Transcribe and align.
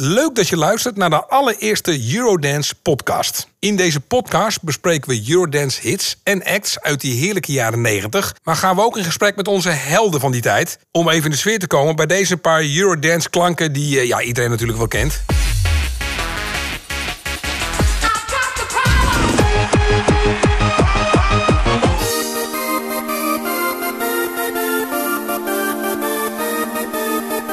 Leuk 0.00 0.34
dat 0.34 0.48
je 0.48 0.56
luistert 0.56 0.96
naar 0.96 1.10
de 1.10 1.26
allereerste 1.26 2.14
Eurodance 2.14 2.74
podcast. 2.82 3.48
In 3.58 3.76
deze 3.76 4.00
podcast 4.00 4.62
bespreken 4.62 5.10
we 5.10 5.24
Eurodance 5.28 5.80
hits 5.80 6.16
en 6.22 6.44
acts 6.44 6.80
uit 6.80 7.00
die 7.00 7.20
heerlijke 7.20 7.52
jaren 7.52 7.80
90. 7.80 8.34
Maar 8.42 8.56
gaan 8.56 8.76
we 8.76 8.82
ook 8.82 8.96
in 8.96 9.04
gesprek 9.04 9.36
met 9.36 9.48
onze 9.48 9.68
helden 9.68 10.20
van 10.20 10.32
die 10.32 10.40
tijd. 10.40 10.78
Om 10.90 11.08
even 11.08 11.24
in 11.24 11.30
de 11.30 11.36
sfeer 11.36 11.58
te 11.58 11.66
komen 11.66 11.96
bij 11.96 12.06
deze 12.06 12.36
paar 12.36 12.62
Eurodance 12.62 13.30
klanken 13.30 13.72
die 13.72 13.98
eh, 13.98 14.06
ja, 14.06 14.20
iedereen 14.20 14.50
natuurlijk 14.50 14.78
wel 14.78 14.88
kent. 14.88 15.22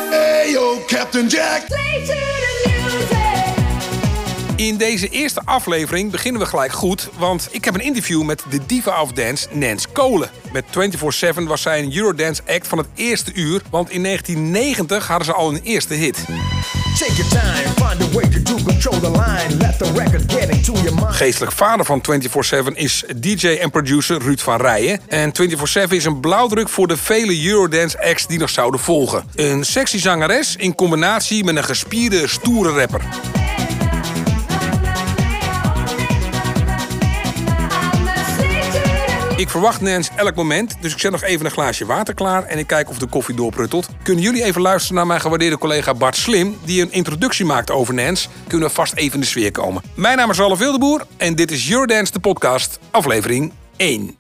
Hey 0.10 0.52
yo, 0.52 0.84
Captain 0.88 1.28
Jack. 1.28 1.64
In 4.56 4.78
deze 4.78 5.10
eerste 5.10 5.42
aflevering 5.46 6.12
beginnen 6.12 6.42
we 6.42 6.48
gelijk 6.48 6.72
goed, 6.72 7.10
want 7.18 7.48
ik 7.52 7.66
heb 7.66 7.74
een 7.74 7.82
interview 7.82 8.24
met 8.24 8.44
de 8.50 8.60
diva 8.66 9.02
of 9.02 9.12
dance 9.12 9.48
Nance 9.52 9.88
Kolen. 9.94 10.30
Met 10.54 10.66
24-7 10.66 11.44
was 11.44 11.62
zij 11.62 11.80
een 11.80 11.96
Eurodance 11.96 12.42
act 12.48 12.68
van 12.68 12.78
het 12.78 12.88
eerste 12.96 13.34
uur, 13.34 13.62
want 13.70 13.90
in 13.90 14.04
1990 14.04 15.08
hadden 15.08 15.26
ze 15.26 15.34
al 15.34 15.50
een 15.50 15.62
eerste 15.64 15.94
hit. 15.94 16.26
Take 17.00 17.14
your 17.14 17.30
time, 17.30 17.88
find 17.88 18.02
a 18.02 18.14
way 18.14 18.30
to 18.30 18.56
do 18.56 18.64
control 18.64 19.00
the 19.00 19.12
line. 19.12 19.58
Let 19.58 19.78
the 19.78 19.92
record 19.92 20.32
get 20.32 20.50
into 20.50 20.74
your 20.74 20.94
mind. 20.94 21.16
Geestelijk 21.16 21.52
vader 21.52 21.86
van 21.86 22.04
24-7 22.66 22.74
is 22.74 23.04
DJ 23.16 23.48
en 23.48 23.70
producer 23.70 24.22
Ruud 24.22 24.40
van 24.40 24.62
Rijen. 24.62 25.00
En 25.08 25.32
24-7 25.88 25.90
is 25.90 26.06
een 26.06 26.20
blauwdruk 26.20 26.70
voor 26.70 26.88
de 26.88 26.98
vele 26.98 27.48
Eurodance 27.48 28.04
acts 28.04 28.28
die 28.28 28.40
nog 28.40 28.50
zouden 28.50 28.80
volgen. 28.80 29.24
Een 29.36 29.66
sexy 29.66 29.98
zangeres 29.98 30.56
in 30.56 30.76
combinatie 30.76 31.44
met 31.44 31.56
een 31.56 31.64
gespierde, 31.64 32.28
stoere 32.28 32.80
rapper. 32.80 33.02
Ik 39.38 39.50
verwacht 39.50 39.82
Nens 39.82 40.10
elk 40.16 40.36
moment, 40.36 40.78
dus 40.82 40.94
ik 40.94 41.00
zet 41.00 41.12
nog 41.12 41.24
even 41.24 41.46
een 41.46 41.52
glaasje 41.52 41.86
water 41.86 42.14
klaar 42.14 42.44
en 42.44 42.58
ik 42.58 42.68
kijk 42.68 42.90
of 42.90 42.98
de 42.98 43.06
koffie 43.06 43.36
doorpruttelt. 43.36 43.90
Kunnen 44.04 44.24
jullie 44.24 44.44
even 44.44 44.62
luisteren 44.62 44.96
naar 44.96 45.08
mijn 45.08 45.22
gewaardeerde 45.22 45.58
collega 45.58 45.94
Bart 45.94 46.16
Slim, 46.16 46.58
die 46.66 46.82
een 46.82 46.92
introductie 46.92 47.46
maakt 47.46 47.72
over 47.72 47.94
Nens? 47.94 48.30
Kunnen 48.48 48.68
we 48.68 48.74
vast 48.74 48.94
even 48.94 49.14
in 49.14 49.20
de 49.20 49.26
sfeer 49.26 49.52
komen. 49.52 49.82
Mijn 49.96 50.18
naam 50.18 50.30
is 50.30 50.38
Ralf 50.38 50.60
Wildeboer 50.60 51.06
en 51.18 51.36
dit 51.36 51.52
is 51.52 51.72
Eurodance 51.72 52.12
de 52.12 52.20
podcast, 52.20 52.80
aflevering 52.92 53.52
1. 53.76 54.18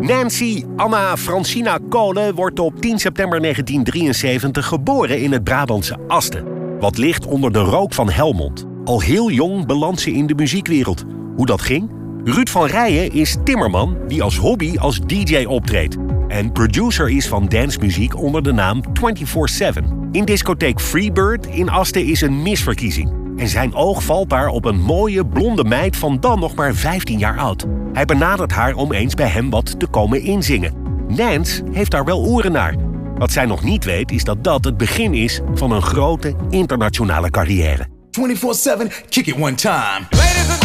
Nancy 0.00 0.64
Anna 0.76 1.16
Francina 1.16 1.78
Kolen 1.88 2.34
wordt 2.34 2.58
op 2.58 2.80
10 2.80 2.98
september 2.98 3.40
1973 3.40 4.66
geboren 4.66 5.20
in 5.20 5.32
het 5.32 5.44
Brabantse 5.44 5.98
Asten. 6.08 6.44
Wat 6.78 6.98
ligt 6.98 7.26
onder 7.26 7.52
de 7.52 7.58
rook 7.58 7.94
van 7.94 8.10
Helmond. 8.10 8.64
Al 8.84 9.00
heel 9.00 9.30
jong 9.30 9.66
belandt 9.66 10.00
ze 10.00 10.12
in 10.12 10.26
de 10.26 10.34
muziekwereld. 10.34 11.04
Hoe 11.36 11.46
dat 11.46 11.62
ging? 11.62 12.03
Ruud 12.24 12.48
van 12.48 12.66
Rijen 12.66 13.12
is 13.12 13.36
timmerman 13.44 13.96
die 14.08 14.22
als 14.22 14.36
hobby 14.36 14.76
als 14.78 15.00
DJ 15.00 15.44
optreedt. 15.44 15.96
En 16.28 16.52
producer 16.52 17.10
is 17.10 17.28
van 17.28 17.48
dancemuziek 17.48 18.16
onder 18.16 18.42
de 18.42 18.52
naam 18.52 18.82
24-7. 18.82 20.10
In 20.10 20.24
discotheek 20.24 20.80
Freebird 20.80 21.46
in 21.46 21.68
Asten 21.68 22.04
is 22.04 22.20
een 22.20 22.42
misverkiezing. 22.42 23.12
En 23.36 23.48
zijn 23.48 23.74
oog 23.74 24.02
valt 24.02 24.30
daar 24.30 24.48
op 24.48 24.64
een 24.64 24.80
mooie 24.80 25.26
blonde 25.26 25.64
meid 25.64 25.96
van 25.96 26.20
dan 26.20 26.40
nog 26.40 26.54
maar 26.54 26.74
15 26.74 27.18
jaar 27.18 27.38
oud. 27.38 27.66
Hij 27.92 28.04
benadert 28.04 28.52
haar 28.52 28.74
om 28.74 28.92
eens 28.92 29.14
bij 29.14 29.28
hem 29.28 29.50
wat 29.50 29.80
te 29.80 29.86
komen 29.86 30.20
inzingen. 30.20 30.74
Nance 31.08 31.62
heeft 31.72 31.90
daar 31.90 32.04
wel 32.04 32.24
oren 32.24 32.52
naar. 32.52 32.74
Wat 33.18 33.32
zij 33.32 33.46
nog 33.46 33.62
niet 33.62 33.84
weet 33.84 34.10
is 34.10 34.24
dat 34.24 34.44
dat 34.44 34.64
het 34.64 34.76
begin 34.76 35.14
is 35.14 35.40
van 35.54 35.70
een 35.70 35.82
grote 35.82 36.36
internationale 36.50 37.30
carrière. 37.30 37.86
24-7, 37.86 39.08
kick 39.08 39.26
it 39.26 39.34
one 39.34 39.54
time. 39.54 40.63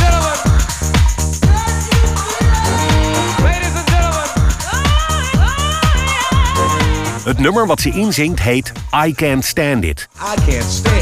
Het 7.29 7.39
nummer 7.39 7.65
wat 7.65 7.81
ze 7.81 7.89
inzingt 7.89 8.39
heet 8.39 8.71
I 9.05 9.13
Can't 9.13 9.45
Stand 9.45 9.83
It. 9.83 10.07
I 10.15 10.51
can't 10.51 10.63
stand. 10.63 10.97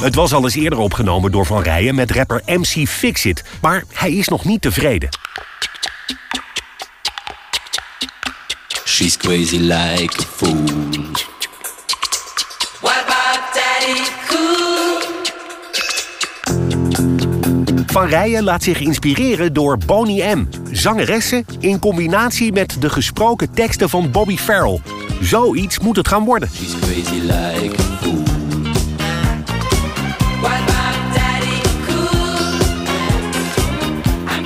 Het 0.00 0.14
was 0.14 0.32
al 0.32 0.44
eens 0.44 0.54
eerder 0.54 0.78
opgenomen 0.78 1.32
door 1.32 1.46
Van 1.46 1.62
Rijen 1.62 1.94
met 1.94 2.10
rapper 2.10 2.42
MC 2.46 2.88
Fixit, 2.88 3.44
maar 3.60 3.84
hij 3.92 4.12
is 4.12 4.28
nog 4.28 4.44
niet 4.44 4.62
tevreden. 4.62 5.08
She's 8.84 9.16
crazy 9.16 9.58
like 9.58 10.20
a 10.20 10.24
fool. 10.36 10.64
What 12.80 13.04
about 13.06 13.40
Daddy 13.54 14.00
Cool? 14.28 14.59
Van 17.90 18.06
Rijen 18.06 18.44
laat 18.44 18.62
zich 18.62 18.80
inspireren 18.80 19.52
door 19.52 19.78
Boney 19.86 20.34
M, 20.34 20.46
zangeressen 20.70 21.44
in 21.58 21.78
combinatie 21.78 22.52
met 22.52 22.76
de 22.80 22.90
gesproken 22.90 23.50
teksten 23.52 23.88
van 23.88 24.10
Bobby 24.10 24.36
Farrell. 24.36 24.80
Zoiets 25.20 25.78
moet 25.78 25.96
het 25.96 26.08
gaan 26.08 26.24
worden. 26.24 26.48
She's 26.54 26.78
crazy 26.78 27.20
like 27.20 27.74
a 27.78 27.98
fool. 28.00 28.22
Cool? 31.86 32.22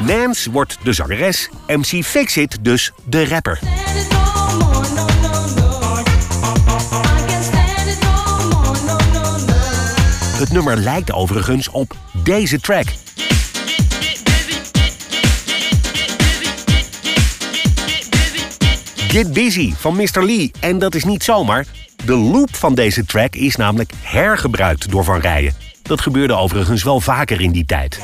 Nance 0.04 0.50
wordt 0.50 0.78
de 0.82 0.92
zangeres, 0.92 1.48
MC 1.66 2.04
Fixit 2.04 2.58
dus 2.60 2.92
de 3.04 3.28
rapper. 3.28 3.58
Het 10.38 10.52
nummer 10.52 10.76
lijkt 10.76 11.12
overigens 11.12 11.68
op 11.68 11.94
deze 12.22 12.60
track. 12.60 12.86
Get 19.14 19.32
Busy 19.32 19.74
van 19.76 19.96
Mr. 19.96 20.24
Lee. 20.24 20.50
En 20.60 20.78
dat 20.78 20.94
is 20.94 21.04
niet 21.04 21.24
zomaar. 21.24 21.66
De 22.04 22.14
loop 22.14 22.56
van 22.56 22.74
deze 22.74 23.04
track 23.04 23.34
is 23.34 23.56
namelijk 23.56 23.92
hergebruikt 24.02 24.90
door 24.90 25.04
Van 25.04 25.20
Rijen. 25.20 25.54
Dat 25.82 26.00
gebeurde 26.00 26.34
overigens 26.34 26.82
wel 26.82 27.00
vaker 27.00 27.40
in 27.40 27.52
die 27.52 27.64
tijd. 27.64 28.00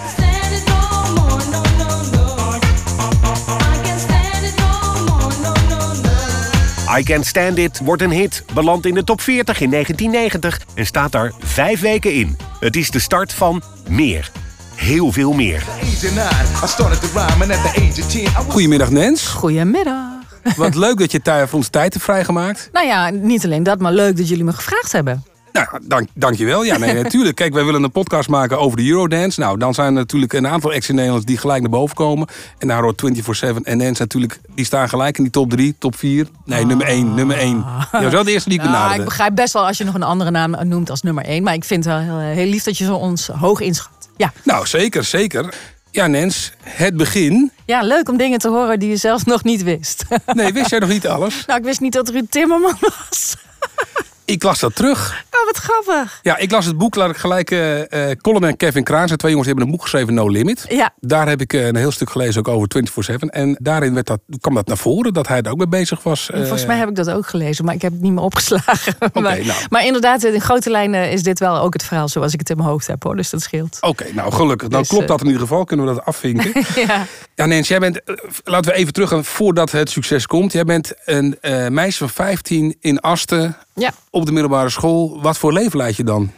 I 6.98 7.02
Can't 7.02 7.26
Stand 7.26 7.58
It 7.58 7.80
wordt 7.84 8.02
een 8.02 8.10
hit, 8.10 8.44
belandt 8.54 8.86
in 8.86 8.94
de 8.94 9.04
top 9.04 9.20
40 9.20 9.60
in 9.60 9.70
1990 9.70 10.60
en 10.74 10.86
staat 10.86 11.12
daar 11.12 11.32
vijf 11.38 11.80
weken 11.80 12.14
in. 12.14 12.36
Het 12.60 12.76
is 12.76 12.90
de 12.90 12.98
start 12.98 13.32
van 13.32 13.62
meer. 13.88 14.30
Heel 14.74 15.12
veel 15.12 15.32
meer. 15.32 15.62
Age 15.82 16.06
of 16.06 16.14
nine, 16.14 16.64
I 16.64 16.66
started 16.66 17.00
to 17.00 17.08
rhyme, 17.14 17.42
and 17.42 17.50
at 17.50 17.72
the 17.72 17.80
age 17.80 18.00
of 18.00 18.10
10, 18.10 18.20
I 18.20 18.24
was 18.24 18.44
Goedemiddag 18.48 18.90
Nens. 18.90 19.26
Goedemiddag. 19.26 20.09
Wat 20.56 20.74
leuk 20.74 20.98
dat 20.98 21.12
je 21.12 21.22
tijd 21.22 21.48
voor 21.48 21.58
ons 21.58 21.68
tijd 21.68 21.92
hebt 21.92 22.04
vrijgemaakt. 22.04 22.68
Nou 22.72 22.86
ja, 22.86 23.10
niet 23.10 23.44
alleen 23.44 23.62
dat, 23.62 23.78
maar 23.78 23.92
leuk 23.92 24.16
dat 24.16 24.28
jullie 24.28 24.44
me 24.44 24.52
gevraagd 24.52 24.92
hebben. 24.92 25.24
Nou, 25.52 25.66
dank, 25.82 26.08
dankjewel. 26.14 26.62
Ja, 26.64 26.78
nee, 26.78 26.94
natuurlijk. 27.02 27.36
Kijk, 27.36 27.52
wij 27.54 27.64
willen 27.64 27.82
een 27.82 27.90
podcast 27.90 28.28
maken 28.28 28.58
over 28.58 28.76
de 28.76 28.88
Eurodance. 28.88 29.40
Nou, 29.40 29.58
dan 29.58 29.74
zijn 29.74 29.86
er 29.86 29.92
natuurlijk 29.92 30.32
een 30.32 30.46
aantal 30.46 30.72
acts 30.72 30.88
in 30.88 31.20
die 31.24 31.36
gelijk 31.36 31.60
naar 31.60 31.70
boven 31.70 31.96
komen. 31.96 32.28
En 32.58 32.68
daar 32.68 32.82
hoort 32.82 33.02
24-7 33.44 33.56
en 33.62 33.76
Nens 33.76 33.98
natuurlijk, 33.98 34.40
die 34.54 34.64
staan 34.64 34.88
gelijk 34.88 35.16
in 35.16 35.22
die 35.22 35.32
top 35.32 35.50
3, 35.50 35.74
top 35.78 35.96
4. 35.96 36.26
Nee, 36.44 36.64
nummer 36.66 36.86
1, 36.86 37.14
nummer 37.14 37.36
1. 37.36 37.64
Ja, 37.92 38.02
was 38.02 38.12
wel 38.12 38.24
de 38.24 38.30
eerste 38.32 38.48
die 38.48 38.58
ik 38.58 38.64
Ja, 38.64 38.70
benaderde. 38.70 38.98
ik 38.98 39.04
begrijp 39.04 39.34
best 39.34 39.52
wel 39.52 39.66
als 39.66 39.78
je 39.78 39.84
nog 39.84 39.94
een 39.94 40.02
andere 40.02 40.30
naam 40.30 40.56
noemt 40.68 40.90
als 40.90 41.02
nummer 41.02 41.24
1. 41.24 41.42
Maar 41.42 41.54
ik 41.54 41.64
vind 41.64 41.84
het 41.84 41.94
wel 41.94 42.02
heel, 42.02 42.18
heel 42.34 42.46
lief 42.46 42.62
dat 42.62 42.78
je 42.78 42.84
zo 42.84 42.94
ons 42.94 43.26
hoog 43.26 43.60
inschat. 43.60 44.08
Ja. 44.16 44.32
Nou, 44.44 44.66
zeker, 44.66 45.04
zeker. 45.04 45.54
Ja, 45.92 46.06
Nens, 46.06 46.52
het 46.64 46.96
begin. 46.96 47.52
ja, 47.64 47.82
leuk 47.82 48.08
om 48.08 48.16
dingen 48.16 48.38
te 48.38 48.48
horen 48.48 48.78
die 48.78 48.88
je 48.88 48.96
zelf 48.96 49.26
nog 49.26 49.44
niet 49.44 49.62
wist. 49.62 50.04
Nee, 50.26 50.52
wist 50.52 50.70
jij 50.70 50.78
nog 50.78 50.88
niet 50.88 51.06
alles? 51.06 51.42
nou, 51.46 51.58
ik 51.58 51.64
wist 51.64 51.80
niet 51.80 51.92
dat 51.92 52.08
Ruud 52.08 52.30
Timmerman 52.30 52.76
was. 52.80 53.36
Ik 54.30 54.42
las 54.42 54.58
dat 54.60 54.74
terug. 54.74 55.24
Oh, 55.30 55.44
wat 55.46 55.56
grappig. 55.56 56.18
Ja, 56.22 56.36
ik 56.36 56.50
las 56.50 56.64
het 56.66 56.78
boek, 56.78 56.94
laat 56.94 57.10
ik 57.10 57.16
gelijk... 57.16 57.50
eh 57.50 58.10
eh 58.10 58.16
Colin 58.20 58.44
en 58.44 58.56
Kevin 58.56 58.84
Kraan 58.84 59.06
zijn 59.06 59.18
twee 59.18 59.30
jongens 59.30 59.48
die 59.48 59.56
hebben 59.58 59.64
een 59.64 59.70
boek 59.78 59.82
geschreven, 59.90 60.14
No 60.14 60.28
Limit. 60.28 60.64
Ja. 60.68 60.90
Daar 61.00 61.28
heb 61.28 61.40
ik 61.40 61.52
eh, 61.52 61.66
een 61.66 61.76
heel 61.76 61.90
stuk 61.90 62.10
gelezen 62.10 62.38
ook 62.46 62.48
over 62.48 62.68
24-7. 63.12 63.16
En 63.18 63.56
daarin 63.60 63.94
werd 63.94 64.06
dat, 64.06 64.20
kwam 64.40 64.54
dat 64.54 64.66
naar 64.66 64.76
voren, 64.76 65.12
dat 65.12 65.28
hij 65.28 65.42
er 65.42 65.50
ook 65.50 65.56
mee 65.56 65.68
bezig 65.68 66.02
was. 66.02 66.30
Volgens 66.34 66.66
mij 66.66 66.76
heb 66.76 66.88
ik 66.88 66.94
dat 66.94 67.10
ook 67.10 67.26
gelezen, 67.26 67.64
maar 67.64 67.74
ik 67.74 67.82
heb 67.82 67.92
het 67.92 68.00
niet 68.00 68.12
meer 68.12 68.22
opgeslagen. 68.22 68.94
maar, 69.12 69.22
nou. 69.22 69.58
maar 69.68 69.84
inderdaad, 69.86 70.24
in 70.24 70.40
grote 70.40 70.70
lijnen 70.70 71.10
is 71.10 71.22
dit 71.22 71.38
wel 71.38 71.58
ook 71.58 71.72
het 71.72 71.84
verhaal 71.84 72.08
zoals 72.08 72.32
ik 72.32 72.38
het 72.38 72.50
in 72.50 72.56
mijn 72.56 72.68
hoofd 72.68 72.86
heb. 72.86 73.02
hoor. 73.02 73.16
Dus 73.16 73.30
dat 73.30 73.42
scheelt. 73.42 73.78
Oké, 73.80 74.04
nou 74.12 74.32
gelukkig. 74.32 74.68
Dan 74.68 74.80
Dus, 74.80 74.88
klopt 74.88 75.08
dat 75.08 75.20
in 75.20 75.26
ieder 75.26 75.40
geval. 75.40 75.64
Kunnen 75.64 75.86
we 75.86 75.94
dat 75.94 76.04
afvinken. 76.04 76.52
ja. 76.86 77.06
ja, 77.34 77.46
Nens, 77.46 77.68
jij 77.68 77.78
bent... 77.78 78.00
laten 78.44 78.70
we 78.72 78.76
even 78.76 78.92
terug 78.92 79.26
voordat 79.26 79.70
het 79.70 79.90
succes 79.90 80.26
komt. 80.26 80.52
Jij 80.52 80.64
bent 80.64 80.92
een 81.04 81.38
meisje 81.68 81.98
van 81.98 82.10
15 82.10 82.76
in 82.80 83.00
Asten 83.00 83.56
ja. 83.80 83.92
op 84.10 84.26
de 84.26 84.32
middelbare 84.32 84.70
school. 84.70 85.18
Wat 85.22 85.38
voor 85.38 85.52
leven 85.52 85.76
leid 85.76 85.96
je 85.96 86.04
dan? 86.04 86.30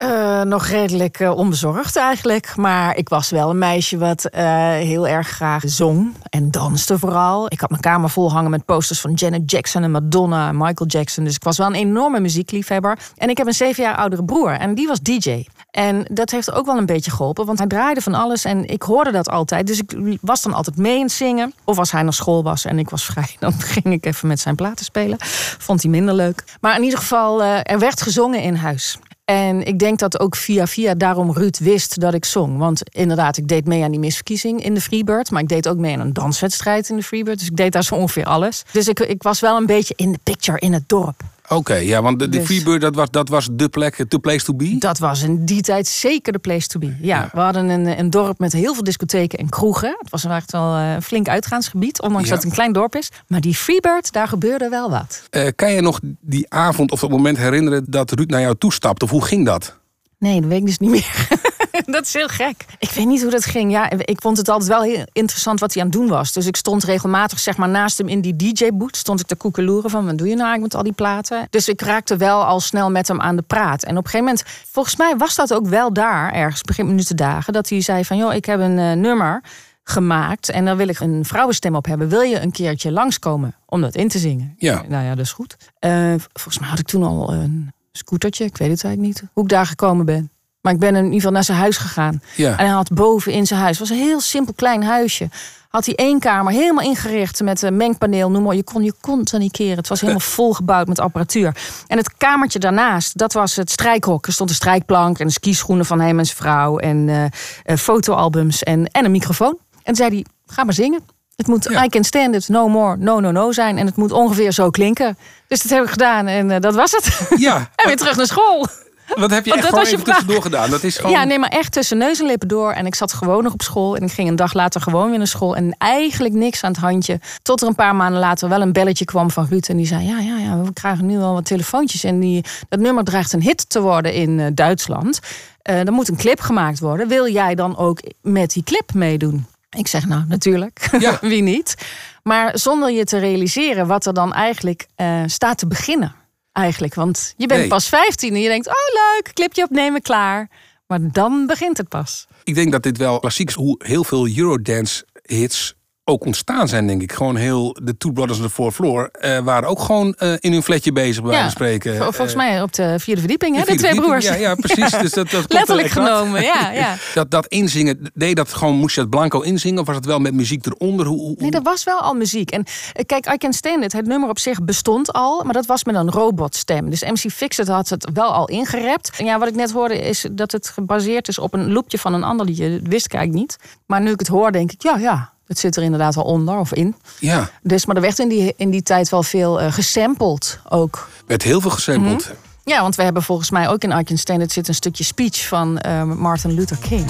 Eh, 0.00 0.42
nog 0.42 0.66
redelijk 0.66 1.20
eh, 1.20 1.36
onbezorgd 1.36 1.96
eigenlijk. 1.96 2.56
Maar 2.56 2.96
ik 2.96 3.08
was 3.08 3.30
wel 3.30 3.50
een 3.50 3.58
meisje 3.58 3.98
wat 3.98 4.24
eh, 4.24 4.44
heel 4.70 5.08
erg 5.08 5.28
graag 5.28 5.62
zong 5.66 6.12
en 6.30 6.50
danste 6.50 6.98
vooral. 6.98 7.46
Ik 7.52 7.60
had 7.60 7.70
mijn 7.70 7.82
kamer 7.82 8.10
vol 8.10 8.32
hangen 8.32 8.50
met 8.50 8.64
posters 8.64 9.00
van 9.00 9.12
Janet 9.12 9.50
Jackson 9.50 9.82
en 9.82 9.90
Madonna 9.90 10.48
en 10.48 10.56
Michael 10.56 10.88
Jackson. 10.88 11.24
Dus 11.24 11.34
ik 11.34 11.44
was 11.44 11.58
wel 11.58 11.66
een 11.66 11.74
enorme 11.74 12.20
muziekliefhebber. 12.20 12.98
En 13.16 13.28
ik 13.28 13.36
heb 13.36 13.46
een 13.46 13.52
zeven 13.52 13.82
jaar 13.82 13.96
oudere 13.96 14.24
broer 14.24 14.52
en 14.52 14.74
die 14.74 14.86
was 14.86 15.00
DJ. 15.00 15.44
En 15.70 16.04
dat 16.10 16.30
heeft 16.30 16.52
ook 16.52 16.66
wel 16.66 16.76
een 16.76 16.86
beetje 16.86 17.10
geholpen, 17.10 17.46
want 17.46 17.58
hij 17.58 17.66
draaide 17.66 18.00
van 18.00 18.14
alles 18.14 18.44
en 18.44 18.66
ik 18.66 18.82
hoorde 18.82 19.10
dat 19.10 19.28
altijd. 19.28 19.66
Dus 19.66 19.78
ik 19.78 20.18
was 20.20 20.42
dan 20.42 20.52
altijd 20.52 20.76
mee 20.76 20.96
in 20.96 21.02
het 21.02 21.12
zingen. 21.12 21.54
Of 21.64 21.78
als 21.78 21.92
hij 21.92 22.02
naar 22.02 22.12
school 22.12 22.42
was 22.42 22.64
en 22.64 22.78
ik 22.78 22.90
was 22.90 23.04
vrij, 23.04 23.36
dan 23.40 23.52
ging 23.52 23.94
ik 23.94 24.06
even 24.06 24.28
met 24.28 24.40
zijn 24.40 24.54
platen 24.54 24.84
spelen. 24.84 25.16
Vond 25.58 25.82
hij 25.82 25.90
minder 25.90 26.14
leuk. 26.14 26.44
Maar 26.60 26.76
in 26.76 26.82
ieder 26.82 26.98
geval, 26.98 27.42
er 27.44 27.78
werd 27.78 28.02
gezongen 28.02 28.42
in 28.42 28.54
huis. 28.54 28.98
En 29.30 29.62
ik 29.62 29.78
denk 29.78 29.98
dat 29.98 30.20
ook 30.20 30.36
via 30.36 30.66
via 30.66 30.94
daarom 30.94 31.32
Ruud 31.32 31.58
wist 31.58 32.00
dat 32.00 32.14
ik 32.14 32.24
zong. 32.24 32.58
Want 32.58 32.82
inderdaad, 32.94 33.36
ik 33.36 33.48
deed 33.48 33.66
mee 33.66 33.82
aan 33.82 33.90
die 33.90 34.00
misverkiezing 34.00 34.64
in 34.64 34.74
de 34.74 34.80
Freebird. 34.80 35.30
Maar 35.30 35.42
ik 35.42 35.48
deed 35.48 35.68
ook 35.68 35.76
mee 35.76 35.94
aan 35.94 36.00
een 36.00 36.12
danswedstrijd 36.12 36.88
in 36.88 36.96
de 36.96 37.02
Freebird. 37.02 37.38
Dus 37.38 37.48
ik 37.48 37.56
deed 37.56 37.72
daar 37.72 37.84
zo 37.84 37.94
ongeveer 37.94 38.24
alles. 38.24 38.62
Dus 38.72 38.88
ik, 38.88 39.00
ik 39.00 39.22
was 39.22 39.40
wel 39.40 39.56
een 39.56 39.66
beetje 39.66 39.94
in 39.96 40.12
de 40.12 40.18
picture 40.22 40.58
in 40.58 40.72
het 40.72 40.88
dorp. 40.88 41.22
Oké, 41.52 41.74
ja, 41.74 42.02
want 42.02 42.18
de, 42.18 42.28
de 42.28 42.36
Dus- 42.38 42.46
Freebird, 42.46 42.80
dat 42.80 42.94
was, 42.94 43.10
dat 43.10 43.28
was 43.28 43.48
de 43.52 43.68
plek, 43.68 44.10
de 44.10 44.18
place 44.18 44.44
to 44.44 44.54
be. 44.54 44.76
Dat 44.78 44.98
was 44.98 45.22
in 45.22 45.44
die 45.44 45.62
tijd 45.62 45.86
zeker 45.86 46.32
de 46.32 46.38
place 46.38 46.66
to 46.66 46.78
be. 46.78 46.96
Ja, 47.00 47.30
we 47.32 47.40
hadden 47.40 47.68
een, 47.68 47.98
een 47.98 48.10
dorp 48.10 48.38
met 48.38 48.52
heel 48.52 48.74
veel 48.74 48.82
discotheken 48.82 49.38
en 49.38 49.48
kroegen. 49.48 49.96
Het 50.00 50.10
was 50.10 50.24
echt 50.24 50.52
wel 50.52 50.76
eh, 50.76 50.92
een 50.92 51.02
flink 51.02 51.28
uitgaansgebied, 51.28 52.00
ondanks 52.00 52.24
Ja. 52.28 52.34
dat 52.34 52.38
het 52.42 52.48
een 52.50 52.56
klein 52.56 52.72
dorp 52.72 52.94
is. 52.96 53.10
Maar 53.26 53.40
die 53.40 53.54
Freebird, 53.54 54.12
daar 54.12 54.28
gebeurde 54.28 54.68
wel 54.68 54.90
wat. 54.90 55.22
Eh, 55.30 55.46
kan 55.56 55.72
je 55.72 55.80
nog 55.80 56.00
die 56.20 56.46
avond 56.48 56.90
of 56.90 57.00
het 57.00 57.10
moment 57.10 57.36
herinneren 57.36 57.84
dat 57.88 58.10
Ruud 58.12 58.30
naar 58.30 58.40
jou 58.40 58.54
toestapte? 58.58 59.04
Of 59.04 59.10
hoe 59.10 59.24
ging 59.24 59.44
dat? 59.46 59.78
Nee, 60.18 60.40
dat 60.40 60.50
weet 60.50 60.58
ik 60.60 60.66
dus 60.66 60.78
niet 60.78 60.90
meer. 60.90 61.28
dat 61.96 62.06
is 62.06 62.12
heel 62.12 62.28
gek. 62.28 62.64
Ik 62.78 62.90
weet 62.90 63.06
niet 63.06 63.22
hoe 63.22 63.30
dat 63.30 63.44
ging. 63.44 63.70
Ja, 63.70 63.90
ik 63.90 64.20
vond 64.20 64.36
het 64.36 64.48
altijd 64.48 64.68
wel 64.68 64.82
heel 64.82 65.04
interessant 65.12 65.60
wat 65.60 65.74
hij 65.74 65.82
aan 65.82 65.88
het 65.88 65.98
doen 65.98 66.08
was. 66.08 66.32
Dus 66.32 66.46
ik 66.46 66.56
stond 66.56 66.84
regelmatig 66.84 67.38
zeg 67.38 67.56
maar, 67.56 67.68
naast 67.68 67.98
hem 67.98 68.08
in 68.08 68.20
die 68.20 68.36
DJ-boot. 68.36 68.96
Stond 68.96 69.20
ik 69.20 69.26
te 69.26 69.36
koekeloeren 69.36 69.90
van, 69.90 70.06
wat 70.06 70.18
doe 70.18 70.28
je 70.28 70.34
nou 70.34 70.48
eigenlijk 70.48 70.72
met 70.72 70.74
al 70.74 70.82
die 70.82 70.92
platen? 70.92 71.46
Dus 71.50 71.68
ik 71.68 71.80
raakte 71.80 72.16
wel 72.16 72.44
al 72.44 72.60
snel 72.60 72.90
met 72.90 73.08
hem 73.08 73.20
aan 73.20 73.36
de 73.36 73.42
praat. 73.42 73.82
En 73.82 73.96
op 73.96 74.04
een 74.04 74.10
gegeven 74.10 74.24
moment, 74.24 74.44
volgens 74.70 74.96
mij 74.96 75.16
was 75.16 75.34
dat 75.34 75.54
ook 75.54 75.66
wel 75.66 75.92
daar, 75.92 76.32
ergens 76.32 76.62
begin 76.62 76.86
minuten 76.86 77.16
dagen... 77.16 77.52
dat 77.52 77.68
hij 77.68 77.80
zei 77.80 78.04
van, 78.04 78.16
joh, 78.16 78.34
ik 78.34 78.44
heb 78.44 78.60
een 78.60 78.78
eh, 78.78 78.92
nummer 78.92 79.42
gemaakt... 79.84 80.48
en 80.48 80.64
daar 80.64 80.76
wil 80.76 80.88
ik 80.88 81.00
een 81.00 81.24
vrouwenstem 81.24 81.74
op 81.74 81.86
hebben. 81.86 82.08
Wil 82.08 82.20
je 82.20 82.40
een 82.40 82.52
keertje 82.52 82.92
langskomen 82.92 83.54
om 83.66 83.80
dat 83.80 83.94
in 83.94 84.08
te 84.08 84.18
zingen? 84.18 84.54
Ja. 84.58 84.82
Nou 84.88 85.04
ja, 85.04 85.14
dat 85.14 85.24
is 85.24 85.32
goed. 85.32 85.56
Eh, 85.78 86.14
volgens 86.32 86.58
mij 86.58 86.68
had 86.68 86.78
ik 86.78 86.86
toen 86.86 87.02
al 87.02 87.32
een 87.32 87.72
scootertje. 87.92 88.44
Ik 88.44 88.56
weet 88.56 88.70
het 88.70 88.84
eigenlijk 88.84 89.14
niet 89.14 89.30
hoe 89.32 89.42
ik 89.42 89.50
daar 89.50 89.66
gekomen 89.66 90.06
ben. 90.06 90.30
Maar 90.60 90.72
ik 90.72 90.78
ben 90.78 90.94
in 90.96 91.04
ieder 91.04 91.14
geval 91.14 91.32
naar 91.32 91.44
zijn 91.44 91.58
huis 91.58 91.76
gegaan. 91.76 92.22
Ja. 92.36 92.50
En 92.50 92.64
hij 92.64 92.74
had 92.74 92.92
boven 92.92 93.32
in 93.32 93.46
zijn 93.46 93.60
huis, 93.60 93.78
het 93.78 93.88
was 93.88 93.98
een 93.98 94.04
heel 94.04 94.20
simpel 94.20 94.54
klein 94.54 94.82
huisje. 94.82 95.28
Had 95.70 95.86
hij 95.86 95.94
één 95.94 96.18
kamer 96.18 96.52
helemaal 96.52 96.84
ingericht 96.84 97.42
met 97.42 97.62
een 97.62 97.76
mengpaneel, 97.76 98.30
noem 98.30 98.42
maar. 98.42 98.54
Je 98.54 98.62
kon 98.62 98.82
je 98.82 98.94
kont 99.00 99.32
niet 99.32 99.52
keren. 99.52 99.76
Het 99.76 99.88
was 99.88 100.00
helemaal 100.00 100.20
volgebouwd 100.40 100.86
met 100.86 100.98
apparatuur. 100.98 101.56
En 101.86 101.96
het 101.96 102.16
kamertje 102.16 102.58
daarnaast, 102.58 103.18
dat 103.18 103.32
was 103.32 103.56
het 103.56 103.70
strijkhok. 103.70 104.26
Er 104.26 104.32
stond 104.32 104.50
een 104.50 104.56
strijkplank 104.56 105.18
en 105.18 105.30
skischoenen 105.30 105.86
van 105.86 106.00
hem 106.00 106.18
en 106.18 106.24
zijn 106.24 106.36
vrouw. 106.36 106.78
En 106.78 107.08
eh, 107.08 107.24
eh, 107.64 107.76
fotoalbums 107.76 108.62
en, 108.62 108.86
en 108.86 109.04
een 109.04 109.10
microfoon. 109.10 109.58
En 109.82 109.94
zei 109.94 110.10
hij, 110.10 110.24
ga 110.46 110.64
maar 110.64 110.74
zingen. 110.74 111.00
Het 111.36 111.46
moet 111.46 111.68
Ja. 111.70 111.84
I 111.84 111.88
can 111.88 112.04
stand 112.04 112.34
it, 112.34 112.48
no 112.48 112.68
more, 112.68 112.96
no, 112.96 113.20
no, 113.20 113.30
no 113.30 113.52
zijn. 113.52 113.78
En 113.78 113.86
het 113.86 113.96
moet 113.96 114.12
ongeveer 114.12 114.52
zo 114.52 114.70
klinken. 114.70 115.18
Dus 115.48 115.62
dat 115.62 115.70
heb 115.70 115.84
ik 115.84 115.90
gedaan 115.90 116.26
en 116.26 116.50
eh, 116.50 116.60
dat 116.60 116.74
was 116.74 116.90
het. 116.90 117.20
Ja, 117.36 117.56
en 117.76 117.86
weer 117.86 117.96
terug 117.96 118.16
naar 118.16 118.26
school. 118.26 118.66
Wat 119.14 119.30
heb 119.30 119.44
je 119.44 119.54
echt 119.54 119.66
gewoon 119.66 119.84
even 119.84 120.04
tussendoor 120.04 120.42
gedaan? 120.42 120.70
Dat 120.70 120.82
is 120.82 120.96
gewoon... 120.96 121.12
Ja, 121.12 121.24
nee, 121.24 121.38
maar 121.38 121.48
echt 121.48 121.72
tussen 121.72 121.98
neus 121.98 122.20
en 122.20 122.26
lippen 122.26 122.48
door. 122.48 122.72
En 122.72 122.86
ik 122.86 122.94
zat 122.94 123.12
gewoon 123.12 123.42
nog 123.42 123.52
op 123.52 123.62
school. 123.62 123.96
En 123.96 124.02
ik 124.02 124.12
ging 124.12 124.28
een 124.28 124.36
dag 124.36 124.52
later 124.52 124.80
gewoon 124.80 125.08
weer 125.08 125.18
naar 125.18 125.26
school. 125.26 125.56
En 125.56 125.74
eigenlijk 125.78 126.34
niks 126.34 126.64
aan 126.64 126.72
het 126.72 126.80
handje. 126.80 127.20
Tot 127.42 127.60
er 127.60 127.68
een 127.68 127.74
paar 127.74 127.96
maanden 127.96 128.20
later 128.20 128.48
wel 128.48 128.60
een 128.60 128.72
belletje 128.72 129.04
kwam 129.04 129.30
van 129.30 129.46
Ruud. 129.50 129.68
En 129.68 129.76
die 129.76 129.86
zei, 129.86 130.06
ja, 130.06 130.18
ja, 130.18 130.38
ja, 130.38 130.60
we 130.60 130.72
krijgen 130.72 131.06
nu 131.06 131.18
al 131.18 131.34
wat 131.34 131.44
telefoontjes. 131.44 132.04
En 132.04 132.20
die, 132.20 132.44
dat 132.68 132.80
nummer 132.80 133.04
dreigt 133.04 133.32
een 133.32 133.42
hit 133.42 133.68
te 133.68 133.80
worden 133.80 134.12
in 134.12 134.40
eh, 134.40 134.46
Duitsland. 134.54 135.20
Eh 135.62 135.86
er 135.86 135.92
moet 135.92 136.08
een 136.08 136.16
clip 136.16 136.40
gemaakt 136.40 136.80
worden. 136.80 137.08
Wil 137.08 137.28
jij 137.32 137.54
dan 137.54 137.76
ook 137.76 138.02
met 138.22 138.52
die 138.52 138.62
clip 138.62 138.94
meedoen? 138.94 139.46
Ik 139.70 139.86
zeg, 139.86 140.06
nou, 140.06 140.24
natuurlijk. 140.28 140.88
Ja. 140.98 141.18
Wie 141.20 141.42
niet? 141.42 141.74
Maar 142.22 142.58
zonder 142.58 142.90
je 142.90 143.04
te 143.04 143.18
realiseren 143.18 143.86
wat 143.86 144.06
er 144.06 144.14
dan 144.14 144.32
eigenlijk 144.32 144.86
eh, 144.94 145.22
staat 145.26 145.58
te 145.58 145.66
beginnen. 145.66 146.14
Eigenlijk, 146.52 146.94
want 146.94 147.34
je 147.36 147.46
bent 147.46 147.60
Nee. 147.60 147.68
pas 147.68 147.88
15 147.88 148.34
en 148.34 148.40
je 148.40 148.48
denkt, 148.48 148.66
oh 148.66 148.74
leuk, 149.14 149.32
clipje 149.34 149.62
opnemen, 149.62 150.02
klaar. 150.02 150.50
Maar 150.86 151.12
dan 151.12 151.46
begint 151.46 151.76
het 151.76 151.88
pas. 151.88 152.26
Ik 152.44 152.54
denk 152.54 152.72
dat 152.72 152.82
dit 152.82 152.96
wel 152.96 153.18
klassiek 153.18 153.48
is 153.48 153.54
hoe 153.54 153.80
heel 153.84 154.04
veel 154.04 154.28
Eurodance 154.36 155.04
hits 155.22 155.74
ook 156.10 156.24
ontstaan 156.24 156.68
zijn, 156.68 156.86
denk 156.86 157.02
ik. 157.02 157.12
Gewoon 157.12 157.36
heel 157.36 157.76
de 157.82 157.96
Two 157.96 158.12
Brothers 158.12 158.38
on 158.38 158.44
the 158.44 158.50
Fourth 158.50 158.74
Floor 158.74 159.08
eh, 159.12 159.38
waren 159.38 159.68
ook 159.68 159.80
gewoon 159.80 160.14
eh, 160.14 160.32
in 160.38 160.52
hun 160.52 160.62
flatje 160.62 160.92
bezig, 160.92 161.22
bij 161.22 161.40
van 161.40 161.50
spreken. 161.50 161.92
vol- 161.96 162.02
volgens 162.02 162.30
Eh, 162.32 162.36
mij 162.36 162.62
op 162.62 162.72
de 162.72 162.94
vierde 162.98 163.20
verdieping, 163.20 163.56
hè, 163.56 163.64
de, 163.64 163.74
twee 163.74 163.94
broers. 163.94 164.24
Ja, 164.24 164.34
ja 164.34 164.54
precies. 164.54 164.90
Dus 164.90 165.10
dat, 165.12 165.30
dat 165.30 165.52
Letterlijk 165.52 165.88
genomen, 165.88 166.42
ja, 166.42 166.70
ja. 166.70 166.96
Dat, 167.14 167.30
dat 167.30 167.46
inzingen, 167.46 168.10
deed 168.14 168.36
dat 168.36 168.52
gewoon, 168.54 168.74
moest 168.76 168.94
je 168.94 169.00
dat 169.00 169.10
blanco 169.10 169.40
inzingen? 169.40 169.80
Of 169.80 169.86
was 169.86 169.96
het 169.96 170.04
wel 170.04 170.18
met 170.18 170.34
muziek 170.34 170.66
eronder? 170.66 171.06
Hoe, 171.06 171.18
hoe- 171.20 171.34
Nee, 171.38 171.50
er 171.50 171.62
was 171.62 171.84
wel 171.84 171.98
al 172.00 172.14
muziek. 172.14 172.50
En 172.50 172.64
kijk, 173.06 173.32
I 173.32 173.36
Can 173.36 173.52
Stand 173.52 173.84
It, 173.84 173.92
het 173.92 174.06
nummer 174.06 174.28
op 174.28 174.38
zich 174.38 174.62
bestond 174.64 175.12
al, 175.12 175.42
maar 175.44 175.52
dat 175.54 175.66
was 175.66 175.84
met 175.84 175.94
een 175.94 176.10
robotstem. 176.10 176.90
Dus 176.90 177.02
MC 177.02 177.30
Fixit 177.32 177.68
had 177.68 177.88
het 177.88 178.08
wel 178.12 178.32
al 178.32 178.48
ingerept. 178.48 179.10
En 179.18 179.24
ja, 179.24 179.38
wat 179.38 179.48
ik 179.48 179.54
net 179.54 179.70
hoorde 179.72 179.98
is 179.98 180.26
dat 180.32 180.52
het 180.52 180.68
gebaseerd 180.68 181.28
is 181.28 181.38
op 181.38 181.54
een 181.54 181.72
loopje 181.72 181.98
van 181.98 182.14
een 182.14 182.24
ander 182.24 182.46
liedje. 182.46 182.70
Dat 182.80 182.88
wist 182.90 183.04
ik 183.06 183.12
eigenlijk 183.14 183.42
niet. 183.42 183.58
Maar 183.86 184.00
nu 184.00 184.10
ik 184.10 184.18
het 184.18 184.28
hoor, 184.28 184.52
denk 184.52 184.72
ik, 184.72 184.82
ja, 184.82 184.96
ja, 184.96 185.32
het 185.50 185.58
zit 185.58 185.76
er 185.76 185.82
inderdaad 185.82 186.14
wel 186.14 186.24
onder 186.24 186.58
of 186.58 186.74
in. 186.74 186.94
Ja, 187.18 187.50
Dus, 187.62 187.86
maar 187.86 187.96
er 187.96 188.02
werd 188.02 188.18
in 188.18 188.28
die, 188.28 188.54
in 188.56 188.70
die 188.70 188.82
tijd 188.82 189.08
wel 189.08 189.22
veel 189.22 189.60
eh, 189.60 189.72
gesampled 189.72 190.58
ook. 190.68 191.08
werd 191.26 191.42
heel 191.42 191.60
veel 191.60 191.70
gesampled. 191.70 192.24
Mhm. 192.24 192.34
Ja, 192.64 192.80
want 192.80 192.96
we 192.96 193.02
hebben 193.02 193.22
volgens 193.22 193.50
mij 193.50 193.68
ook 193.68 193.84
in 194.10 194.18
Stand 194.18 194.42
It 194.42 194.52
zit 194.52 194.68
een 194.68 194.74
stukje 194.74 195.04
speech 195.04 195.48
van 195.48 195.78
eh, 195.78 196.02
Martin 196.02 196.52
Luther 196.52 196.76
King. 196.76 197.06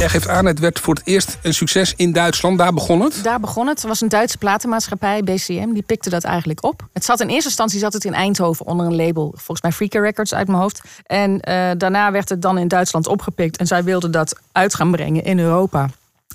Jij 0.00 0.08
geeft 0.08 0.28
aan, 0.28 0.46
het 0.46 0.58
werd 0.58 0.78
voor 0.78 0.94
het 0.94 1.06
eerst 1.06 1.38
een 1.42 1.54
succes 1.54 1.94
in 1.96 2.12
Duitsland. 2.12 2.58
Daar 2.58 2.72
begon 2.72 3.00
het. 3.00 3.20
Daar 3.22 3.40
begon 3.40 3.66
het. 3.66 3.82
Er 3.82 3.88
was 3.88 4.00
een 4.00 4.08
Duitse 4.08 4.38
platenmaatschappij, 4.38 5.22
BCM, 5.22 5.72
die 5.72 5.82
pikte 5.82 6.10
dat 6.10 6.24
eigenlijk 6.24 6.64
op. 6.64 6.88
Het 6.92 7.04
zat 7.04 7.20
in 7.20 7.28
eerste 7.28 7.48
instantie 7.48 7.78
zat 7.78 7.92
het 7.92 8.04
in 8.04 8.14
Eindhoven 8.14 8.66
onder 8.66 8.86
een 8.86 8.96
label, 8.96 9.32
volgens 9.36 9.62
mij 9.62 9.72
Freaker 9.72 10.02
Records 10.02 10.34
uit 10.34 10.46
mijn 10.46 10.58
hoofd. 10.60 10.80
En 11.06 11.40
eh, 11.40 11.70
daarna 11.76 12.10
werd 12.10 12.28
het 12.28 12.42
dan 12.42 12.58
in 12.58 12.68
Duitsland 12.68 13.06
opgepikt 13.06 13.56
en 13.56 13.66
zij 13.66 13.84
wilden 13.84 14.10
dat 14.10 14.40
uit 14.52 14.74
gaan 14.74 14.90
brengen 14.90 15.24
in 15.24 15.38
Europa. 15.38 15.88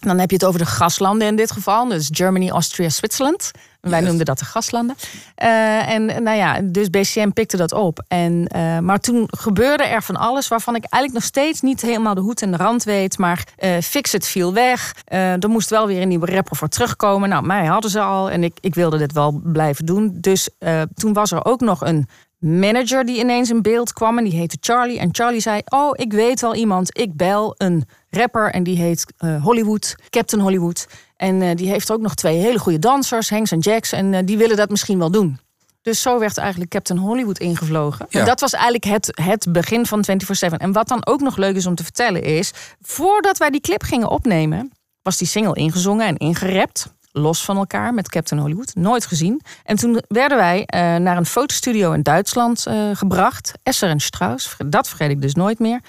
Dan 0.07 0.19
heb 0.19 0.29
je 0.29 0.35
het 0.35 0.45
over 0.45 0.59
de 0.59 0.65
gaslanden 0.65 1.27
in 1.27 1.35
dit 1.35 1.51
geval. 1.51 1.87
Dus 1.87 2.09
Germany, 2.11 2.49
Austria, 2.49 2.89
Zwitserland. 2.89 3.51
Wij 3.81 3.99
Yes. 3.99 4.07
noemden 4.07 4.25
dat 4.25 4.39
de 4.39 4.45
gaslanden. 4.45 4.95
Eh, 5.35 5.89
en 5.89 6.05
nou 6.05 6.37
ja, 6.37 6.59
dus 6.63 6.89
BCM 6.89 7.29
pikte 7.29 7.57
dat 7.57 7.71
op. 7.71 8.03
En, 8.07 8.47
eh, 8.47 8.79
maar 8.79 8.99
toen 8.99 9.27
gebeurde 9.31 9.83
er 9.83 10.03
van 10.03 10.15
alles 10.15 10.47
waarvan 10.47 10.75
ik 10.75 10.85
eigenlijk 10.89 11.13
nog 11.13 11.23
steeds 11.23 11.61
niet 11.61 11.81
helemaal 11.81 12.13
de 12.13 12.21
hoed 12.21 12.41
en 12.41 12.51
de 12.51 12.57
rand 12.57 12.83
weet. 12.83 13.17
Maar 13.17 13.43
eh 13.57 13.77
Fix 13.81 14.11
het 14.11 14.27
viel 14.27 14.53
weg. 14.53 14.93
Er 15.05 15.49
moest 15.49 15.69
wel 15.69 15.87
weer 15.87 16.01
een 16.01 16.07
nieuwe 16.07 16.25
rapper 16.25 16.55
voor 16.55 16.67
terugkomen. 16.67 17.29
Nou, 17.29 17.45
mij 17.45 17.65
hadden 17.65 17.91
ze 17.91 17.99
al 17.99 18.29
en 18.29 18.43
ik, 18.43 18.57
ik 18.59 18.75
wilde 18.75 18.97
dit 18.97 19.11
wel 19.13 19.41
blijven 19.43 19.85
doen. 19.85 20.17
Dus 20.21 20.49
toen 20.93 21.13
was 21.13 21.31
er 21.31 21.45
ook 21.45 21.59
nog 21.61 21.81
een 21.81 22.07
manager 22.45 23.05
die 23.05 23.19
ineens 23.19 23.49
in 23.49 23.61
beeld 23.61 23.93
kwam. 23.93 24.17
En 24.17 24.23
die 24.23 24.33
heette 24.33 24.57
Charlie. 24.59 24.99
En 24.99 25.09
Charlie 25.11 25.41
zei, 25.41 25.61
oh, 25.65 25.89
ik 25.93 26.13
weet 26.13 26.41
wel 26.41 26.55
iemand. 26.55 26.97
Ik 26.97 27.15
bel 27.15 27.53
een 27.57 27.85
rapper 28.09 28.51
en 28.51 28.63
die 28.63 28.77
heet 28.77 29.05
eh, 29.17 29.43
Hollywood, 29.43 29.95
Captain 30.09 30.41
Hollywood. 30.41 30.87
En 31.17 31.41
eh, 31.41 31.55
die 31.55 31.69
heeft 31.69 31.91
ook 31.91 32.01
nog 32.01 32.15
twee 32.15 32.37
hele 32.37 32.59
goede 32.59 32.79
dansers, 32.79 33.29
Hanks 33.29 33.51
en 33.51 33.59
Jacks. 33.59 33.91
En 33.91 34.13
eh, 34.13 34.21
die 34.25 34.37
willen 34.37 34.57
dat 34.57 34.69
misschien 34.69 34.99
wel 34.99 35.11
doen. 35.11 35.39
Dus 35.81 36.01
zo 36.01 36.19
werd 36.19 36.37
eigenlijk 36.37 36.71
Captain 36.71 36.99
Hollywood 36.99 37.39
ingevlogen. 37.39 38.05
Ja. 38.09 38.19
En 38.19 38.25
dat 38.25 38.39
was 38.39 38.53
eigenlijk 38.53 38.83
het, 38.83 39.11
het 39.21 39.45
begin 39.49 39.85
van 39.85 40.05
24-7. 40.51 40.57
En 40.57 40.71
wat 40.71 40.87
dan 40.87 41.05
ook 41.05 41.21
nog 41.21 41.37
leuk 41.37 41.55
is 41.55 41.65
om 41.65 41.75
te 41.75 41.83
vertellen 41.83 42.23
is... 42.23 42.51
voordat 42.81 43.37
wij 43.37 43.49
die 43.49 43.61
clip 43.61 43.83
gingen 43.83 44.09
opnemen... 44.09 44.71
was 45.01 45.17
die 45.17 45.27
single 45.27 45.55
ingezongen 45.55 46.05
en 46.05 46.17
ingerept. 46.17 46.93
Los 47.17 47.45
van 47.45 47.57
elkaar 47.57 47.93
met 47.93 48.09
Captain 48.09 48.41
Hollywood. 48.41 48.75
Nooit 48.75 49.05
gezien. 49.05 49.41
En 49.63 49.75
toen 49.75 50.01
werden 50.07 50.37
wij 50.37 50.65
eh, 50.65 50.79
naar 50.95 51.17
een 51.17 51.25
fotostudio 51.25 51.91
in 51.91 52.01
Duitsland 52.01 52.65
eh, 52.65 52.89
gebracht. 52.93 53.51
Esser 53.63 53.89
en 53.89 53.99
Strauss. 53.99 54.55
Dat 54.65 54.87
vergeet 54.87 55.09
ik 55.09 55.21
dus 55.21 55.33
nooit 55.33 55.59
meer. 55.59 55.79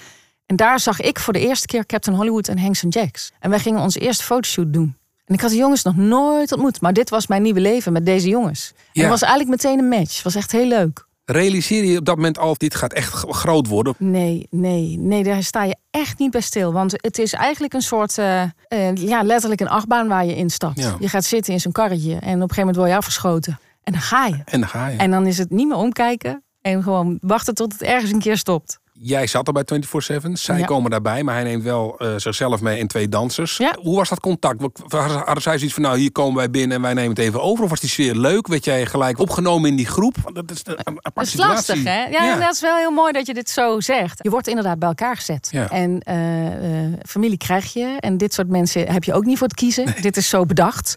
En 0.45 0.55
daar 0.55 0.79
zag 0.79 1.01
ik 1.01 1.19
voor 1.19 1.33
de 1.33 1.39
eerste 1.39 1.67
keer 1.67 1.85
Captain 1.85 2.17
Hollywood 2.17 2.47
en 2.47 2.59
Hanks 2.59 2.83
Jacks. 2.89 3.31
En 3.39 3.49
wij 3.49 3.59
gingen 3.59 3.81
onze 3.81 3.99
eerste 3.99 4.23
fotoshoot 4.23 4.73
doen. 4.73 4.97
En 5.25 5.33
ik 5.33 5.41
had 5.41 5.49
die 5.49 5.59
jongens 5.59 5.83
nog 5.83 5.95
nooit 5.95 6.51
ontmoet. 6.51 6.81
Maar 6.81 6.93
dit 6.93 7.09
was 7.09 7.27
mijn 7.27 7.41
nieuwe 7.41 7.59
leven 7.59 7.93
met 7.93 8.05
deze 8.05 8.27
jongens. 8.27 8.73
En 8.93 9.01
het 9.01 9.09
was 9.09 9.21
eigenlijk 9.21 9.63
meteen 9.63 9.79
een 9.79 9.89
match. 9.89 10.13
Het 10.13 10.23
was 10.23 10.35
echt 10.35 10.51
heel 10.51 10.67
leuk. 10.67 11.06
Realiseer 11.31 11.83
je 11.83 11.97
op 11.97 12.05
dat 12.05 12.15
moment 12.15 12.37
al, 12.37 12.55
dit 12.57 12.75
gaat 12.75 12.93
echt 12.93 13.13
groot 13.13 13.67
worden? 13.67 13.95
Nee, 13.97 14.47
nee, 14.49 14.97
nee, 14.99 15.23
daar 15.23 15.43
sta 15.43 15.63
je 15.63 15.75
echt 15.91 16.19
niet 16.19 16.31
bij 16.31 16.41
stil. 16.41 16.73
Want 16.73 16.91
het 16.91 17.19
is 17.19 17.33
eigenlijk 17.33 17.73
een 17.73 17.81
soort, 17.81 18.17
eh, 18.17 18.41
eh, 18.41 18.95
ja, 18.95 19.23
letterlijk 19.23 19.61
een 19.61 19.69
achtbaan 19.69 20.07
waar 20.07 20.25
je 20.25 20.35
instapt. 20.35 20.79
Ja. 20.79 20.95
Je 20.99 21.09
gaat 21.09 21.23
zitten 21.23 21.53
in 21.53 21.59
zo'n 21.59 21.71
karretje 21.71 22.11
en 22.11 22.19
op 22.19 22.25
een 22.25 22.31
gegeven 22.39 22.59
moment 22.59 22.75
word 22.75 22.89
je 22.89 22.95
afgeschoten. 22.95 23.59
En 23.83 23.91
dan 23.91 24.01
ga 24.01 24.25
je. 24.25 24.41
En 24.45 24.59
dan 24.59 24.69
ga 24.69 24.87
je. 24.87 24.97
En 24.97 25.11
dan 25.11 25.27
is 25.27 25.37
het 25.37 25.49
niet 25.49 25.67
meer 25.67 25.77
omkijken 25.77 26.43
en 26.61 26.83
gewoon 26.83 27.17
wachten 27.21 27.53
tot 27.53 27.73
het 27.73 27.81
ergens 27.81 28.11
een 28.11 28.19
keer 28.19 28.37
stopt. 28.37 28.79
Jij 28.99 29.27
zat 29.27 29.47
er 29.47 29.53
bij 29.53 29.63
24-7. 29.63 30.31
Zij 30.33 30.59
Ja. 30.59 30.65
komen 30.65 30.91
daarbij, 30.91 31.23
maar 31.23 31.33
hij 31.35 31.43
neemt 31.43 31.63
wel 31.63 31.95
eh, 31.97 32.13
zichzelf 32.17 32.61
mee 32.61 32.79
en 32.79 32.87
twee 32.87 33.09
dansers. 33.09 33.57
Ja. 33.57 33.75
Hoe 33.81 33.95
was 33.95 34.09
dat 34.09 34.19
contact? 34.19 34.61
Hadden 34.87 35.41
zij 35.41 35.57
zoiets 35.57 35.73
van, 35.73 35.83
nou, 35.83 35.97
hier 35.97 36.11
komen 36.11 36.35
wij 36.35 36.49
binnen 36.49 36.75
en 36.77 36.81
wij 36.83 36.93
nemen 36.93 37.09
het 37.09 37.19
even 37.19 37.41
over? 37.41 37.63
Of 37.63 37.69
was 37.69 37.79
die 37.79 37.89
sfeer 37.89 38.15
leuk? 38.15 38.47
Werd 38.47 38.65
jij 38.65 38.85
gelijk 38.85 39.19
opgenomen 39.19 39.69
in 39.69 39.75
die 39.75 39.85
groep? 39.85 40.15
Dat 40.33 40.51
is 40.51 40.61
een 40.63 40.77
aparte 40.85 41.11
Dat 41.13 41.23
is 41.23 41.29
situatie. 41.29 41.53
lastig, 41.55 41.83
hè? 41.83 42.03
Ja, 42.05 42.35
dat 42.39 42.53
is 42.53 42.61
wel 42.61 42.75
heel 42.77 42.91
mooi 42.91 43.11
dat 43.11 43.25
je 43.27 43.33
dit 43.33 43.49
zo 43.49 43.79
zegt. 43.79 44.19
Je 44.23 44.29
wordt 44.29 44.47
inderdaad 44.47 44.79
bij 44.79 44.87
elkaar 44.87 45.15
gezet. 45.15 45.49
En 45.69 45.99
eh, 45.99 46.83
eh, 46.85 46.93
familie 47.05 47.37
krijg 47.37 47.73
je. 47.73 47.95
En 47.99 48.17
dit 48.17 48.33
soort 48.33 48.49
mensen 48.49 48.91
heb 48.91 49.03
je 49.03 49.13
ook 49.13 49.25
niet 49.25 49.37
voor 49.37 49.47
te 49.47 49.55
kiezen. 49.55 49.85
Dit 50.01 50.17
is 50.17 50.29
zo 50.29 50.45
bedacht. 50.45 50.95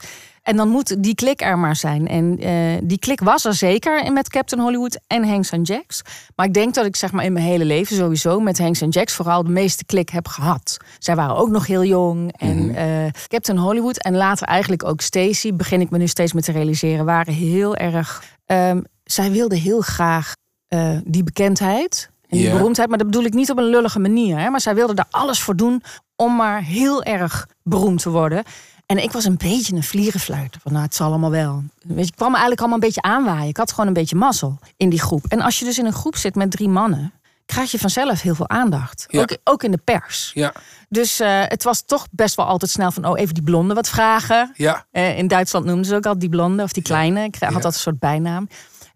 En 0.50 0.56
dan 0.56 0.68
moet 0.68 1.02
die 1.02 1.14
klik 1.14 1.40
er 1.40 1.58
maar 1.58 1.76
zijn. 1.76 2.08
En 2.08 2.38
eh, 2.38 2.78
die 2.82 2.98
klik 2.98 3.20
was 3.20 3.44
er 3.44 3.54
zeker 3.54 4.12
met 4.12 4.28
Captain 4.28 4.62
Hollywood 4.62 4.98
en 5.06 5.28
Hanks 5.28 5.52
and 5.52 5.66
Jacks. 5.66 6.02
Maar 6.36 6.46
ik 6.46 6.54
denk 6.54 6.74
dat 6.74 6.84
ik 6.86 6.96
zeg 6.96 7.12
maar 7.12 7.24
in 7.24 7.32
mijn 7.32 7.44
hele 7.44 7.64
leven 7.64 7.96
sowieso 7.96 8.40
met 8.40 8.58
Hanks 8.58 8.82
and 8.82 8.94
Jacks 8.94 9.14
vooral 9.14 9.44
de 9.44 9.50
meeste 9.50 9.84
klik 9.84 10.08
heb 10.08 10.28
gehad. 10.28 10.76
Zij 10.98 11.16
waren 11.16 11.36
ook 11.36 11.48
nog 11.48 11.66
heel 11.66 11.84
jong. 11.84 12.32
En 12.36 12.74
eh, 12.74 12.86
Captain 13.26 13.58
Hollywood 13.58 13.98
en 13.98 14.16
later 14.16 14.46
eigenlijk 14.46 14.84
ook 14.84 15.00
Stacy, 15.00 15.54
begin 15.54 15.80
ik 15.80 15.90
me 15.90 15.98
nu 15.98 16.06
steeds 16.06 16.32
meer 16.32 16.42
te 16.42 16.52
realiseren, 16.52 17.04
waren 17.04 17.34
heel 17.34 17.76
erg. 17.76 18.22
ehm, 18.46 18.80
zij 19.04 19.30
wilden 19.30 19.58
heel 19.58 19.80
graag 19.80 20.32
eh, 20.68 20.96
die 21.04 21.22
bekendheid 21.22 22.10
en 22.28 22.38
die 22.38 22.50
beroemdheid. 22.50 22.88
Maar 22.88 22.98
dat 22.98 23.06
bedoel 23.06 23.24
ik 23.24 23.34
niet 23.34 23.50
op 23.50 23.58
een 23.58 23.70
lullige 23.70 23.98
manier. 23.98 24.38
Hè? 24.38 24.50
Maar 24.50 24.60
zij 24.60 24.74
wilden 24.74 24.96
er 24.96 25.06
alles 25.10 25.40
voor 25.40 25.56
doen 25.56 25.82
om 26.16 26.36
maar 26.36 26.62
heel 26.62 27.02
erg 27.02 27.48
beroemd 27.62 28.02
te 28.02 28.10
worden. 28.10 28.42
En 28.90 29.02
ik 29.02 29.12
was 29.12 29.24
een 29.24 29.36
beetje 29.36 29.74
een 29.76 29.82
vlierenfluiter. 29.82 30.60
Van 30.60 30.72
nou, 30.72 30.84
het 30.84 30.94
zal 30.94 31.06
allemaal 31.08 31.30
wel. 31.30 31.62
Weet 31.82 31.96
je, 31.98 32.04
ik 32.04 32.16
kwam 32.16 32.30
me 32.30 32.36
eigenlijk 32.36 32.60
allemaal 32.60 32.78
een 32.78 32.84
beetje 32.84 33.02
aanwaaien. 33.02 33.48
Ik 33.48 33.56
had 33.56 33.70
gewoon 33.70 33.86
een 33.86 33.92
beetje 33.92 34.16
mazzel 34.16 34.58
in 34.76 34.88
die 34.88 35.00
groep. 35.00 35.24
En 35.28 35.40
als 35.40 35.58
je 35.58 35.64
dus 35.64 35.78
in 35.78 35.86
een 35.86 35.92
groep 35.92 36.16
zit 36.16 36.34
met 36.34 36.50
drie 36.50 36.68
mannen, 36.68 37.12
krijg 37.46 37.70
je 37.70 37.78
vanzelf 37.78 38.20
heel 38.22 38.34
veel 38.34 38.48
aandacht. 38.48 39.04
Ja. 39.08 39.20
Ook, 39.20 39.36
ook 39.44 39.62
in 39.62 39.70
de 39.70 39.80
pers. 39.84 40.30
Ja, 40.34 40.52
Dus 40.88 41.20
eh, 41.20 41.42
het 41.44 41.62
was 41.62 41.82
toch 41.86 42.06
best 42.10 42.34
wel 42.36 42.46
altijd 42.46 42.70
snel 42.70 42.90
van, 42.90 43.04
oh, 43.04 43.18
even 43.20 43.34
die 43.34 43.42
blonde 43.42 43.74
wat 43.74 43.88
vragen. 43.88 44.52
ja. 44.56 44.86
Eh, 44.90 45.18
in 45.18 45.28
Duitsland 45.28 45.64
noemden 45.64 45.84
ze 45.84 45.94
ook 45.94 46.04
altijd 46.04 46.20
die 46.20 46.30
blonde 46.30 46.62
of 46.62 46.72
die 46.72 46.82
kleine. 46.82 47.24
Ik 47.24 47.36
had 47.40 47.62
dat 47.62 47.74
een 47.74 47.80
soort 47.80 47.98
bijnaam. 47.98 48.48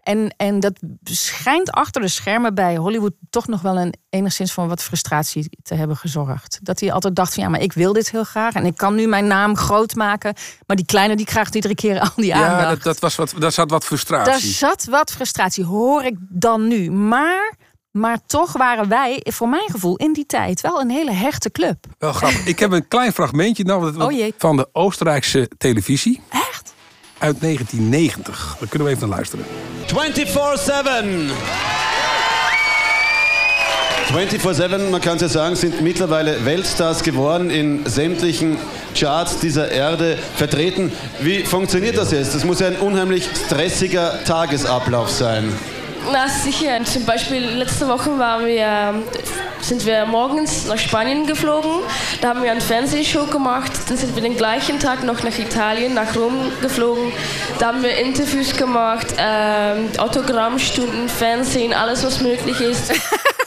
En, 0.05 0.35
en 0.37 0.61
dat 0.61 0.73
schijnt 1.03 1.71
achter 1.71 2.01
de 2.01 2.09
schermen 2.09 2.55
bij 2.55 2.77
Hollywood 2.77 3.13
toch 3.31 3.47
nog 3.47 3.61
wel 3.61 3.79
een 3.79 3.95
enigszins 4.11 4.53
van 4.53 4.69
wat 4.69 4.83
frustratie 4.83 5.59
te 5.63 5.75
hebben 5.75 5.97
gezorgd. 5.97 6.59
Dat 6.63 6.81
hij 6.81 6.93
altijd 6.93 7.17
dacht 7.17 7.35
van 7.35 7.43
ja, 7.43 7.49
maar 7.49 7.61
ik 7.61 7.73
wil 7.73 7.93
dit 7.93 8.11
heel 8.11 8.25
graag 8.25 8.55
en 8.55 8.67
ik 8.67 8.77
kan 8.77 8.95
nu 8.95 9.07
mijn 9.07 9.27
naam 9.27 9.57
groot 9.57 9.95
maken, 9.95 10.35
maar 10.67 10.77
die 10.77 10.87
kleine 10.87 11.17
die 11.17 11.27
krijgt 11.27 11.55
iedere 11.55 11.75
keer 11.75 12.01
al 12.01 12.11
die 12.17 12.35
aandacht. 12.35 12.61
ja 12.61 12.69
dat, 12.69 12.83
dat 12.83 12.99
was 12.99 13.17
wat, 13.17 13.35
daar 13.39 13.53
zat 13.53 13.71
wat 13.71 13.81
Daar 13.81 13.89
frustratie. 13.89 14.51
zat 14.51 14.85
wat 14.85 15.13
frustratie, 15.13 15.65
hoor 15.65 16.03
ik 16.03 16.17
dan 16.19 16.69
nu. 16.69 16.91
Maar, 16.91 17.55
maar 17.91 18.19
toch 18.27 18.53
waren 18.53 18.89
wij, 18.89 19.21
voor 19.25 19.49
mijn 19.49 19.71
gevoel, 19.71 19.97
in 19.97 20.13
die 20.13 20.27
tijd 20.27 20.61
wel 20.61 20.81
een 20.81 20.91
hele 20.91 21.13
hechte 21.13 21.51
club. 21.51 21.87
Wel 21.99 22.13
grappig. 22.13 22.47
Ik 22.47 22.59
heb 22.59 22.73
een 22.73 22.89
klein 22.89 23.13
fragmentje 23.13 23.65
nou, 23.65 23.97
Oh 24.05 24.31
van 24.39 24.57
de 24.57 24.69
Oostenrijkse 24.73 25.51
televisie? 25.59 26.21
Uit 27.25 27.41
1990. 27.41 28.57
Daar 28.59 28.69
kunnen 28.69 28.89
we 28.89 28.95
even 28.95 29.09
naar 29.09 29.17
luisteren. 29.17 29.45
24-7. 29.87 31.33
24-7, 34.13 34.91
man 34.91 35.01
kann 35.01 35.17
es 35.17 35.23
ja 35.23 35.29
sagen, 35.29 35.57
sind 35.57 35.81
mittlerweile 35.81 36.45
Weltstars 36.45 37.03
geworden, 37.03 37.51
in 37.51 37.85
sämtlichen 37.87 38.59
Charts 38.95 39.39
dieser 39.41 39.71
Erde 39.71 40.19
vertreten. 40.37 40.93
Wie 41.21 41.45
funktioniert 41.45 41.97
das 41.97 42.11
jetzt? 42.11 42.35
Das 42.35 42.45
muss 42.45 42.61
ja 42.61 42.67
ein 42.67 42.77
unheimlich 42.77 43.29
stressiger 43.47 44.23
Tagesablauf 44.25 45.11
sein. 45.11 45.53
Na 46.13 46.29
sicher. 46.29 46.85
Zum 46.85 47.05
Beispiel 47.05 47.43
letzte 47.43 47.89
Woche 47.89 48.19
waren 48.19 48.47
wir, 48.47 49.03
sind 49.61 49.85
wir 49.87 50.05
morgens 50.07 50.67
nach 50.67 50.79
Spanien 50.79 51.27
geflogen. 51.27 51.71
Da 52.21 52.29
haben 52.29 52.43
wir 52.43 52.51
eine 52.51 52.61
Fernsehshow 52.61 53.27
gemacht. 53.27 53.73
Dann 53.89 53.97
sind 53.97 54.15
wir 54.15 54.23
den 54.23 54.37
gleichen 54.37 54.79
Tag 54.79 55.03
noch 55.05 55.23
nach 55.23 55.39
Italien, 55.39 55.95
nach 55.95 56.15
Rom 56.15 56.53
geflogen. 56.61 57.13
Da 57.59 57.69
haben 57.69 57.83
wir 57.83 57.97
Interviews 57.97 58.57
gemacht, 58.57 59.07
ähm, 59.19 59.89
Autogrammstunden, 59.99 61.09
Fernsehen, 61.09 61.73
alles 61.73 62.05
was 62.05 62.21
möglich 62.21 62.61
ist. 62.61 62.93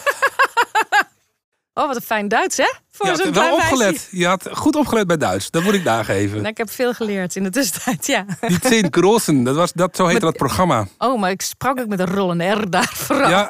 Oh, 1.77 1.87
wat 1.87 1.95
een 1.95 2.01
fijn 2.01 2.27
Duits, 2.27 2.57
hè? 2.57 2.73
Voor 2.91 3.15
zo'n 3.15 3.33
wel 3.33 3.43
meisje. 3.57 3.71
opgelet. 3.73 4.07
Je 4.11 4.27
had 4.27 4.49
goed 4.51 4.75
opgelet 4.75 5.07
bij 5.07 5.17
Duits. 5.17 5.51
Dat 5.51 5.63
moet 5.63 5.73
ik 5.73 5.83
nageven. 5.83 6.35
Nou, 6.37 6.47
ik 6.47 6.57
heb 6.57 6.69
veel 6.69 6.93
geleerd 6.93 7.35
in 7.35 7.43
de 7.43 7.49
tussentijd, 7.49 8.05
ja. 8.07 8.25
Die 8.47 8.57
Zehn 8.61 8.87
Großen, 8.91 9.43
dat, 9.43 9.55
was, 9.55 9.73
dat, 9.73 9.95
zo 9.95 10.05
heette 10.05 10.25
dat 10.25 10.37
programma. 10.37 10.87
Oh, 10.97 11.19
maar 11.19 11.31
ik 11.31 11.41
sprak 11.41 11.79
ook 11.79 11.87
met 11.87 11.99
een 11.99 12.13
rollende 12.13 12.45
R 12.49 12.69
daar 12.69 12.91
vooral. 12.93 13.29
Ja, 13.29 13.47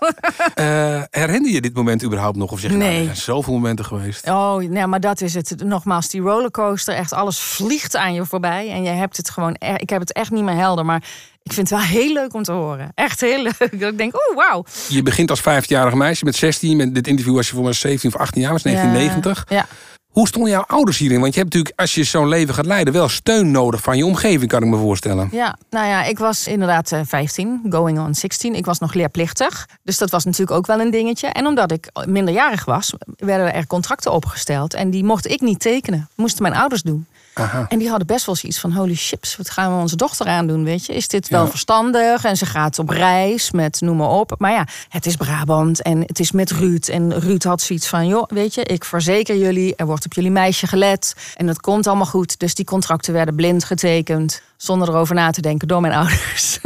eh, 0.54 1.02
herinner 1.10 1.52
je 1.52 1.62
dit 1.62 1.74
moment 1.76 2.04
überhaupt 2.04 2.38
nog? 2.38 2.52
Of 2.52 2.60
zeg 2.60 2.72
je, 2.72 2.78
nou, 2.78 2.90
Nee. 2.90 3.00
er 3.00 3.06
zijn 3.06 3.18
zoveel 3.18 3.54
momenten 3.54 3.86
geweest. 3.86 4.28
Oh, 4.28 4.56
nee, 4.56 4.88
maar 4.88 5.00
dat 5.00 5.22
is 5.22 5.34
het. 5.34 5.64
Nogmaals, 5.64 6.10
die 6.10 6.22
rollercoaster, 6.22 6.94
echt 6.96 7.14
alles 7.14 7.40
vliegt 7.40 7.96
aan 7.96 8.14
je 8.14 8.26
voorbij. 8.26 8.70
En 8.72 8.84
je 8.84 8.90
hebt 8.90 9.18
het 9.18 9.30
gewoon, 9.30 9.56
e- 9.60 9.74
ik 9.76 9.90
heb 9.90 10.00
het 10.00 10.14
echt 10.14 10.32
niet 10.32 10.44
meer 10.44 10.56
helder. 10.56 10.86
Maar 10.86 11.04
ik 11.48 11.54
vind 11.54 11.70
het 11.70 11.80
wel 11.80 11.88
heel 11.88 12.14
leuk 12.14 12.34
om 12.34 12.44
te 12.44 12.52
horen. 12.52 12.92
Echt 12.96 13.22
heel 13.22 13.42
leuk. 13.42 13.80
Dat 13.80 13.92
ik 13.92 13.98
denk, 13.98 14.16
oh, 14.16 14.36
wauw. 14.36 14.66
Je 14.88 15.04
begint 15.04 15.30
als 15.30 15.42
15-jarig 15.42 15.94
meisje 15.94 16.26
met 16.26 16.36
16. 16.36 16.78
Met 16.78 16.96
dit 16.96 17.08
interview 17.08 17.36
was 17.36 17.48
je 17.48 17.54
voor 17.54 17.64
mij 17.64 17.74
17 17.74 18.14
of 18.14 18.20
18 18.20 18.42
jaar, 18.42 18.52
was 18.52 18.64
1990. 18.64 19.46
Ja. 19.50 19.66
Hoe 20.08 20.28
stonden 20.28 20.52
jouw 20.52 20.64
ouders 20.68 20.98
hierin? 20.98 21.20
Want 21.20 21.34
je 21.34 21.40
hebt 21.40 21.54
natuurlijk, 21.54 21.80
als 21.80 21.96
je 21.96 22.04
zo'n 22.04 22.28
leven 22.28 22.54
gaat 22.54 22.66
leiden, 22.66 22.94
wel 22.94 23.10
steun 23.10 23.52
nodig 23.52 23.82
van 23.82 23.98
je 23.98 24.06
omgeving, 24.06 24.50
kan 24.50 24.64
ik 24.64 24.70
me 24.70 24.78
voorstellen. 24.78 25.30
Ja, 25.32 25.58
nou 25.70 25.88
ja, 25.88 26.04
ik 26.04 26.18
was 26.18 26.48
inderdaad 26.48 26.92
eh, 26.92 27.00
15, 27.06 27.62
going 27.70 28.00
on 28.00 28.16
16. 28.16 28.56
Ik 28.56 28.66
was 28.66 28.80
nog 28.80 28.94
leerplichtig. 28.94 29.68
Dus 29.84 29.98
dat 29.98 30.10
was 30.10 30.26
natuurlijk 30.26 30.58
ook 30.58 30.66
wel 30.66 30.80
een 30.80 30.92
dingetje. 30.92 31.28
En 31.28 31.46
omdat 31.46 31.72
ik 31.72 31.90
minderjarig 32.06 32.66
was, 32.66 32.94
werden 33.16 33.54
er 33.54 33.68
contracten 33.68 34.12
opgesteld. 34.12 34.74
En 34.74 34.90
die 34.90 35.04
mocht 35.04 35.28
ik 35.28 35.42
niet 35.42 35.60
tekenen. 35.60 36.10
Moesten 36.16 36.42
mijn 36.42 36.56
ouders 36.56 36.82
doen. 36.82 37.06
Aha. 37.40 37.66
En 37.70 37.80
die 37.80 37.90
hadden 37.90 38.08
best 38.08 38.26
wel 38.26 38.36
zoiets 38.36 38.60
van: 38.60 38.72
holy 38.72 38.96
chips, 38.96 39.36
wat 39.38 39.50
gaan 39.50 39.76
we 39.76 39.82
onze 39.82 39.96
dochter 39.96 40.26
aandoen? 40.28 40.64
Weet 40.64 40.86
je, 40.86 40.94
is 40.94 41.08
dit 41.08 41.30
wel 41.30 41.44
Ja. 41.44 41.50
verstandig? 41.50 42.24
En 42.24 42.38
ze 42.38 42.46
gaat 42.46 42.80
op 42.80 42.90
reis 42.90 43.52
met 43.52 43.82
noem 43.82 43.98
maar 43.98 44.10
op. 44.10 44.36
Maar 44.38 44.52
ja, 44.52 44.66
het 44.90 45.06
is 45.06 45.16
Brabant 45.16 45.82
en 45.82 46.02
het 46.02 46.20
is 46.20 46.32
met 46.32 46.52
Ruud. 46.52 46.88
En 46.88 47.20
Ruud 47.20 47.44
had 47.44 47.62
zoiets 47.62 47.88
van: 47.88 48.08
joh, 48.08 48.24
weet 48.28 48.54
je, 48.54 48.64
ik 48.64 48.84
verzeker 48.86 49.38
jullie, 49.38 49.76
er 49.76 49.86
wordt 49.86 50.06
op 50.06 50.14
jullie 50.14 50.32
meisje 50.32 50.68
gelet. 50.68 51.16
En 51.36 51.46
dat 51.46 51.60
komt 51.62 51.88
allemaal 51.88 52.06
goed. 52.06 52.40
Dus 52.40 52.56
die 52.56 52.66
contracten 52.66 53.14
werden 53.14 53.36
blind 53.36 53.64
getekend. 53.64 54.42
Zonder 54.58 54.90
erover 54.90 55.16
na 55.16 55.32
te 55.32 55.42
denken 55.42 55.68
door 55.68 55.82
mijn 55.82 55.94
ouders. 56.02 56.60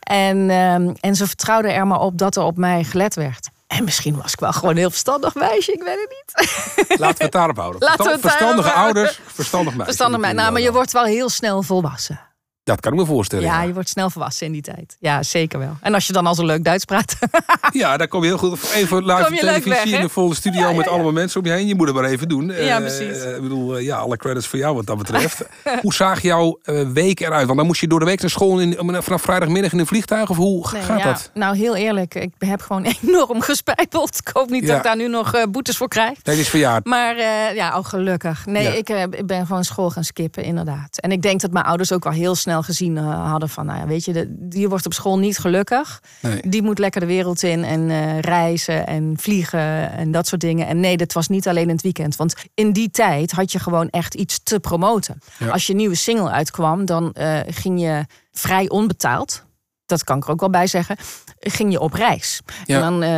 en, 0.00 0.50
ehm, 0.50 0.90
en 1.00 1.14
ze 1.16 1.26
vertrouwden 1.26 1.74
er 1.74 1.86
maar 1.86 2.00
op 2.00 2.18
dat 2.18 2.36
er 2.36 2.42
op 2.42 2.56
mij 2.56 2.84
gelet 2.84 3.14
werd. 3.14 3.48
En 3.72 3.84
misschien 3.84 4.16
was 4.16 4.32
ik 4.32 4.40
wel 4.40 4.52
gewoon 4.52 4.70
een 4.70 4.76
heel 4.76 4.90
verstandig 4.90 5.34
meisje, 5.34 5.72
ik 5.72 5.82
weet 5.82 6.08
het 6.08 6.10
niet. 6.10 6.98
Laten 6.98 7.16
we 7.18 7.24
het 7.24 7.32
daarop 7.32 7.56
houden. 7.56 7.80
Laten 7.80 8.04
we 8.04 8.10
het 8.10 8.20
Verstandige 8.20 8.68
daarop 8.68 8.84
ouders, 8.84 9.20
verstandig 9.26 9.72
meisje. 9.72 9.84
Verstandig 9.84 10.20
mij. 10.20 10.32
Nou, 10.32 10.52
maar 10.52 10.60
je 10.60 10.72
wordt 10.72 10.92
wel 10.92 11.04
heel 11.04 11.28
snel 11.28 11.62
volwassen. 11.62 12.20
Dat 12.64 12.80
kan 12.80 12.92
ik 12.92 12.98
me 12.98 13.06
voorstellen. 13.06 13.44
Ja, 13.44 13.60
Ja, 13.60 13.66
je 13.66 13.72
wordt 13.72 13.88
snel 13.88 14.10
volwassen 14.10 14.46
in 14.46 14.52
die 14.52 14.62
tijd. 14.62 14.96
Ja, 15.00 15.22
zeker 15.22 15.58
wel. 15.58 15.76
En 15.80 15.94
als 15.94 16.06
je 16.06 16.12
dan 16.12 16.26
al 16.26 16.34
zo 16.34 16.44
leuk 16.46 16.64
Duits 16.64 16.84
praat. 16.84 17.16
ja 17.72 17.96
daar 17.96 18.08
kom 18.08 18.20
je 18.20 18.26
heel 18.26 18.38
goed. 18.38 18.70
Even 18.74 19.04
live 19.04 19.28
op 19.28 19.34
televisie 19.38 19.70
weg, 19.70 19.84
in 19.84 20.00
een 20.02 20.10
volle 20.10 20.34
studio 20.34 20.60
Ja, 20.60 20.68
ja, 20.68 20.76
met 20.76 20.88
allemaal 20.88 21.12
mensen 21.12 21.40
om 21.40 21.46
je 21.46 21.52
heen. 21.52 21.66
Je 21.66 21.74
moet 21.74 21.86
het 21.86 21.96
maar 21.96 22.04
even 22.04 22.28
doen. 22.28 22.46
Ja, 22.46 22.52
Eh, 22.54 22.76
precies. 22.76 23.22
eh, 23.22 23.34
ik 23.36 23.42
bedoel, 23.42 23.76
eh, 23.76 23.84
ja, 23.84 23.96
alle 23.96 24.16
credits 24.16 24.46
voor 24.46 24.58
jou 24.58 24.74
wat 24.74 24.86
dat 24.86 24.98
betreft. 24.98 25.42
hoe 25.82 25.94
zag 25.94 26.22
jouw 26.22 26.58
week 26.92 27.20
eruit? 27.20 27.46
Want 27.46 27.58
dan 27.58 27.66
moest 27.66 27.80
je 27.80 27.86
door 27.88 27.98
de 27.98 28.04
week 28.04 28.20
naar 28.20 28.30
school 28.30 28.58
in, 28.60 28.76
vanaf 29.02 29.22
vrijdagmiddag 29.22 29.72
in 29.72 29.78
een 29.78 29.86
vliegtuig. 29.86 30.30
Of 30.30 30.36
hoe 30.36 30.68
Nee, 30.72 30.82
gaat 30.82 31.02
dat? 31.02 31.30
Nou, 31.34 31.56
heel 31.56 31.76
eerlijk. 31.76 32.14
Ik 32.14 32.30
heb 32.38 32.60
gewoon 32.60 32.84
enorm 33.02 33.40
gespijbeld. 33.40 34.18
Ik 34.24 34.30
hoop 34.32 34.50
niet 34.50 34.66
dat 34.66 34.76
ik 34.76 34.82
daar 34.82 34.96
nu 34.96 35.08
nog 35.08 35.32
boetes 35.50 35.76
voor 35.76 35.88
krijg. 35.88 36.22
Dit 36.22 36.38
is 36.38 36.48
verjaard. 36.48 36.84
Maar 36.86 37.16
ja, 37.54 37.78
oh, 37.78 37.84
gelukkig. 37.84 38.46
Nee, 38.46 38.78
ik, 38.78 38.88
ik 38.88 39.26
ben 39.26 39.46
gewoon 39.46 39.64
school 39.64 39.90
gaan 39.90 40.04
skippen, 40.04 40.44
inderdaad. 40.44 40.98
En 41.00 41.12
ik 41.12 41.22
denk 41.22 41.40
dat 41.40 41.50
mijn 41.50 41.64
ouders 41.64 41.92
ook 41.92 42.04
wel 42.04 42.12
heel 42.12 42.34
snel 42.34 42.50
gezien 42.60 42.96
eh, 42.98 43.30
hadden 43.30 43.48
van... 43.48 43.66
nou 43.66 43.78
ja, 43.78 43.86
weet 43.86 44.04
je, 44.04 44.12
de, 44.12 44.26
die 44.28 44.68
wordt 44.68 44.86
op 44.86 44.92
school 44.92 45.18
niet 45.18 45.38
gelukkig. 45.38 46.02
Nee. 46.20 46.40
Die 46.48 46.62
moet 46.62 46.78
lekker 46.78 47.00
de 47.00 47.06
wereld 47.06 47.42
in 47.42 47.64
en 47.64 47.90
eh, 47.90 48.18
reizen 48.18 48.86
en 48.86 49.14
vliegen 49.18 49.92
en 49.92 50.10
dat 50.10 50.26
soort 50.26 50.40
dingen. 50.40 50.66
En 50.66 50.80
nee, 50.80 50.96
dat 50.96 51.12
was 51.12 51.28
niet 51.28 51.48
alleen 51.48 51.68
in 51.68 51.74
het 51.74 51.82
weekend. 51.82 52.16
Want 52.16 52.34
in 52.54 52.72
die 52.72 52.90
tijd 52.90 53.32
had 53.32 53.52
je 53.52 53.58
gewoon 53.58 53.88
echt 53.88 54.14
iets 54.14 54.40
te 54.42 54.60
promoten. 54.60 55.18
Ja. 55.38 55.48
Als 55.48 55.66
je 55.66 55.74
nieuwe 55.74 55.94
single 55.94 56.30
uitkwam, 56.30 56.84
dan 56.84 57.12
eh, 57.12 57.40
ging 57.46 57.80
je 57.80 58.06
vrij 58.32 58.68
onbetaald... 58.68 59.44
dat 59.92 60.04
kan 60.04 60.16
ik 60.16 60.24
er 60.24 60.30
ook 60.30 60.40
wel 60.40 60.50
bij 60.50 60.66
zeggen, 60.66 60.96
ging 61.40 61.72
je 61.72 61.80
op 61.80 61.92
reis. 61.92 62.40
Ja. 62.64 62.76
En 62.76 62.80
dan, 62.82 63.02
eh, 63.02 63.10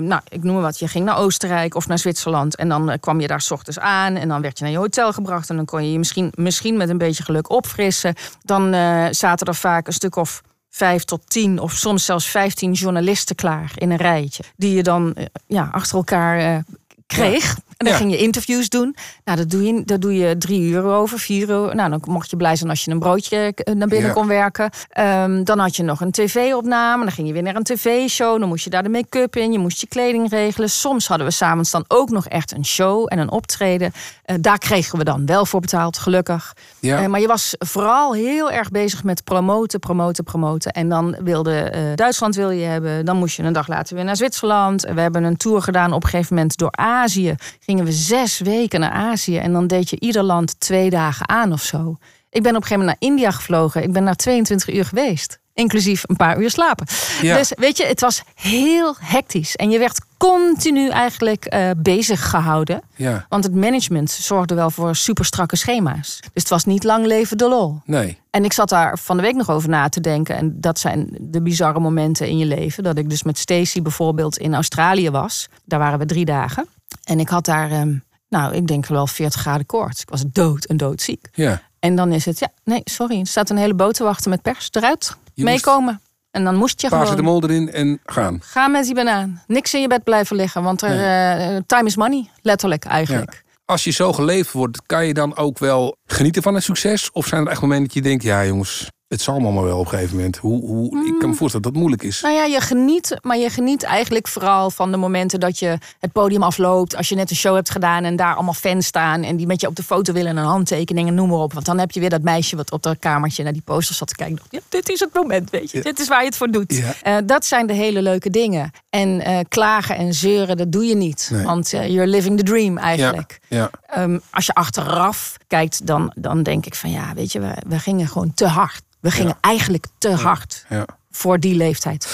nou, 0.00 0.20
ik 0.28 0.42
noem 0.42 0.54
maar 0.54 0.62
wat, 0.62 0.78
je 0.78 0.88
ging 0.88 1.04
naar 1.04 1.18
Oostenrijk 1.18 1.74
of 1.74 1.88
naar 1.88 1.98
Zwitserland... 1.98 2.56
en 2.56 2.68
dan 2.68 2.90
eh, 2.90 2.98
kwam 3.00 3.20
je 3.20 3.26
daar 3.26 3.40
's 3.40 3.50
ochtends 3.50 3.78
aan 3.78 4.16
en 4.16 4.28
dan 4.28 4.40
werd 4.40 4.58
je 4.58 4.64
naar 4.64 4.72
je 4.72 4.78
hotel 4.78 5.12
gebracht... 5.12 5.50
en 5.50 5.56
dan 5.56 5.64
kon 5.64 5.84
je 5.84 5.92
je 5.92 5.98
misschien, 5.98 6.32
misschien 6.34 6.76
met 6.76 6.88
een 6.88 6.98
beetje 6.98 7.22
geluk 7.22 7.50
opfrissen. 7.50 8.14
Dan 8.42 8.72
eh, 8.72 9.06
zaten 9.10 9.46
er 9.46 9.54
vaak 9.54 9.86
een 9.86 9.92
stuk 9.92 10.16
of 10.16 10.42
vijf 10.70 11.04
tot 11.04 11.30
tien 11.30 11.58
of 11.58 11.72
soms 11.72 12.04
zelfs 12.04 12.26
vijftien 12.26 12.72
journalisten 12.72 13.36
klaar 13.36 13.72
in 13.74 13.90
een 13.90 13.96
rijtje. 13.96 14.42
Die 14.56 14.74
je 14.74 14.82
dan 14.82 15.16
ja, 15.46 15.68
achter 15.72 15.96
elkaar 15.96 16.64
kreeg. 17.06 17.56
En 17.78 17.84
dan 17.86 17.94
Ja. 17.94 18.00
ging 18.00 18.10
je 18.12 18.18
interviews 18.18 18.68
doen. 18.68 18.96
Nou, 19.24 19.38
dat 19.38 19.50
doe 19.50 19.62
je, 19.64 19.82
dat 19.84 20.00
doe 20.00 20.14
je 20.14 20.36
drie 20.38 20.60
uur 20.60 20.84
over, 20.84 21.18
vier 21.18 21.48
uur. 21.48 21.74
Nou, 21.74 21.90
dan 21.90 22.00
mocht 22.04 22.30
je 22.30 22.36
blij 22.36 22.56
zijn 22.56 22.70
als 22.70 22.84
je 22.84 22.90
een 22.90 22.98
broodje 22.98 23.52
eh, 23.54 23.74
naar 23.74 23.88
binnen 23.88 24.08
Ja. 24.08 24.14
kon 24.14 24.26
werken. 24.26 24.70
Ehm, 24.90 25.44
dan 25.44 25.58
had 25.58 25.76
je 25.76 25.82
nog 25.82 26.00
een 26.00 26.10
tv-opname. 26.10 27.02
Dan 27.04 27.12
ging 27.12 27.26
je 27.26 27.32
weer 27.32 27.42
naar 27.42 27.56
een 27.56 27.62
tv-show. 27.62 28.38
Dan 28.40 28.48
moest 28.48 28.64
je 28.64 28.70
daar 28.70 28.82
de 28.82 28.88
make-up 28.88 29.36
in. 29.36 29.52
Je 29.52 29.58
moest 29.58 29.80
je 29.80 29.86
kleding 29.86 30.30
regelen. 30.30 30.70
Soms 30.70 31.08
hadden 31.08 31.26
we 31.26 31.32
s'avonds 31.32 31.70
dan 31.70 31.84
ook 31.88 32.10
nog 32.10 32.26
echt 32.26 32.52
een 32.56 32.64
show 32.64 33.06
en 33.08 33.18
een 33.18 33.30
optreden. 33.30 33.92
Eh, 34.24 34.36
daar 34.40 34.58
kregen 34.58 34.98
we 34.98 35.04
dan 35.04 35.26
wel 35.26 35.46
voor 35.46 35.60
betaald, 35.60 35.98
gelukkig. 35.98 36.52
Ja. 36.80 37.02
Eh, 37.02 37.06
maar 37.08 37.20
je 37.20 37.26
was 37.26 37.54
vooral 37.58 38.12
heel 38.14 38.50
erg 38.50 38.70
bezig 38.70 39.04
met 39.04 39.24
promoten, 39.24 39.80
promoten, 39.80 40.24
promoten. 40.24 40.72
En 40.72 40.88
dan 40.88 41.16
wilde 41.22 41.72
Duitsland 41.94 42.34
wil 42.34 42.50
je 42.50 42.64
hebben. 42.64 43.04
Dan 43.04 43.16
moest 43.16 43.36
je 43.36 43.42
een 43.42 43.52
dag 43.52 43.68
later 43.68 43.94
weer 43.96 44.04
naar 44.04 44.16
Zwitserland. 44.16 44.82
We 44.82 45.00
hebben 45.00 45.24
een 45.24 45.36
tour 45.36 45.62
gedaan 45.62 45.92
op 45.92 46.02
een 46.02 46.08
gegeven 46.08 46.34
moment 46.34 46.56
door 46.56 46.70
Azië. 46.72 47.34
Gingen 47.68 47.84
we 47.84 47.92
zes 47.92 48.38
weken 48.38 48.80
naar 48.80 48.90
Azië. 48.90 49.36
En 49.36 49.52
dan 49.52 49.66
deed 49.66 49.90
je 49.90 50.00
ieder 50.00 50.22
land 50.22 50.60
twee 50.60 50.90
dagen 50.90 51.28
aan 51.28 51.52
of 51.52 51.62
zo. 51.62 51.96
Ik 52.30 52.42
ben 52.42 52.56
op 52.56 52.62
een 52.62 52.66
gegeven 52.66 52.78
moment 52.78 53.00
naar 53.00 53.10
India 53.10 53.30
gevlogen. 53.30 53.82
Ik 53.82 53.92
ben 53.92 54.04
daar 54.04 54.16
22 54.16 54.74
uur 54.74 54.84
geweest. 54.84 55.38
Inclusief 55.54 56.02
een 56.06 56.16
paar 56.16 56.40
uur 56.40 56.50
slapen. 56.50 56.86
Ja. 57.22 57.36
Dus 57.36 57.52
weet 57.56 57.76
je, 57.76 57.84
het 57.84 58.00
was 58.00 58.22
heel 58.34 58.94
hectisch. 58.98 59.56
En 59.56 59.70
je 59.70 59.78
werd 59.78 60.00
continu 60.16 60.88
eigenlijk 60.88 61.44
eh, 61.44 61.70
bezig 61.76 62.30
gehouden. 62.30 62.82
Ja. 62.96 63.26
Want 63.28 63.44
het 63.44 63.54
management 63.54 64.10
zorgde 64.10 64.54
wel 64.54 64.70
voor 64.70 64.96
super 64.96 65.24
strakke 65.24 65.56
schema's. 65.56 66.18
Dus 66.20 66.42
het 66.42 66.48
was 66.48 66.64
niet 66.64 66.84
lang 66.84 67.06
leven 67.06 67.38
de 67.38 67.48
lol. 67.48 67.80
Nee. 67.84 68.18
En 68.30 68.44
ik 68.44 68.52
zat 68.52 68.68
daar 68.68 68.98
van 68.98 69.16
de 69.16 69.22
week 69.22 69.34
nog 69.34 69.50
over 69.50 69.68
na 69.68 69.88
te 69.88 70.00
denken. 70.00 70.36
En 70.36 70.60
dat 70.60 70.78
zijn 70.78 71.08
de 71.20 71.42
bizarre 71.42 71.80
momenten 71.80 72.28
in 72.28 72.38
je 72.38 72.46
leven. 72.46 72.82
Dat 72.82 72.98
ik 72.98 73.10
dus 73.10 73.22
met 73.22 73.38
Stacy 73.38 73.82
bijvoorbeeld 73.82 74.38
in 74.38 74.54
Australië 74.54 75.10
was. 75.10 75.48
Daar 75.64 75.78
waren 75.78 75.98
we 75.98 76.06
drie 76.06 76.24
dagen. 76.24 76.68
En 77.08 77.20
ik 77.20 77.28
had 77.28 77.44
daar, 77.44 77.70
ehm, 77.70 77.96
nou, 78.28 78.54
ik 78.54 78.66
denk 78.66 78.86
wel 78.86 79.06
40 79.06 79.40
graden 79.40 79.66
koorts. 79.66 80.00
Ik 80.00 80.10
was 80.10 80.24
dood 80.26 80.64
en 80.64 80.76
doodziek. 80.76 81.28
Ja. 81.32 81.62
En 81.78 81.96
dan 81.96 82.12
is 82.12 82.24
het, 82.24 82.38
ja, 82.38 82.48
nee, 82.64 82.80
sorry. 82.84 83.20
Er 83.20 83.26
staat 83.26 83.50
een 83.50 83.56
hele 83.56 83.74
boot 83.74 83.94
te 83.94 84.04
wachten 84.04 84.30
met 84.30 84.42
pers. 84.42 84.68
Eruit, 84.70 85.16
Je 85.34 85.44
meekomen. 85.44 86.00
En 86.30 86.44
dan 86.44 86.54
moest 86.54 86.80
je 86.80 86.88
gewoon... 86.88 87.02
Paracetamol 87.02 87.42
erin 87.42 87.72
en 87.72 88.00
gaan. 88.04 88.40
Ga 88.42 88.68
met 88.68 88.84
die 88.84 88.94
banaan. 88.94 89.42
Niks 89.46 89.74
in 89.74 89.80
je 89.80 89.88
bed 89.88 90.04
blijven 90.04 90.36
liggen. 90.36 90.62
Want 90.62 90.82
er, 90.82 90.90
eh, 90.90 91.60
time 91.66 91.86
is 91.86 91.96
money. 91.96 92.30
Letterlijk 92.42 92.84
eigenlijk. 92.84 93.44
Als 93.64 93.84
je 93.84 93.90
zo 93.90 94.12
geleefd 94.12 94.52
wordt, 94.52 94.82
kan 94.86 95.06
je 95.06 95.14
dan 95.14 95.36
ook 95.36 95.58
wel 95.58 95.96
genieten 96.06 96.42
van 96.42 96.54
het 96.54 96.64
succes? 96.64 97.10
Of 97.12 97.26
zijn 97.26 97.44
er 97.44 97.50
echt 97.50 97.60
momenten 97.60 97.86
dat 97.86 97.94
je 97.94 98.02
denkt, 98.02 98.22
ja 98.22 98.46
jongens, 98.46 98.90
het 99.08 99.20
zal 99.20 99.34
allemaal 99.34 99.64
wel 99.64 99.78
op 99.78 99.84
een 99.84 99.90
gegeven 99.90 100.16
moment. 100.16 100.36
Hoe, 100.36 100.66
hoe, 100.66 101.06
Ik 101.06 101.18
kan 101.18 101.28
me 101.28 101.34
voorstellen 101.34 101.52
dat 101.52 101.62
dat 101.62 101.74
moeilijk 101.74 102.02
is. 102.02 102.20
Nou 102.20 102.34
ja, 102.34 102.44
je 102.44 102.60
geniet, 102.60 103.16
maar 103.22 103.36
je 103.36 103.50
geniet 103.50 103.82
eigenlijk 103.82 104.28
vooral 104.28 104.70
van 104.70 104.90
de 104.90 104.96
momenten 104.96 105.40
dat 105.40 105.58
je 105.58 105.78
het 105.98 106.12
podium 106.12 106.42
afloopt. 106.42 106.96
Als 106.96 107.08
je 107.08 107.14
net 107.14 107.30
een 107.30 107.36
show 107.36 107.54
hebt 107.54 107.70
gedaan 107.70 108.04
en 108.04 108.16
daar 108.16 108.34
allemaal 108.34 108.54
fans 108.54 108.86
staan 108.86 109.22
en 109.22 109.36
die 109.36 109.46
met 109.46 109.60
je 109.60 109.66
op 109.66 109.76
de 109.76 109.82
foto 109.82 110.12
willen 110.12 110.30
en 110.30 110.36
een 110.36 110.44
handtekening 110.44 111.08
en 111.08 111.14
noem 111.14 111.28
maar 111.28 111.38
op. 111.38 111.52
Want 111.52 111.66
dan 111.66 111.78
heb 111.78 111.90
je 111.90 112.00
weer 112.00 112.10
dat 112.10 112.22
meisje 112.22 112.56
wat 112.56 112.72
op 112.72 112.82
dat 112.82 112.98
kamertje 112.98 113.42
naar 113.42 113.52
die 113.52 113.62
posters 113.64 113.98
zat 113.98 114.08
te 114.08 114.14
kijken. 114.14 114.38
Ja, 114.50 114.60
dit 114.68 114.88
is 114.88 115.00
het 115.00 115.14
moment, 115.14 115.50
weet 115.50 115.70
je. 115.70 115.82
Dit 115.82 115.98
is 115.98 116.08
waar 116.08 116.20
je 116.20 116.26
het 116.26 116.36
voor 116.36 116.50
doet. 116.50 116.74
Ja. 116.74 116.94
Eh, 117.02 117.16
dat 117.24 117.44
zijn 117.46 117.66
de 117.66 117.72
hele 117.72 118.02
leuke 118.02 118.30
dingen. 118.30 118.70
En 118.90 119.20
eh, 119.20 119.38
klagen 119.48 119.96
en 119.96 120.14
zeuren, 120.14 120.56
dat 120.56 120.72
doe 120.72 120.84
je 120.84 120.96
niet. 120.96 121.28
Nee. 121.32 121.44
Want 121.44 121.72
eh, 121.72 121.88
you're 121.88 122.06
living 122.06 122.36
the 122.36 122.44
dream 122.44 122.78
eigenlijk. 122.78 123.40
ja. 123.48 123.70
Ehm, 123.86 124.18
als 124.30 124.46
je 124.46 124.54
achteraf 124.54 125.36
kijkt, 125.46 125.86
dan, 125.86 126.12
dan 126.14 126.42
denk 126.42 126.66
ik 126.66 126.74
van 126.74 126.90
ja, 126.90 127.14
weet 127.14 127.32
je, 127.32 127.40
we, 127.40 127.52
we 127.66 127.78
gingen 127.78 128.08
gewoon 128.08 128.34
te 128.34 128.46
hard. 128.46 128.86
We 129.00 129.10
gingen 129.10 129.36
eigenlijk 129.40 129.86
te 129.98 130.10
hard 130.10 130.64
ja. 130.68 130.86
voor 131.10 131.38
die 131.38 131.54
leeftijd. 131.54 132.08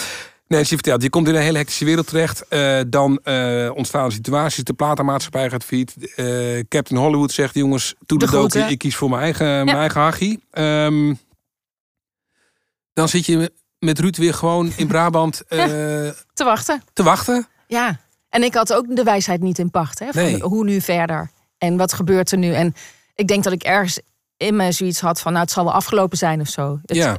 Nancy 0.46 0.74
vertelt, 0.74 1.02
je 1.02 1.10
komt 1.10 1.28
in 1.28 1.34
een 1.34 1.40
hele 1.40 1.58
hectische 1.58 1.84
wereld 1.84 2.06
terecht. 2.06 2.48
Eh, 2.48 2.80
dan 2.86 3.18
eh, 3.22 3.70
ontstaan 3.74 4.12
situaties. 4.12 4.64
De 4.64 4.72
platenmaatschappij 4.72 5.50
gaat 5.50 5.64
failliet. 5.64 6.14
Eh, 6.14 6.26
Captain 6.68 7.00
Hollywood 7.00 7.32
zegt, 7.32 7.54
jongens, 7.54 7.94
toe 8.06 8.18
de, 8.18 8.30
dood. 8.30 8.54
Ik 8.54 8.78
kies 8.78 8.96
voor 8.96 9.10
mijn 9.10 9.22
eigen, 9.22 9.64
mijn 9.64 9.76
eigen 9.76 10.00
hachie. 10.00 10.44
Ehm, 10.50 11.14
dan 12.92 13.08
zit 13.08 13.26
je 13.26 13.52
met 13.78 13.98
Ruud 13.98 14.16
weer 14.16 14.34
gewoon 14.34 14.72
in 14.76 14.86
Brabant 14.86 15.42
Te 15.48 16.44
wachten. 16.44 16.82
te 16.92 17.02
wachten. 17.02 17.46
Ja. 17.66 18.00
En 18.28 18.42
ik 18.42 18.54
had 18.54 18.72
ook 18.72 18.96
de 18.96 19.02
wijsheid 19.02 19.40
niet 19.40 19.58
in 19.58 19.70
pacht. 19.70 19.98
Hè, 19.98 20.12
van 20.12 20.22
Nee. 20.22 20.40
Hoe 20.40 20.64
nu 20.64 20.80
verder? 20.80 21.30
En 21.58 21.76
wat 21.76 21.92
gebeurt 21.92 22.32
er 22.32 22.38
nu? 22.38 22.52
En 22.52 22.75
ik 23.14 23.28
denk 23.28 23.44
dat 23.44 23.52
ik 23.52 23.62
ergens 23.62 24.00
in 24.45 24.57
me 24.57 24.73
zoiets 24.73 25.00
had 25.00 25.21
van... 25.21 25.33
nou, 25.33 25.45
het 25.45 25.52
zal 25.54 25.65
wel 25.65 25.73
afgelopen 25.73 26.19
zijn 26.19 26.41
of 26.41 26.49
zo. 26.49 26.78
Het- 26.87 26.97
Ja. 26.97 27.17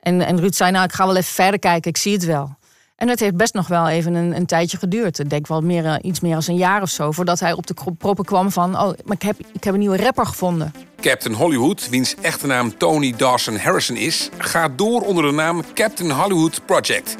En, 0.00 0.20
en 0.26 0.40
Ruud 0.40 0.54
zei, 0.54 0.70
nou, 0.70 0.84
ik 0.84 0.92
ga 0.92 1.06
wel 1.06 1.16
even 1.16 1.32
verder 1.32 1.58
kijken. 1.58 1.90
Ik 1.90 1.96
zie 1.96 2.12
het 2.12 2.24
wel. 2.24 2.56
En 2.96 3.08
het 3.08 3.20
heeft 3.20 3.36
best 3.36 3.54
nog 3.54 3.66
wel 3.68 3.88
even 3.88 4.14
een, 4.14 4.36
een 4.36 4.46
tijdje 4.46 4.76
geduurd. 4.78 5.18
Ik 5.18 5.30
denk 5.30 5.46
wel 5.46 5.60
meer, 5.60 5.84
eh, 5.86 5.94
iets 6.02 6.20
meer 6.20 6.32
dan 6.32 6.42
een 6.46 6.56
jaar 6.56 6.82
of 6.82 6.90
zo... 6.90 7.10
voordat 7.12 7.40
hij 7.40 7.52
op 7.52 7.66
de 7.66 7.74
proppen 7.98 8.24
kwam 8.24 8.50
van... 8.50 8.70
oh, 8.80 8.92
maar 9.04 9.16
ik 9.16 9.22
heb, 9.22 9.36
ik 9.52 9.64
heb 9.64 9.74
een 9.74 9.80
nieuwe 9.80 9.96
rapper 9.96 10.26
gevonden. 10.26 10.74
Captain 11.00 11.34
Hollywood, 11.34 11.88
wiens 11.88 12.14
echte 12.20 12.46
naam 12.46 12.78
Tony 12.78 13.14
Dawson 13.16 13.56
Harrison 13.56 13.96
is, 13.96 14.28
gaat 14.38 14.78
door 14.78 15.00
onder 15.00 15.24
de 15.24 15.30
naam 15.32 15.62
Captain 15.74 16.10
Hollywood 16.10 16.60
Project. 16.66 17.16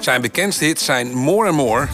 Zijn 0.00 0.20
bekendste 0.20 0.64
hits 0.64 0.84
zijn 0.84 1.14
More 1.14 1.48
and 1.48 1.56
More 1.56 1.88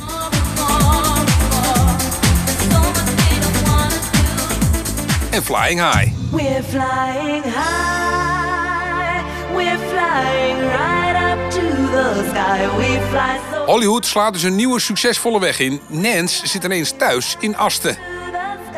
en 5.30 5.42
Flying 5.42 5.80
High. 5.80 6.12
We're 6.32 6.62
flying 6.62 7.42
high. 7.44 9.24
We're 9.54 9.78
flying 9.78 10.58
right 10.60 11.32
up 11.32 11.50
to 11.50 11.60
the 11.90 12.24
sky. 12.30 12.76
We 12.76 13.00
fly 13.10 13.38
so 13.52 13.64
Hollywood 13.66 14.06
slaat 14.06 14.32
dus 14.32 14.42
een 14.42 14.56
nieuwe 14.56 14.80
succesvolle 14.80 15.40
weg 15.40 15.58
in. 15.58 15.80
Nance 15.88 16.46
zit 16.46 16.64
ineens 16.64 16.92
thuis 16.96 17.36
in 17.40 17.56
Asten. 17.56 17.96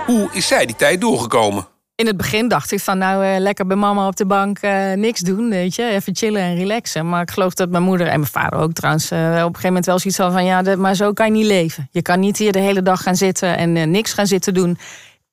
Hoe 0.07 0.29
is 0.33 0.47
zij 0.47 0.67
die 0.67 0.77
tijd 0.77 1.01
doorgekomen? 1.01 1.67
In 1.95 2.07
het 2.07 2.17
begin 2.17 2.49
dacht 2.49 2.73
ik 2.73 2.81
van 2.81 2.99
nou 2.99 3.25
eh, 3.25 3.39
lekker 3.41 3.67
bij 3.67 3.77
mama 3.77 4.07
op 4.07 4.17
de 4.17 4.27
bank 4.27 4.59
eh, 4.59 4.93
niks 4.93 5.21
doen, 5.21 5.51
weet 5.51 5.75
je, 5.75 5.89
even 5.91 6.17
chillen 6.17 6.43
en 6.43 6.57
relaxen. 6.57 7.09
Maar 7.09 7.23
ik 7.23 7.31
geloof 7.31 7.55
dat 7.55 7.69
mijn 7.71 7.83
moeder 7.83 8.07
en 8.07 8.19
mijn 8.21 8.33
vader 8.33 8.59
ook 8.59 8.73
trouwens 8.73 9.11
eh, 9.11 9.19
op 9.19 9.25
een 9.27 9.37
gegeven 9.41 9.63
moment 9.67 9.87
wel 9.87 9.99
zoiets 9.99 10.19
hadden 10.19 10.37
van 10.39 10.47
ja, 10.47 10.63
dat- 10.63 10.79
maar 10.79 10.95
zo 10.95 11.13
kan 11.13 11.27
je 11.27 11.33
niet 11.33 11.47
leven. 11.47 11.89
Je 11.91 12.03
kan 12.03 12.21
niet 12.21 12.37
hier 12.37 12.53
de 12.53 12.59
hele 12.59 12.83
dag 12.83 13.03
gaan 13.03 13.17
zitten 13.17 13.57
en 13.57 13.77
eh, 13.77 13.87
niks 13.87 14.13
gaan 14.13 14.27
zitten 14.27 14.55
doen. 14.55 14.79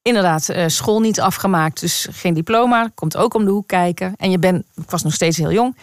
Inderdaad, 0.07 0.49
eh, 0.49 0.67
school 0.67 0.99
niet 0.99 1.19
afgemaakt, 1.19 1.79
dus 1.79 2.07
geen 2.11 2.33
diploma, 2.33 2.91
komt 2.95 3.17
ook 3.17 3.33
om 3.33 3.45
de 3.45 3.51
hoek 3.51 3.67
kijken. 3.67 4.13
En 4.17 4.31
je 4.31 4.39
bent, 4.39 4.63
ik 4.75 4.89
was 4.89 5.03
nog 5.03 5.13
steeds 5.13 5.37
heel 5.37 5.51
jong. 5.51 5.77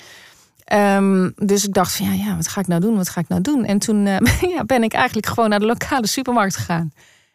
Ehm, 0.64 1.30
dus 1.36 1.64
ik 1.64 1.74
dacht 1.74 1.96
van 1.96 2.06
ja, 2.06 2.24
ja, 2.24 2.36
wat 2.36 2.48
ga 2.48 2.60
ik 2.60 2.66
nou 2.66 2.80
doen? 2.80 2.96
Wat 2.96 3.08
ga 3.08 3.20
ik 3.20 3.28
nou 3.28 3.40
doen? 3.40 3.64
En 3.64 3.78
toen 3.78 4.06
eh, 4.06 4.16
ja, 4.54 4.64
ben 4.64 4.82
ik 4.82 4.92
eigenlijk 4.92 5.26
gewoon 5.26 5.48
naar 5.48 5.58
de 5.58 5.66
lokale 5.66 6.06
supermarkt 6.06 6.56
gegaan. 6.56 6.92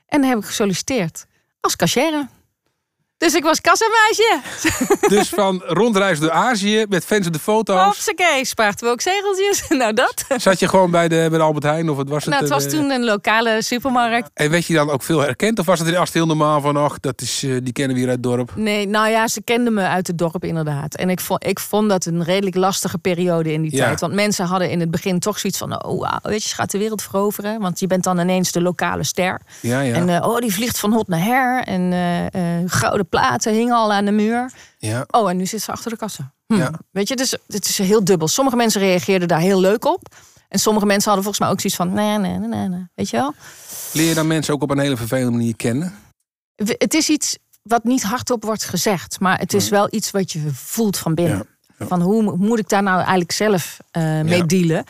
En 0.08 0.24
heb 0.24 0.38
ik 0.38 0.46
gesolliciteerd 0.46 1.26
als 1.60 1.76
cashier. 1.76 2.28
Dus 3.20 3.34
ik 3.36 3.44
was 3.44 3.62
kassameisje. 3.62 4.40
Dus 5.16 5.30
van 5.30 5.62
rondreizen 5.66 6.24
door 6.24 6.34
Azië 6.34 6.86
met 6.90 7.06
fans 7.06 7.28
op 7.28 7.34
de 7.34 7.40
foto's. 7.40 7.84
Hopsakee, 7.84 8.46
spaarten 8.46 8.86
we 8.88 8.92
ook 8.94 9.02
zegeltjes. 9.02 9.64
nou 9.82 9.94
dat. 9.94 10.26
Zat 10.38 10.60
je 10.60 10.68
gewoon 10.68 10.92
bij 10.92 11.08
de, 11.08 11.26
bij 11.30 11.38
de 11.38 11.44
Albert 11.44 11.64
Heijn 11.64 11.90
of 11.90 11.98
wat 11.98 12.10
was 12.10 12.26
het? 12.26 12.34
Nou, 12.34 12.42
het 12.42 12.54
was 12.54 12.66
eh, 12.66 12.70
toen 12.70 12.90
een 12.90 13.04
lokale 13.04 13.62
supermarkt. 13.62 14.30
En 14.34 14.50
werd 14.52 14.66
je 14.66 14.74
dan 14.74 14.90
ook 14.90 15.04
veel 15.04 15.20
herkend? 15.20 15.60
Of 15.60 15.66
was 15.66 15.80
het 15.80 15.88
in 15.88 15.98
Ast 15.98 16.14
heel 16.14 16.26
normaal 16.26 16.62
van, 16.62 16.78
ach, 16.78 17.00
dat 17.00 17.22
is, 17.22 17.44
eh, 17.44 17.52
die 17.64 17.74
kennen 17.74 17.94
we 17.96 18.02
hier 18.02 18.10
uit 18.10 18.26
het 18.26 18.32
dorp? 18.32 18.52
Nee, 18.56 18.88
nou 18.88 19.10
ja, 19.10 19.28
ze 19.28 19.42
kenden 19.42 19.74
me 19.74 19.88
uit 19.88 20.08
het 20.08 20.18
dorp 20.18 20.44
inderdaad. 20.44 20.96
En 20.96 21.10
ik 21.10 21.20
vond, 21.20 21.46
ik 21.46 21.60
vond 21.60 21.90
dat 21.90 22.06
een 22.06 22.24
redelijk 22.24 22.56
lastige 22.56 22.98
periode 22.98 23.52
in 23.54 23.62
die 23.62 23.76
Ja. 23.76 23.86
tijd. 23.86 24.00
Want 24.00 24.14
mensen 24.14 24.46
hadden 24.46 24.70
in 24.70 24.80
het 24.80 24.92
begin 24.92 25.20
toch 25.20 25.40
zoiets 25.40 25.60
van... 25.60 25.86
oh, 25.86 26.00
wauw, 26.00 26.20
weet 26.22 26.44
je, 26.44 26.50
ze 26.50 26.56
gaat 26.56 26.72
de 26.72 26.78
wereld 26.78 27.02
veroveren. 27.02 27.60
Want 27.62 27.80
je 27.80 27.88
bent 27.88 28.04
dan 28.04 28.20
ineens 28.20 28.52
de 28.52 28.62
lokale 28.62 29.04
ster. 29.04 29.42
Ja, 29.60 29.80
ja. 29.80 29.94
En 29.94 30.10
eh, 30.10 30.28
oh, 30.28 30.38
die 30.38 30.54
vliegt 30.54 30.80
van 30.80 30.94
hot 30.94 31.08
naar 31.08 31.24
her. 31.24 31.64
En 31.64 31.92
eh, 31.92 32.26
eh, 32.26 32.64
gouden 32.66 33.08
platen 33.10 33.54
hingen 33.54 33.76
al 33.76 33.94
aan 33.94 34.06
de 34.06 34.12
muur. 34.12 34.52
ja. 34.78 35.06
Oh, 35.12 35.30
en 35.30 35.38
nu 35.38 35.46
zit 35.46 35.62
ze 35.62 35.72
achter 35.72 35.92
de 35.92 35.98
kassa. 35.98 36.34
Hm. 36.48 36.56
Ja. 36.56 36.72
Weet 36.92 37.08
je, 37.08 37.16
dus 37.16 37.36
het 37.48 37.66
is 37.70 37.78
heel 37.78 38.04
dubbel. 38.04 38.28
Sommige 38.28 38.56
mensen 38.58 38.82
reageerden 38.82 39.28
daar 39.28 39.40
heel 39.40 39.60
leuk 39.60 39.86
op. 39.86 40.16
En 40.50 40.60
sommige 40.60 40.86
mensen 40.86 41.12
hadden 41.12 41.24
volgens 41.24 41.44
mij 41.44 41.54
ook 41.54 41.60
zoiets 41.62 41.80
van... 41.80 41.94
nee, 41.94 42.18
nee, 42.18 42.38
nee, 42.38 42.48
nee, 42.60 42.68
nee. 42.68 42.88
Weet 42.96 43.10
je 43.10 43.18
wel? 43.18 43.34
Leer 43.94 44.08
je 44.08 44.14
dan 44.14 44.28
mensen 44.28 44.54
ook 44.54 44.62
op 44.62 44.70
een 44.70 44.80
hele 44.80 44.98
vervelende 44.98 45.32
manier 45.38 45.56
kennen? 45.56 45.94
Het 46.56 46.94
is 46.94 47.10
iets 47.10 47.38
wat 47.64 47.84
niet 47.84 48.04
hardop 48.04 48.44
wordt 48.44 48.64
gezegd. 48.64 49.20
Maar 49.20 49.40
het 49.40 49.54
is 49.54 49.70
wel 49.70 49.88
iets 49.92 50.12
wat 50.12 50.32
je 50.32 50.50
voelt 50.54 50.98
van 50.98 51.14
binnen. 51.16 51.48
Van 51.80 52.02
hoe 52.02 52.24
mo- 52.24 52.36
moet 52.36 52.60
ik 52.60 52.70
daar 52.70 52.84
nou 52.84 52.98
eigenlijk 52.98 53.32
zelf 53.32 53.78
eh, 53.92 54.04
mee 54.22 54.46
dealen? 54.46 54.84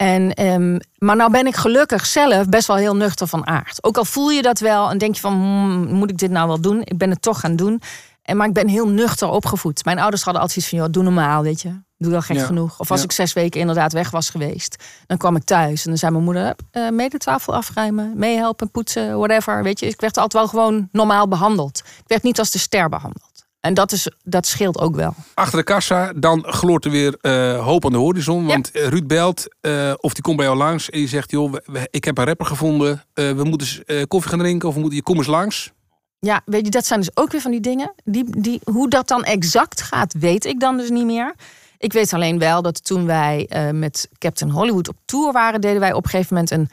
En, 0.00 0.32
ehm, 0.34 0.78
maar 0.98 1.16
nou 1.16 1.30
ben 1.30 1.46
ik 1.46 1.56
gelukkig 1.56 2.06
zelf 2.06 2.48
best 2.48 2.66
wel 2.66 2.76
heel 2.76 2.96
nuchter 2.96 3.26
van 3.26 3.46
aard. 3.46 3.84
Ook 3.84 3.96
al 3.96 4.04
voel 4.04 4.30
je 4.30 4.42
dat 4.42 4.58
wel 4.58 4.90
en 4.90 4.98
denk 4.98 5.14
je 5.14 5.20
van... 5.20 5.32
hmm, 5.32 5.92
moet 5.92 6.10
ik 6.10 6.18
dit 6.18 6.30
nou 6.30 6.46
wel 6.48 6.60
doen? 6.60 6.80
Ik 6.84 6.98
ben 6.98 7.10
het 7.10 7.22
toch 7.22 7.40
gaan 7.40 7.56
doen. 7.56 7.82
En, 8.22 8.36
maar 8.36 8.46
ik 8.46 8.52
ben 8.52 8.68
heel 8.68 8.88
nuchter 8.88 9.28
opgevoed. 9.28 9.84
Mijn 9.84 9.98
ouders 9.98 10.22
hadden 10.22 10.42
altijd 10.42 10.58
iets 10.60 10.68
van... 10.68 10.78
Joh, 10.78 10.88
doe 10.90 11.02
normaal, 11.02 11.42
weet 11.42 11.62
je. 11.62 11.80
Doe 11.98 12.10
wel 12.10 12.20
gek 12.22 12.36
Ja. 12.36 12.44
genoeg. 12.44 12.78
Of 12.78 12.90
als 12.90 12.98
Ja. 12.98 13.04
ik 13.04 13.12
zes 13.12 13.32
weken 13.32 13.60
inderdaad 13.60 13.92
weg 13.92 14.10
was 14.10 14.30
geweest... 14.30 14.84
dan 15.06 15.16
kwam 15.16 15.36
ik 15.36 15.44
thuis 15.44 15.82
en 15.84 15.88
dan 15.88 15.98
zei 15.98 16.12
mijn 16.12 16.24
moeder... 16.24 16.44
"Hup, 16.44 16.60
eh, 16.70 16.88
mee 16.88 17.10
de 17.10 17.18
tafel 17.18 17.54
afruimen, 17.54 18.12
meehelpen, 18.16 18.70
poetsen, 18.70 19.18
whatever. 19.18 19.62
Weet 19.62 19.80
je, 19.80 19.86
ik 19.86 20.00
werd 20.00 20.16
altijd 20.16 20.32
wel 20.42 20.48
gewoon 20.48 20.88
normaal 20.92 21.28
behandeld. 21.28 21.78
Ik 21.78 22.04
werd 22.06 22.22
niet 22.22 22.38
als 22.38 22.50
de 22.50 22.58
ster 22.58 22.88
behandeld. 22.88 23.29
En 23.60 23.74
dat, 23.74 23.92
is, 23.92 24.08
dat 24.24 24.46
scheelt 24.46 24.78
ook 24.78 24.94
wel. 24.96 25.14
Achter 25.34 25.58
de 25.58 25.64
kassa, 25.64 26.12
dan 26.16 26.44
gloort 26.46 26.84
er 26.84 26.90
weer 26.90 27.14
eh, 27.20 27.64
hoop 27.64 27.84
aan 27.84 27.92
de 27.92 27.98
horizon. 27.98 28.46
Want 28.46 28.70
eh, 28.70 28.86
Ruud 28.88 29.06
belt, 29.06 29.44
eh, 29.60 29.92
of 29.96 30.12
die 30.14 30.22
komt 30.22 30.36
bij 30.36 30.44
jou 30.46 30.58
langs. 30.58 30.90
En 30.90 30.98
die 30.98 31.08
zegt, 31.08 31.30
joh, 31.30 31.52
we- 31.52 31.62
we- 31.66 31.88
ik 31.90 32.04
heb 32.04 32.18
een 32.18 32.24
rapper 32.24 32.46
gevonden. 32.46 33.04
We 33.14 33.40
moeten 33.44 33.68
eens 33.86 34.06
koffie 34.08 34.30
gaan 34.30 34.38
drinken. 34.38 34.68
Of 34.68 34.74
we 34.74 34.80
moeten, 34.80 34.96
je 34.98 35.04
kom 35.04 35.16
eens 35.16 35.26
langs. 35.26 35.70
Ja, 36.18 36.42
weet 36.44 36.64
je, 36.64 36.70
dat 36.70 36.86
zijn 36.86 37.00
dus 37.00 37.10
ook 37.16 37.32
weer 37.32 37.40
van 37.40 37.50
die 37.50 37.60
dingen. 37.60 37.92
Die, 38.04 38.40
die, 38.40 38.60
hoe 38.64 38.88
dat 38.88 39.08
dan 39.08 39.24
exact 39.24 39.82
gaat, 39.82 40.14
weet 40.18 40.44
ik 40.44 40.60
dan 40.60 40.76
dus 40.76 40.90
niet 40.90 41.04
meer. 41.06 41.34
Ik 41.78 41.92
weet 41.92 42.12
alleen 42.12 42.38
wel 42.38 42.62
dat 42.62 42.84
toen 42.84 43.06
wij 43.06 43.48
met 43.74 44.08
Captain 44.18 44.50
Hollywood 44.50 44.88
op 44.88 44.96
tour 45.04 45.32
waren, 45.32 45.60
deden 45.60 45.80
wij 45.80 45.92
op 45.92 46.04
een 46.04 46.10
gegeven 46.10 46.34
moment 46.34 46.50
een 46.52 46.70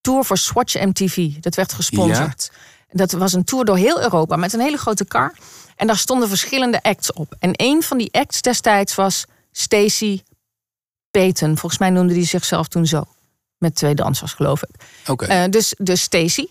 tour 0.00 0.24
voor 0.24 0.36
Swatch 0.38 0.74
MTV. 0.84 1.32
Dat 1.40 1.54
werd 1.54 1.72
gesponsord. 1.72 2.50
Dat 2.88 3.12
was 3.12 3.32
een 3.32 3.44
tour 3.44 3.64
door 3.64 3.76
heel 3.76 4.02
Europa 4.02 4.36
met 4.36 4.52
een 4.52 4.60
hele 4.60 4.76
grote 4.76 5.04
car. 5.04 5.34
En 5.76 5.86
daar 5.86 5.96
stonden 5.96 6.28
verschillende 6.28 6.82
acts 6.82 7.12
op. 7.12 7.34
En 7.38 7.50
een 7.52 7.82
van 7.82 7.98
die 7.98 8.12
acts 8.12 8.42
destijds 8.42 8.94
was 8.94 9.24
Stacy 9.52 10.22
Payton. 11.10 11.58
Volgens 11.58 11.80
mij 11.80 11.90
noemde 11.90 12.14
die 12.14 12.24
zichzelf 12.24 12.68
toen 12.68 12.86
zo. 12.86 13.04
Met 13.58 13.74
twee 13.74 13.94
dansers, 13.94 14.32
geloof 14.32 14.62
ik. 14.62 14.84
Oké. 15.06 15.26
Eh, 15.26 15.44
dus, 15.50 15.74
dus 15.78 16.02
Stacy 16.02 16.46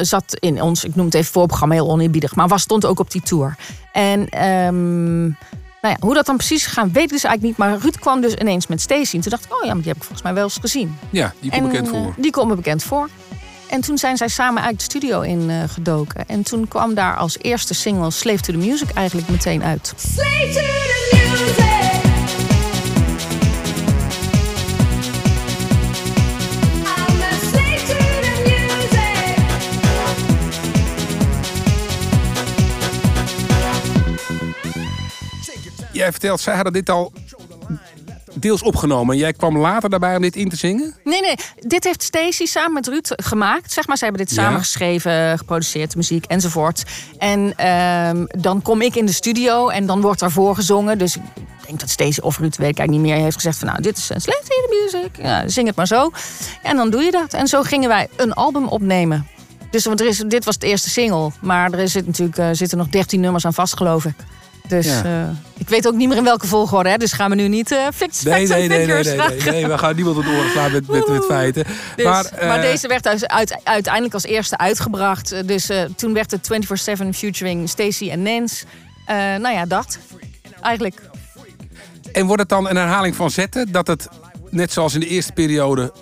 zat 0.00 0.36
in 0.38 0.62
ons, 0.62 0.84
ik 0.84 0.94
noem 0.94 1.04
het 1.04 1.14
even 1.14 1.32
voorprogramma, 1.32 1.74
heel 1.74 1.90
oneerbiedig, 1.90 2.34
maar 2.34 2.48
was, 2.48 2.62
stond 2.62 2.86
ook 2.86 2.98
op 2.98 3.10
die 3.10 3.22
tour. 3.22 3.56
En 3.92 4.28
ehm, 4.28 5.22
nou 5.22 5.36
ja, 5.80 5.96
hoe 6.00 6.14
dat 6.14 6.26
dan 6.26 6.36
precies 6.36 6.56
is 6.56 6.66
gegaan, 6.66 6.92
weet 6.92 7.02
ik 7.04 7.10
dus 7.10 7.24
eigenlijk 7.24 7.42
niet. 7.42 7.68
Maar 7.68 7.78
Ruud 7.78 7.98
kwam 7.98 8.20
dus 8.20 8.34
ineens 8.34 8.66
met 8.66 8.80
Stacy. 8.80 9.16
En 9.16 9.20
toen 9.20 9.30
dacht 9.30 9.44
ik, 9.44 9.52
oh 9.52 9.64
ja, 9.64 9.72
maar 9.74 9.82
die 9.82 9.86
heb 9.86 9.96
ik 9.96 10.02
volgens 10.02 10.22
mij 10.22 10.34
wel 10.34 10.44
eens 10.44 10.58
gezien. 10.60 10.96
Ja, 11.10 11.32
die 11.40 11.50
komt 11.50 11.62
En, 11.62 11.68
bekend 11.68 11.86
eh, 11.86 11.92
voor. 11.92 12.14
die 12.16 12.30
komt 12.30 12.48
me 12.48 12.54
bekend 12.54 12.82
voor. 12.82 13.08
En 13.74 13.80
toen 13.80 13.98
zijn 13.98 14.16
zij 14.16 14.28
samen 14.28 14.62
uit 14.62 14.76
de 14.76 14.82
studio 14.84 15.20
in 15.20 15.50
eh, 15.50 15.62
gedoken. 15.68 16.28
En 16.28 16.42
toen 16.42 16.68
kwam 16.68 16.94
daar 16.94 17.16
als 17.16 17.38
eerste 17.38 17.74
single 17.74 18.10
Slave 18.10 18.40
to 18.40 18.52
the 18.52 18.58
Music 18.58 18.90
eigenlijk 18.90 19.28
meteen 19.28 19.62
uit. 19.62 19.92
Slave 19.96 20.52
to 20.52 20.60
the 20.60 21.08
music. 21.12 21.62
I'm 26.86 27.22
a 27.22 27.30
slave 27.50 27.86
to 27.86 27.94
the 28.20 28.34
music. 28.44 29.38
Jij 35.92 36.10
vertelt, 36.10 36.40
zij 36.40 36.54
hadden 36.54 36.72
dit 36.72 36.90
al 36.90 37.12
deels 38.34 38.62
opgenomen. 38.62 39.14
En 39.14 39.20
jij 39.20 39.32
kwam 39.32 39.58
later 39.58 39.90
daarbij 39.90 40.16
om 40.16 40.22
dit 40.22 40.36
in 40.36 40.48
te 40.48 40.56
zingen? 40.56 40.94
Nee, 41.04 41.20
nee, 41.20 41.34
dit 41.58 41.84
heeft 41.84 42.02
Stacey 42.02 42.46
samen 42.46 42.72
met 42.72 42.86
Ruud 42.88 43.12
gemaakt. 43.16 43.72
Zeg 43.72 43.86
maar, 43.86 43.96
ze 43.96 44.04
hebben 44.04 44.26
dit 44.26 44.34
Ja. 44.34 44.42
samen 44.42 44.60
geschreven, 44.60 45.38
geproduceerd, 45.38 45.96
muziek 45.96 46.24
enzovoort. 46.24 46.82
En 47.18 47.52
ehm, 47.56 48.24
dan 48.40 48.62
kom 48.62 48.80
ik 48.80 48.94
in 48.94 49.06
de 49.06 49.12
studio 49.12 49.68
en 49.68 49.86
dan 49.86 50.00
wordt 50.00 50.20
daarvoor 50.20 50.54
gezongen. 50.54 50.98
Dus 50.98 51.16
ik 51.16 51.22
denk 51.66 51.80
dat 51.80 51.90
Stacey 51.90 52.22
of 52.24 52.38
Ruud, 52.38 52.56
weet 52.56 52.68
ik 52.70 52.78
eigenlijk 52.78 52.90
niet 52.90 53.14
meer, 53.14 53.24
heeft 53.24 53.36
gezegd 53.36 53.58
van 53.58 53.68
nou, 53.68 53.82
dit 53.82 53.96
is 53.96 54.08
een 54.10 54.20
the 54.20 54.88
Music. 54.92 55.16
Ja, 55.24 55.48
zing 55.48 55.66
het 55.66 55.76
maar 55.76 55.86
zo. 55.86 56.10
En 56.62 56.76
dan 56.76 56.90
doe 56.90 57.02
je 57.02 57.10
dat. 57.10 57.32
En 57.32 57.46
zo 57.46 57.62
gingen 57.62 57.88
wij 57.88 58.08
een 58.16 58.32
album 58.32 58.68
opnemen. 58.68 59.26
Dus 59.70 59.84
want 59.84 60.00
er 60.00 60.06
is, 60.06 60.18
dit 60.18 60.44
was 60.44 60.58
de 60.58 60.66
eerste 60.66 60.90
single. 60.90 61.30
Maar 61.40 61.72
er 61.72 61.88
zit 61.88 62.06
natuurlijk, 62.06 62.38
eh, 62.38 62.48
zitten 62.52 62.78
nog 62.78 62.88
13 62.88 63.20
nummers 63.20 63.46
aan 63.46 63.54
vast, 63.54 63.76
geloof 63.76 64.04
ik. 64.04 64.14
Dus 64.68 64.86
Ja. 64.86 65.04
eh, 65.04 65.28
ik 65.58 65.68
weet 65.68 65.86
ook 65.86 65.94
niet 65.94 66.08
meer 66.08 66.16
in 66.16 66.24
welke 66.24 66.46
volgorde. 66.46 66.88
Hè? 66.88 66.96
Dus 66.96 67.12
gaan 67.12 67.30
we 67.30 67.36
nu 67.36 67.48
niet 67.48 67.70
eh 67.72 67.86
fix, 67.94 68.22
Nee, 68.22 68.46
nee, 68.46 68.68
nee, 68.68 68.68
nee, 68.68 68.86
nee, 68.86 69.16
nee, 69.16 69.50
nee, 69.50 69.66
We 69.66 69.78
gaan 69.78 69.94
niemand 69.94 70.16
op 70.16 70.22
de 70.24 70.30
oren 70.30 70.50
slaan 70.50 70.72
met, 70.72 70.88
met, 70.88 71.08
met 71.08 71.24
feiten. 71.24 71.64
Dus, 71.96 72.04
maar, 72.04 72.30
maar, 72.40 72.56
eh, 72.56 72.62
deze 72.62 72.88
werd 72.88 73.02
dus 73.02 73.26
uit, 73.26 73.56
uiteindelijk 73.64 74.14
als 74.14 74.24
eerste 74.24 74.58
uitgebracht. 74.58 75.48
Dus 75.48 75.68
eh, 75.68 75.82
toen 75.96 76.12
werd 76.12 76.30
het 76.30 76.46
24-7 77.04 77.14
featuring 77.14 77.68
Stacey 77.68 78.10
en 78.10 78.22
Nance. 78.22 78.64
Nou 79.06 79.50
ja, 79.54 79.66
dat. 79.66 79.98
Eigenlijk. 80.60 81.00
En 82.12 82.26
wordt 82.26 82.40
het 82.40 82.50
dan 82.50 82.68
een 82.68 82.76
herhaling 82.76 83.16
van 83.16 83.30
zetten? 83.30 83.72
Dat 83.72 83.86
het, 83.86 84.08
net 84.50 84.72
zoals 84.72 84.94
in 84.94 85.00
de 85.00 85.06
eerste 85.06 85.32
periode, 85.32 85.92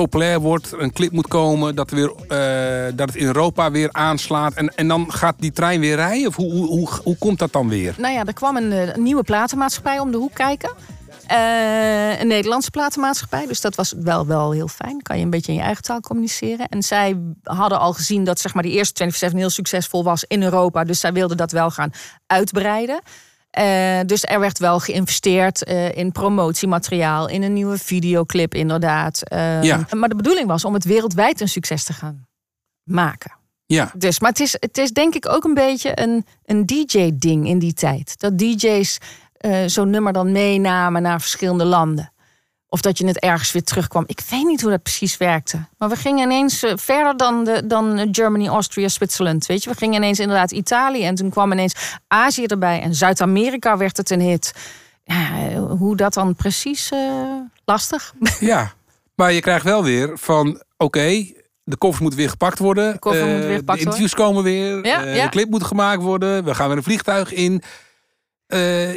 populair 0.00 0.40
wordt. 0.40 0.72
Een 0.78 0.92
clip 0.92 1.12
moet 1.12 1.28
komen. 1.28 1.74
Dat, 1.74 1.90
er 1.90 1.96
weer, 1.96 2.12
eh, 2.28 2.92
dat 2.96 3.08
het 3.08 3.16
in 3.16 3.26
Europa 3.26 3.70
weer 3.70 3.88
aanslaat. 3.92 4.54
En, 4.54 4.74
en 4.74 4.88
dan 4.88 5.12
gaat 5.12 5.34
die 5.38 5.52
trein 5.52 5.80
weer 5.80 5.96
rijden? 5.96 6.28
Of 6.28 6.36
hoe, 6.36 6.52
hoe, 6.52 6.66
hoe, 6.66 6.88
hoe 7.02 7.16
komt 7.18 7.38
dat 7.38 7.52
dan 7.52 7.68
weer? 7.68 7.94
Nou 7.98 8.14
ja, 8.14 8.24
er 8.24 8.32
kwam 8.32 8.56
een, 8.56 8.72
eh, 8.72 8.96
nieuwe 8.96 9.22
platenmaatschappij 9.22 9.98
om 9.98 10.10
de 10.10 10.16
hoek 10.16 10.34
kijken. 10.34 10.70
Eh, 11.26 12.20
een 12.20 12.26
Nederlandse 12.26 12.70
platenmaatschappij. 12.70 13.46
Dus 13.46 13.60
dat 13.60 13.74
was 13.74 13.94
wel, 13.98 14.26
wel 14.26 14.52
heel 14.52 14.68
fijn. 14.68 15.02
Kan 15.02 15.18
je 15.18 15.24
een 15.24 15.30
beetje 15.30 15.52
in 15.52 15.58
je 15.58 15.64
eigen 15.64 15.82
taal 15.82 16.00
communiceren. 16.00 16.68
En 16.68 16.82
zij 16.82 17.16
hadden 17.42 17.78
al 17.78 17.92
gezien 17.92 18.24
dat 18.24 18.40
zeg 18.40 18.54
maar, 18.54 18.62
die 18.62 18.72
eerste 18.72 18.94
24 18.94 19.38
heel 19.38 19.50
succesvol 19.50 20.04
was 20.04 20.24
in 20.24 20.42
Europa. 20.42 20.84
Dus 20.84 21.00
zij 21.00 21.12
wilden 21.12 21.36
dat 21.36 21.52
wel 21.52 21.70
gaan 21.70 21.90
uitbreiden. 22.26 23.00
Eh, 23.54 24.00
dus 24.06 24.24
er 24.24 24.40
werd 24.40 24.58
wel 24.58 24.78
geïnvesteerd 24.80 25.64
eh, 25.64 25.96
in 25.96 26.12
promotiemateriaal, 26.12 27.28
in 27.28 27.42
een 27.42 27.52
nieuwe 27.52 27.78
videoclip 27.78 28.54
inderdaad. 28.54 29.22
Eh, 29.28 29.62
Ja. 29.62 29.86
Maar 29.90 30.08
de 30.08 30.14
bedoeling 30.16 30.46
was 30.48 30.64
om 30.64 30.74
het 30.74 30.84
wereldwijd 30.84 31.40
een 31.40 31.48
succes 31.48 31.84
te 31.84 31.92
gaan 31.92 32.26
maken. 32.82 33.32
Ja, 33.66 33.90
Dus, 33.96 34.20
maar 34.20 34.30
het 34.30 34.40
is, 34.40 34.56
het 34.58 34.78
is 34.78 34.90
denk 34.90 35.14
ik 35.14 35.28
ook 35.28 35.44
een 35.44 35.54
beetje 35.54 36.00
een, 36.00 36.26
een 36.44 36.66
DJ-ding 36.66 37.48
in 37.48 37.58
die 37.58 37.72
tijd. 37.72 38.18
Dat 38.20 38.38
DJ's 38.38 38.98
eh, 39.32 39.58
zo'n 39.66 39.90
nummer 39.90 40.12
dan 40.12 40.32
meenamen 40.32 41.02
naar 41.02 41.20
verschillende 41.20 41.64
landen. 41.64 42.12
Of 42.74 42.80
dat 42.80 42.98
je 42.98 43.06
het 43.06 43.18
ergens 43.18 43.52
weer 43.52 43.62
terugkwam. 43.62 44.04
Ik 44.06 44.20
weet 44.30 44.44
niet 44.44 44.60
hoe 44.60 44.70
dat 44.70 44.82
precies 44.82 45.16
werkte. 45.16 45.64
Maar 45.78 45.88
we 45.88 45.96
gingen 45.96 46.22
ineens 46.30 46.62
eh, 46.62 46.72
verder 46.76 47.16
dan, 47.16 47.44
de, 47.44 47.66
dan 47.66 48.08
Germany, 48.12 48.46
Austria, 48.46 48.88
Zwitserland. 48.88 49.46
Weet 49.46 49.62
je, 49.62 49.70
we 49.70 49.76
gingen 49.76 49.94
ineens 49.94 50.20
inderdaad 50.20 50.50
Italië. 50.50 51.04
En 51.04 51.14
toen 51.14 51.30
kwam 51.30 51.52
ineens 51.52 51.98
Azië 52.08 52.44
erbij. 52.44 52.80
En 52.80 52.94
Zuid-Amerika 52.94 53.76
werd 53.76 53.96
het 53.96 54.10
een 54.10 54.20
hit. 54.20 54.54
Ja, 55.04 55.48
eh, 55.48 55.64
hoe 55.78 55.96
dat 55.96 56.14
dan 56.14 56.34
precies 56.34 56.90
eh, 56.90 57.00
lastig. 57.64 58.14
ja. 58.40 58.72
Maar 59.14 59.32
je 59.32 59.40
krijgt 59.40 59.64
wel 59.64 59.84
weer 59.84 60.18
van, 60.18 60.62
oké, 60.76 61.26
de 61.64 61.76
koffers 61.76 62.00
moeten 62.00 62.20
weer 62.20 62.30
gepakt 62.30 62.58
worden. 62.58 62.92
De, 62.92 62.98
koffer 62.98 63.26
moet 63.26 63.44
weer 63.44 63.56
gepakt 63.56 63.78
de 63.78 63.84
interviews 63.84 64.14
komen 64.14 64.42
weer. 64.42 64.86
Ja, 64.86 65.04
eh, 65.04 65.16
ja. 65.16 65.24
De 65.24 65.30
clip 65.30 65.50
moet 65.50 65.64
gemaakt 65.64 66.02
worden. 66.02 66.44
We 66.44 66.54
gaan 66.54 66.68
weer 66.68 66.76
een 66.76 66.82
vliegtuig 66.82 67.32
in. 67.32 67.62
Eh, 68.46 68.94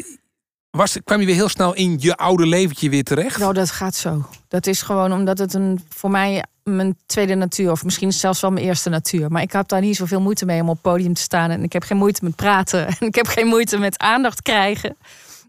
was, 0.77 0.97
kwam 1.03 1.19
je 1.19 1.25
weer 1.25 1.35
heel 1.35 1.49
snel 1.49 1.73
in 1.73 1.95
je 1.99 2.15
oude 2.15 2.45
leventje 2.45 2.89
weer 2.89 3.03
terecht? 3.03 3.37
Nou, 3.37 3.53
dat 3.53 3.71
gaat 3.71 3.95
zo. 3.95 4.25
Dat 4.47 4.67
is 4.67 4.81
gewoon 4.81 5.13
omdat 5.13 5.37
het 5.37 5.53
een, 5.53 5.83
voor 5.89 6.11
mij 6.11 6.43
mijn 6.63 6.97
tweede 7.05 7.35
natuur, 7.35 7.71
of 7.71 7.83
misschien 7.83 8.13
zelfs 8.13 8.41
wel 8.41 8.51
mijn 8.51 8.65
eerste 8.65 8.89
natuur. 8.89 9.31
Maar 9.31 9.41
ik 9.41 9.51
heb 9.51 9.67
daar 9.67 9.81
niet 9.81 9.95
zoveel 9.95 10.21
moeite 10.21 10.45
mee 10.45 10.61
om 10.61 10.69
op 10.69 10.73
het 10.73 10.81
podium 10.81 11.13
te 11.13 11.21
staan. 11.21 11.49
En 11.49 11.63
ik 11.63 11.73
heb 11.73 11.83
geen 11.83 11.97
moeite 11.97 12.23
met 12.23 12.35
praten. 12.35 12.87
En 12.99 13.07
ik 13.07 13.15
heb 13.15 13.27
geen 13.27 13.47
moeite 13.47 13.77
met 13.77 13.97
aandacht 13.97 14.41
krijgen. 14.41 14.97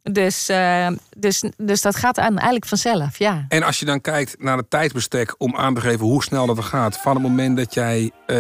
Dus, 0.02 0.48
eh, 0.48 0.88
dus, 1.16 1.44
dus 1.56 1.80
dat 1.80 1.96
gaat 1.96 2.18
aan, 2.18 2.34
eigenlijk 2.34 2.66
vanzelf, 2.66 3.18
ja. 3.18 3.44
En 3.48 3.62
als 3.62 3.78
je 3.78 3.84
dan 3.84 4.00
kijkt 4.00 4.36
naar 4.38 4.56
het 4.56 4.70
tijdsbestek 4.70 5.34
om 5.38 5.56
aan 5.56 5.74
te 5.74 5.80
geven 5.80 6.06
hoe 6.06 6.22
snel 6.22 6.46
dat 6.46 6.56
er 6.56 6.62
gaat. 6.62 6.96
Van 6.96 7.14
het 7.14 7.22
moment 7.22 7.56
dat 7.56 7.74
jij 7.74 8.10
eh, 8.26 8.36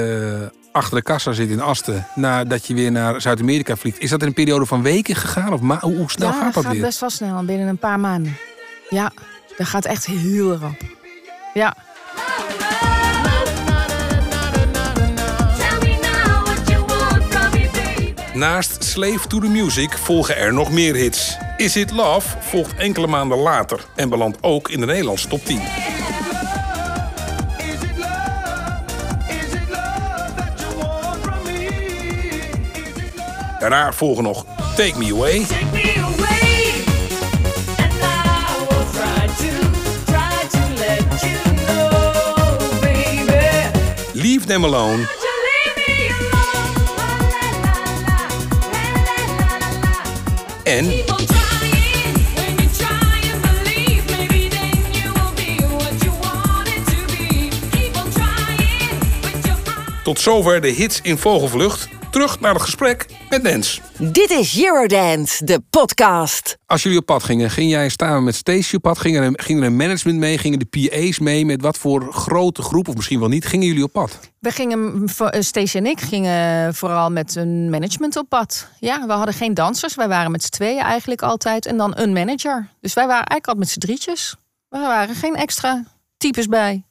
achter 0.78 0.96
de 0.96 1.02
kassa 1.02 1.32
zit 1.32 1.50
in 1.50 1.60
Asten, 1.60 2.06
nadat 2.14 2.66
je 2.66 2.74
weer 2.74 2.92
naar 2.92 3.20
Zuid-Amerika 3.20 3.76
vliegt. 3.76 3.98
Is 3.98 4.10
dat 4.10 4.20
in 4.20 4.26
een 4.26 4.34
periode 4.34 4.66
van 4.66 4.82
weken 4.82 5.16
gegaan? 5.16 5.52
Of 5.52 5.60
hoe, 5.60 5.96
hoe 5.96 6.10
snel 6.10 6.28
ja, 6.28 6.34
gaat 6.34 6.54
dat 6.54 6.64
gaat 6.64 6.72
weer? 6.72 6.82
best 6.82 7.00
wel 7.00 7.10
snel, 7.10 7.44
binnen 7.44 7.68
een 7.68 7.78
paar 7.78 8.00
maanden. 8.00 8.36
Ja, 8.88 9.12
dat 9.56 9.66
gaat 9.66 9.84
echt 9.84 10.06
heel 10.06 10.56
rap. 10.56 10.82
Ja. 11.54 11.76
Naast 18.34 18.84
Slave 18.84 19.26
to 19.28 19.38
the 19.38 19.48
Music 19.48 19.92
volgen 19.92 20.36
er 20.36 20.52
nog 20.52 20.70
meer 20.70 20.94
hits. 20.94 21.36
Is 21.56 21.76
It 21.76 21.90
Love 21.90 22.36
volgt 22.40 22.76
enkele 22.76 23.06
maanden 23.06 23.38
later 23.38 23.84
en 23.94 24.08
belandt 24.08 24.38
ook 24.40 24.68
in 24.68 24.80
de 24.80 24.86
Nederlandse 24.86 25.28
top 25.28 25.44
10. 25.44 25.60
Daarna 33.68 33.92
volgen 33.92 34.22
nog 34.22 34.44
Take 34.76 34.98
Me 34.98 35.12
Away, 35.12 35.44
Take 35.44 35.64
me. 35.72 36.06
Leave 44.12 44.46
Them 44.46 44.64
Alone. 44.64 45.06
En 50.64 50.90
tot 60.02 60.20
zover 60.20 60.60
de 60.60 60.68
hits 60.68 61.00
in 61.02 61.18
vogelvlucht. 61.18 61.88
terug 62.10 62.40
naar 62.40 62.52
het 62.52 62.62
gesprek 62.62 63.06
met 63.30 63.42
Nens. 63.42 63.80
Dit 63.98 64.30
is 64.30 64.62
Eurodance, 64.62 65.44
de 65.44 65.62
podcast. 65.70 66.56
Als 66.66 66.82
jullie 66.82 66.98
op 66.98 67.06
pad 67.06 67.22
gingen, 67.22 67.50
ging 67.50 67.70
jij 67.70 67.88
samen 67.88 68.24
met 68.24 68.34
Stacey 68.34 68.76
op 68.76 68.82
pad? 68.82 68.98
Ging 68.98 69.16
er, 69.16 69.22
een, 69.22 69.38
ging 69.40 69.60
er 69.60 69.66
een 69.66 69.76
management 69.76 70.18
mee? 70.18 70.38
Gingen 70.38 70.58
de 70.58 70.64
PA's 70.64 71.18
mee? 71.18 71.44
Met 71.44 71.62
wat 71.62 71.78
voor 71.78 72.12
grote 72.12 72.62
groep, 72.62 72.88
of 72.88 72.94
misschien 72.94 73.20
wel 73.20 73.28
niet, 73.28 73.46
gingen 73.46 73.66
jullie 73.66 73.82
op 73.82 73.92
pad? 73.92 74.18
We 74.38 74.50
gingen, 74.50 75.04
eh, 75.18 75.40
Stacey 75.40 75.80
en 75.80 75.86
ik 75.86 76.00
gingen 76.00 76.74
vooral 76.74 77.10
met 77.10 77.34
een 77.34 77.70
management 77.70 78.16
op 78.16 78.28
pad. 78.28 78.68
Ja, 78.80 79.06
we 79.06 79.12
hadden 79.12 79.34
geen 79.34 79.54
dansers. 79.54 79.94
Wij 79.94 80.08
waren 80.08 80.30
met 80.30 80.42
z'n 80.42 80.50
tweeën 80.50 80.82
eigenlijk 80.82 81.22
altijd. 81.22 81.66
En 81.66 81.76
dan 81.76 81.92
een 81.96 82.12
manager. 82.12 82.68
Dus 82.80 82.94
wij 82.94 83.06
waren 83.06 83.26
eigenlijk 83.26 83.46
altijd 83.46 83.58
met 83.58 83.68
z'n 83.68 83.78
drietjes. 83.78 84.36
Er 84.68 84.80
waren 84.80 85.14
geen 85.14 85.36
extra 85.36 85.84
types 86.16 86.46
bij. 86.46 86.82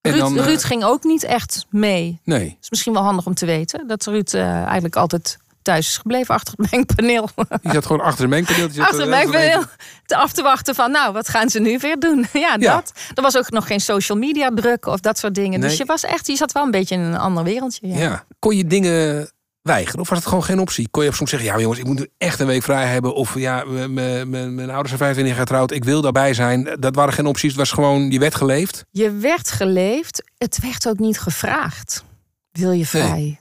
En 0.00 0.12
Ruud, 0.12 0.22
dan, 0.22 0.38
eh, 0.38 0.44
Ruud 0.44 0.62
ging 0.62 0.84
ook 0.84 1.04
niet 1.04 1.24
echt 1.24 1.66
mee. 1.70 2.20
Nee. 2.24 2.56
is 2.60 2.70
misschien 2.70 2.92
wel 2.92 3.02
handig 3.02 3.26
om 3.26 3.34
te 3.34 3.46
weten. 3.46 3.86
Dat 3.86 4.04
Ruud 4.04 4.32
eh, 4.32 4.62
eigenlijk 4.62 4.96
altijd 4.96 5.38
thuis 5.64 5.86
is 5.86 5.96
gebleven 5.96 6.34
achter 6.34 6.54
het 6.56 6.70
mengpaneel. 6.70 7.28
Die 7.62 7.72
zat 7.72 7.86
gewoon 7.86 8.04
achter 8.04 8.24
een 8.24 8.30
mengpaneel. 8.30 8.68
achter 8.82 9.00
het 9.00 9.08
mengpaneel 9.08 9.62
te 10.06 10.16
af 10.16 10.32
te 10.32 10.42
wachten 10.42 10.74
van... 10.74 10.90
nou, 10.90 11.12
wat 11.12 11.28
gaan 11.28 11.50
ze 11.50 11.60
nu 11.60 11.78
weer 11.78 11.98
doen? 11.98 12.26
ja, 12.32 12.56
Ja. 12.58 12.74
dat. 12.74 12.92
Er 13.14 13.22
was 13.22 13.36
ook 13.36 13.50
nog 13.50 13.66
geen 13.66 13.80
social 13.80 14.18
media 14.18 14.50
druk 14.54 14.86
of 14.86 15.00
dat 15.00 15.18
soort 15.18 15.34
dingen. 15.34 15.60
Nee. 15.60 15.68
Dus 15.68 15.78
je 15.78 15.84
was 15.84 16.04
echt, 16.04 16.26
je 16.26 16.36
zat 16.36 16.52
wel 16.52 16.62
een 16.64 16.70
beetje 16.70 16.94
in 16.94 17.00
een 17.00 17.16
ander 17.18 17.44
wereldje. 17.44 17.88
Ja. 17.88 17.98
Ja. 17.98 18.24
Kon 18.38 18.56
je 18.56 18.66
dingen 18.66 19.30
weigeren? 19.62 20.00
Of 20.00 20.08
was 20.08 20.18
het 20.18 20.26
gewoon 20.28 20.44
geen 20.44 20.58
optie? 20.60 20.88
Kon 20.90 21.04
je 21.04 21.12
soms 21.12 21.30
zeggen, 21.30 21.48
ja 21.48 21.58
jongens, 21.60 21.78
ik 21.80 21.86
moet 21.86 21.98
nu 21.98 22.08
echt 22.18 22.40
een 22.40 22.46
week 22.46 22.62
vrij 22.62 22.86
hebben. 22.86 23.14
Of 23.14 23.38
ja, 23.38 23.64
mijn 23.64 24.70
ouders 24.70 24.88
zijn 24.88 24.98
25 24.98 25.26
jaar 25.26 25.36
getrouwd. 25.36 25.70
Ik 25.70 25.84
wil 25.84 26.00
daarbij 26.00 26.34
zijn. 26.34 26.76
Dat 26.80 26.94
waren 26.94 27.12
geen 27.14 27.26
opties. 27.26 27.50
Het 27.50 27.58
was 27.58 27.70
gewoon, 27.72 28.10
je 28.10 28.18
werd 28.18 28.34
geleefd. 28.34 28.84
Je 28.90 29.10
werd 29.10 29.50
geleefd, 29.50 30.22
het 30.38 30.58
werd 30.60 30.88
ook 30.88 30.98
niet 30.98 31.18
gevraagd. 31.20 32.04
Wil 32.52 32.70
je 32.70 32.86
vrij? 32.86 33.40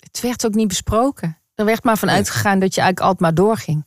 Het 0.00 0.20
werd 0.20 0.46
ook 0.46 0.54
niet 0.54 0.68
besproken. 0.68 1.38
Er 1.56 1.64
werd 1.64 1.84
maar 1.84 1.96
van 1.98 2.10
uitgegaan 2.10 2.58
dat 2.58 2.74
je 2.74 2.80
eigenlijk 2.80 3.00
altijd 3.00 3.20
maar 3.20 3.46
doorging. 3.46 3.86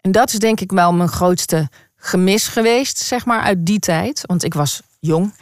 En 0.00 0.12
dat 0.12 0.32
is 0.32 0.38
denk 0.38 0.60
ik 0.60 0.70
wel 0.72 0.92
mijn 0.92 1.08
grootste 1.08 1.68
gemis 1.96 2.48
geweest, 2.48 2.98
zeg 2.98 3.24
maar, 3.24 3.40
uit 3.42 3.66
die 3.66 3.78
tijd. 3.78 4.20
Want 4.26 4.44
ik 4.44 4.54
was 4.54 4.82
jong. 5.00 5.34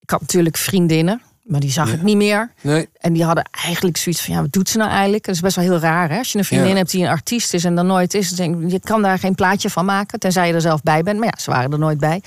Ik 0.00 0.10
had 0.10 0.20
natuurlijk 0.20 0.56
vriendinnen, 0.56 1.22
maar 1.42 1.60
die 1.60 1.70
zag 1.70 1.88
Ja. 1.88 1.94
ik 1.94 2.02
niet 2.02 2.16
meer. 2.16 2.52
Nee. 2.60 2.88
En 2.98 3.12
die 3.12 3.24
hadden 3.24 3.44
eigenlijk 3.64 3.96
zoiets 3.96 4.22
van, 4.22 4.34
ja, 4.34 4.40
wat 4.40 4.52
doet 4.52 4.68
ze 4.68 4.78
nou 4.78 4.90
eigenlijk? 4.90 5.24
Dat 5.24 5.34
is 5.34 5.40
best 5.40 5.56
wel 5.56 5.64
heel 5.64 5.78
raar, 5.78 6.10
hè? 6.10 6.18
Als 6.18 6.32
je 6.32 6.38
een 6.38 6.44
vriendin 6.44 6.68
Ja. 6.70 6.76
hebt 6.76 6.90
die 6.90 7.02
een 7.04 7.10
artiest 7.10 7.54
is 7.54 7.64
en 7.64 7.74
dan 7.74 7.86
nooit 7.86 8.14
is... 8.14 8.28
dan 8.30 8.36
denk 8.58 8.70
je 8.70 8.80
kan 8.80 9.02
daar 9.02 9.18
geen 9.18 9.34
plaatje 9.34 9.70
van 9.70 9.84
maken, 9.84 10.18
tenzij 10.18 10.48
je 10.48 10.54
er 10.54 10.60
zelf 10.60 10.82
bij 10.82 11.02
bent. 11.02 11.18
Maar 11.18 11.28
ja, 11.28 11.42
ze 11.42 11.50
waren 11.50 11.72
er 11.72 11.78
nooit 11.78 11.98
bij. 11.98 12.22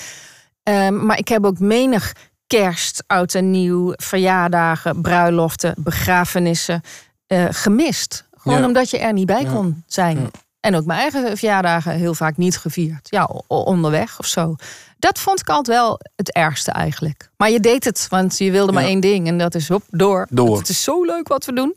Ehm, 0.64 1.06
maar 1.06 1.18
ik 1.18 1.28
heb 1.28 1.46
ook 1.46 1.60
menig 1.60 2.14
kerst, 2.48 3.04
oud 3.08 3.34
en 3.36 3.52
nieuw, 3.52 3.94
verjaardagen, 3.96 5.02
bruiloften, 5.02 5.74
begrafenissen 5.78 6.82
eh, 7.28 7.46
gemist. 7.50 8.30
Gewoon 8.42 8.60
Ja. 8.60 8.66
omdat 8.66 8.90
je 8.90 8.98
er 8.98 9.14
niet 9.14 9.26
bij 9.26 9.46
kon 9.46 9.84
zijn. 9.88 10.32
En 10.60 10.76
ook 10.76 10.86
mijn 10.86 11.00
eigen 11.00 11.38
verjaardagen 11.38 11.92
heel 11.92 12.14
vaak 12.14 12.38
niet 12.38 12.58
gevierd. 12.58 13.08
Ja, 13.10 13.30
onderweg 13.48 14.20
of 14.20 14.26
zo. 14.26 14.56
Dat 15.00 15.20
vond 15.20 15.40
ik 15.40 15.50
altijd 15.50 15.78
wel 15.78 16.00
het 16.16 16.32
ergste 16.32 16.72
eigenlijk. 16.72 17.30
Maar 17.38 17.50
je 17.50 17.60
deed 17.60 17.84
het, 17.84 18.06
want 18.10 18.38
je 18.38 18.52
wilde 18.52 18.72
maar 18.72 18.84
Ja. 18.84 18.90
één 18.90 19.00
ding. 19.00 19.28
En 19.28 19.38
dat 19.38 19.56
is 19.56 19.68
hop, 19.68 19.84
door. 19.90 20.28
Door. 20.30 20.58
Het 20.58 20.70
is 20.70 20.84
zo 20.84 21.04
leuk 21.04 21.28
wat 21.28 21.46
we 21.46 21.54
doen. 21.54 21.76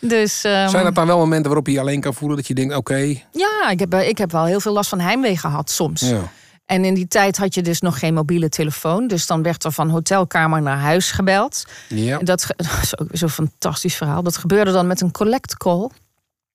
Dus 0.00 0.44
ehm, 0.44 0.68
Zijn 0.68 0.84
dat 0.84 0.94
dan 0.94 1.06
wel 1.06 1.18
momenten 1.18 1.44
waarop 1.46 1.66
je 1.66 1.72
je 1.72 1.80
alleen 1.80 2.00
kan 2.00 2.14
voelen? 2.14 2.36
Dat 2.36 2.46
je 2.46 2.54
denkt, 2.54 2.74
oké. 2.74 3.14
ja, 3.32 3.68
ik 3.70 3.78
heb, 3.78 3.94
ik 3.94 4.18
heb 4.18 4.32
wel 4.32 4.44
heel 4.44 4.60
veel 4.60 4.72
last 4.72 4.88
van 4.88 5.00
heimwee 5.00 5.36
gehad 5.38 5.70
soms. 5.70 6.00
ja. 6.00 6.20
En 6.64 6.84
in 6.84 6.94
die 6.94 7.08
tijd 7.08 7.36
had 7.36 7.54
je 7.54 7.62
dus 7.62 7.80
nog 7.80 7.98
geen 7.98 8.14
mobiele 8.14 8.48
telefoon. 8.48 9.06
Dus 9.08 9.26
dan 9.26 9.42
werd 9.42 9.64
er 9.64 9.72
van 9.72 9.88
hotelkamer 9.90 10.62
naar 10.62 10.78
huis 10.78 11.10
gebeld. 11.10 11.64
Ja. 11.88 12.18
Dat, 12.18 12.46
dat 12.56 12.78
is 12.82 12.98
ook 12.98 13.08
zo'n 13.12 13.28
fantastisch 13.28 13.94
verhaal. 13.96 14.22
Dat 14.22 14.36
gebeurde 14.36 14.72
dan 14.72 14.86
met 14.86 15.00
een 15.00 15.10
collect 15.12 15.56
call. 15.56 15.88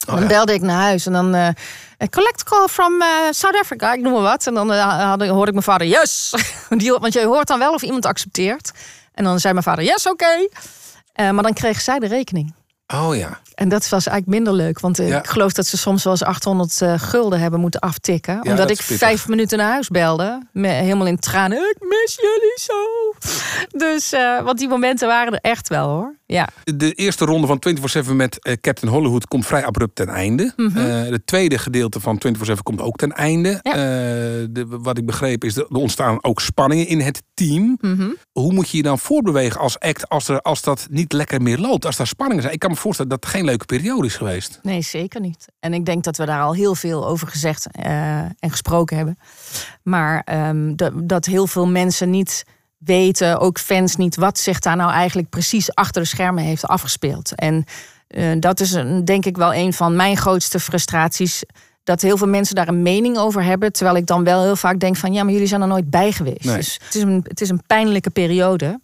Dan 0.10 0.16
Oh 0.18 0.22
ja. 0.22 0.28
belde 0.28 0.54
ik 0.54 0.62
naar 0.62 0.82
huis 0.82 1.06
en 1.06 1.12
dan... 1.14 1.36
eh 1.36 1.48
collect 2.10 2.44
call 2.44 2.68
from 2.68 3.02
eh, 3.02 3.08
South 3.32 3.56
Africa, 3.60 3.94
ik 3.94 4.02
noem 4.02 4.14
maar 4.14 4.22
wat. 4.22 4.48
En 4.48 4.54
dan 4.54 4.72
had, 4.72 5.28
hoorde 5.28 5.46
ik 5.48 5.52
mijn 5.52 5.64
vader, 5.64 5.88
yes! 5.88 6.34
Die, 6.70 6.92
want 6.92 7.14
je 7.14 7.26
hoort 7.26 7.48
dan 7.48 7.60
wel 7.60 7.74
of 7.74 7.82
iemand 7.82 8.06
accepteert. 8.06 8.72
En 9.14 9.24
dan 9.24 9.40
zei 9.40 9.54
mijn 9.54 9.66
vader, 9.66 9.84
yes, 9.84 10.08
oké. 10.08 10.48
Maar 11.16 11.44
dan 11.44 11.54
kreeg 11.54 11.82
zij 11.82 12.00
de 12.00 12.08
rekening. 12.08 12.54
Oh 12.94 13.16
ja. 13.16 13.40
En 13.56 13.70
dat 13.70 13.90
was 13.90 14.08
eigenlijk 14.08 14.28
minder 14.28 14.54
leuk. 14.66 14.80
Want 14.80 14.98
Ja. 14.98 15.18
ik 15.18 15.28
geloof 15.28 15.52
dat 15.54 15.66
ze 15.68 15.78
soms 15.78 16.04
wel 16.04 16.14
eens 16.14 16.24
800 16.24 16.82
eh, 16.82 16.94
gulden 16.98 17.40
hebben 17.40 17.60
moeten 17.60 17.80
aftikken. 17.80 18.34
Ja, 18.34 18.40
omdat 18.52 18.58
dat 18.58 18.70
ik 18.70 18.82
vijf 18.82 19.28
minuten 19.28 19.58
naar 19.58 19.72
huis 19.72 19.88
belde. 19.88 20.42
Helemaal 20.54 21.08
in 21.08 21.20
tranen. 21.20 21.58
Ik 21.58 21.78
mis 21.80 22.16
jullie 22.22 22.58
zo. 22.60 22.74
Dus, 23.78 24.10
want 24.44 24.58
die 24.58 24.68
momenten 24.68 25.08
waren 25.08 25.34
er 25.34 25.40
echt 25.52 25.68
wel 25.68 25.88
hoor. 25.88 26.16
Ja. 26.32 26.48
De 26.64 26.94
eerste 26.94 27.26
ronde 27.26 27.48
van 27.48 27.62
24-7 28.08 28.12
met 28.12 28.44
eh, 28.44 28.54
Captain 28.62 28.94
Hollywood 28.94 29.28
komt 29.28 29.46
vrij 29.46 29.66
abrupt 29.66 29.96
ten 29.96 30.08
einde. 30.08 30.54
Eh, 30.56 31.12
het 31.12 31.28
tweede 31.28 31.58
gedeelte 31.58 32.00
van 32.00 32.22
24-7 32.28 32.54
komt 32.64 32.82
ook 32.82 32.96
ten 32.96 33.12
einde. 33.12 33.60
Ja. 33.62 33.72
Eh, 33.72 33.78
de, 34.50 34.66
wat 34.68 34.98
ik 34.98 35.06
begreep 35.06 35.44
is, 35.44 35.54
dat 35.54 35.70
er 35.70 35.76
ontstaan 35.76 36.24
ook 36.24 36.42
spanningen 36.42 36.88
in 36.88 37.00
het 37.00 37.24
team. 37.34 37.78
Mhm. 37.82 38.10
Hoe 38.32 38.54
moet 38.54 38.70
je 38.70 38.78
je 38.78 38.84
dan 38.84 39.00
voorbewegen 39.00 39.60
als 39.60 39.80
act 39.80 40.10
als, 40.10 40.28
er, 40.28 40.42
als 40.42 40.62
dat 40.62 40.88
niet 40.90 41.14
lekker 41.14 41.42
meer 41.42 41.58
loopt? 41.58 41.86
Als 41.86 41.98
daar 41.98 42.08
spanningen 42.08 42.42
zijn. 42.42 42.54
Ik 42.54 42.60
kan 42.60 42.70
me 42.70 42.76
voorstellen 42.76 43.12
dat 43.12 43.24
het 43.24 43.34
geen 43.34 43.46
leuke 43.46 43.66
periode 43.66 44.08
is 44.08 44.16
geweest. 44.16 44.60
Nee, 44.62 44.82
zeker 44.82 45.22
niet. 45.22 45.46
En 45.60 45.74
ik 45.74 45.86
denk 45.86 46.04
dat 46.04 46.18
we 46.18 46.26
daar 46.26 46.42
al 46.42 46.54
heel 46.54 46.76
veel 46.76 47.08
over 47.08 47.28
gezegd 47.28 47.68
en 47.72 48.50
gesproken 48.50 48.98
hebben. 48.98 49.18
Maar 49.84 50.22
ehm, 50.26 50.76
dat, 50.76 50.92
dat 50.96 51.26
heel 51.26 51.48
veel 51.48 51.68
mensen 51.68 52.10
niet 52.10 52.46
weten, 52.80 53.40
ook 53.40 53.60
fans 53.60 53.96
niet, 53.96 54.16
wat 54.16 54.40
zich 54.40 54.60
daar 54.60 54.76
nou 54.76 54.92
eigenlijk 54.92 55.30
precies 55.30 55.74
achter 55.74 56.02
de 56.02 56.08
schermen 56.08 56.44
heeft 56.44 56.68
afgespeeld. 56.68 57.36
En 57.36 57.66
eh, 58.08 58.32
dat 58.40 58.60
is 58.60 58.72
een, 58.72 59.06
denk 59.06 59.26
ik 59.26 59.38
wel 59.38 59.54
een 59.54 59.74
van 59.74 59.96
mijn 59.96 60.18
grootste 60.18 60.60
frustraties. 60.60 61.44
Dat 61.84 62.02
heel 62.02 62.18
veel 62.18 62.28
mensen 62.28 62.56
daar 62.56 62.68
een 62.68 62.82
mening 62.82 63.18
over 63.18 63.44
hebben. 63.44 63.72
Terwijl 63.74 63.98
ik 63.98 64.06
dan 64.06 64.24
wel 64.24 64.44
heel 64.44 64.56
vaak 64.56 64.80
denk 64.80 64.96
van 64.96 65.14
ja, 65.14 65.24
maar 65.24 65.34
jullie 65.34 65.48
zijn 65.48 65.62
er 65.62 65.68
nooit 65.68 65.90
bij 65.90 66.12
geweest. 66.12 66.44
Nee. 66.44 66.56
Dus 66.56 66.80
het 66.84 66.96
is, 66.96 67.02
een, 67.02 67.26
het 67.28 67.42
is 67.42 67.50
een 67.50 67.64
pijnlijke 67.68 68.10
periode. 68.10 68.80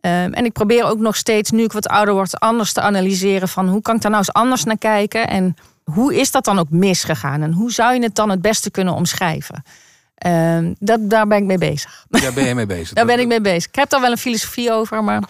Ehm, 0.00 0.32
en 0.32 0.44
ik 0.44 0.52
probeer 0.52 0.84
ook 0.84 0.98
nog 0.98 1.16
steeds, 1.16 1.50
nu 1.50 1.62
ik 1.62 1.72
wat 1.72 1.88
ouder 1.88 2.14
word, 2.14 2.40
anders 2.40 2.72
te 2.72 2.80
analyseren 2.80 3.48
van 3.48 3.68
hoe 3.68 3.82
kan 3.82 3.94
ik 3.94 4.02
daar 4.02 4.10
nou 4.10 4.24
eens 4.26 4.32
anders 4.32 4.64
naar 4.64 4.78
kijken 4.78 5.28
en 5.28 5.56
hoe 5.84 6.14
is 6.14 6.30
dat 6.30 6.44
dan 6.44 6.58
ook 6.58 6.70
misgegaan 6.70 7.42
en 7.42 7.52
hoe 7.52 7.72
zou 7.72 7.94
je 7.94 8.02
het 8.02 8.14
dan 8.14 8.30
het 8.30 8.42
beste 8.42 8.70
kunnen 8.70 8.94
omschrijven? 8.94 9.62
Ehm, 10.20 10.72
dat, 10.78 11.10
daar 11.10 11.26
ben 11.26 11.38
ik 11.38 11.44
mee 11.44 11.58
bezig. 11.58 12.04
Daar 12.08 12.32
ben 12.32 12.44
je 12.46 12.54
mee 12.54 12.66
bezig. 12.66 12.92
Daar 12.96 13.06
ben 13.06 13.18
ik 13.20 13.26
mee 13.26 13.40
bezig. 13.40 13.66
Ik 13.66 13.74
heb 13.74 13.90
daar 13.90 14.00
wel 14.00 14.10
een 14.10 14.18
filosofie 14.18 14.72
over, 14.72 15.04
maar 15.04 15.22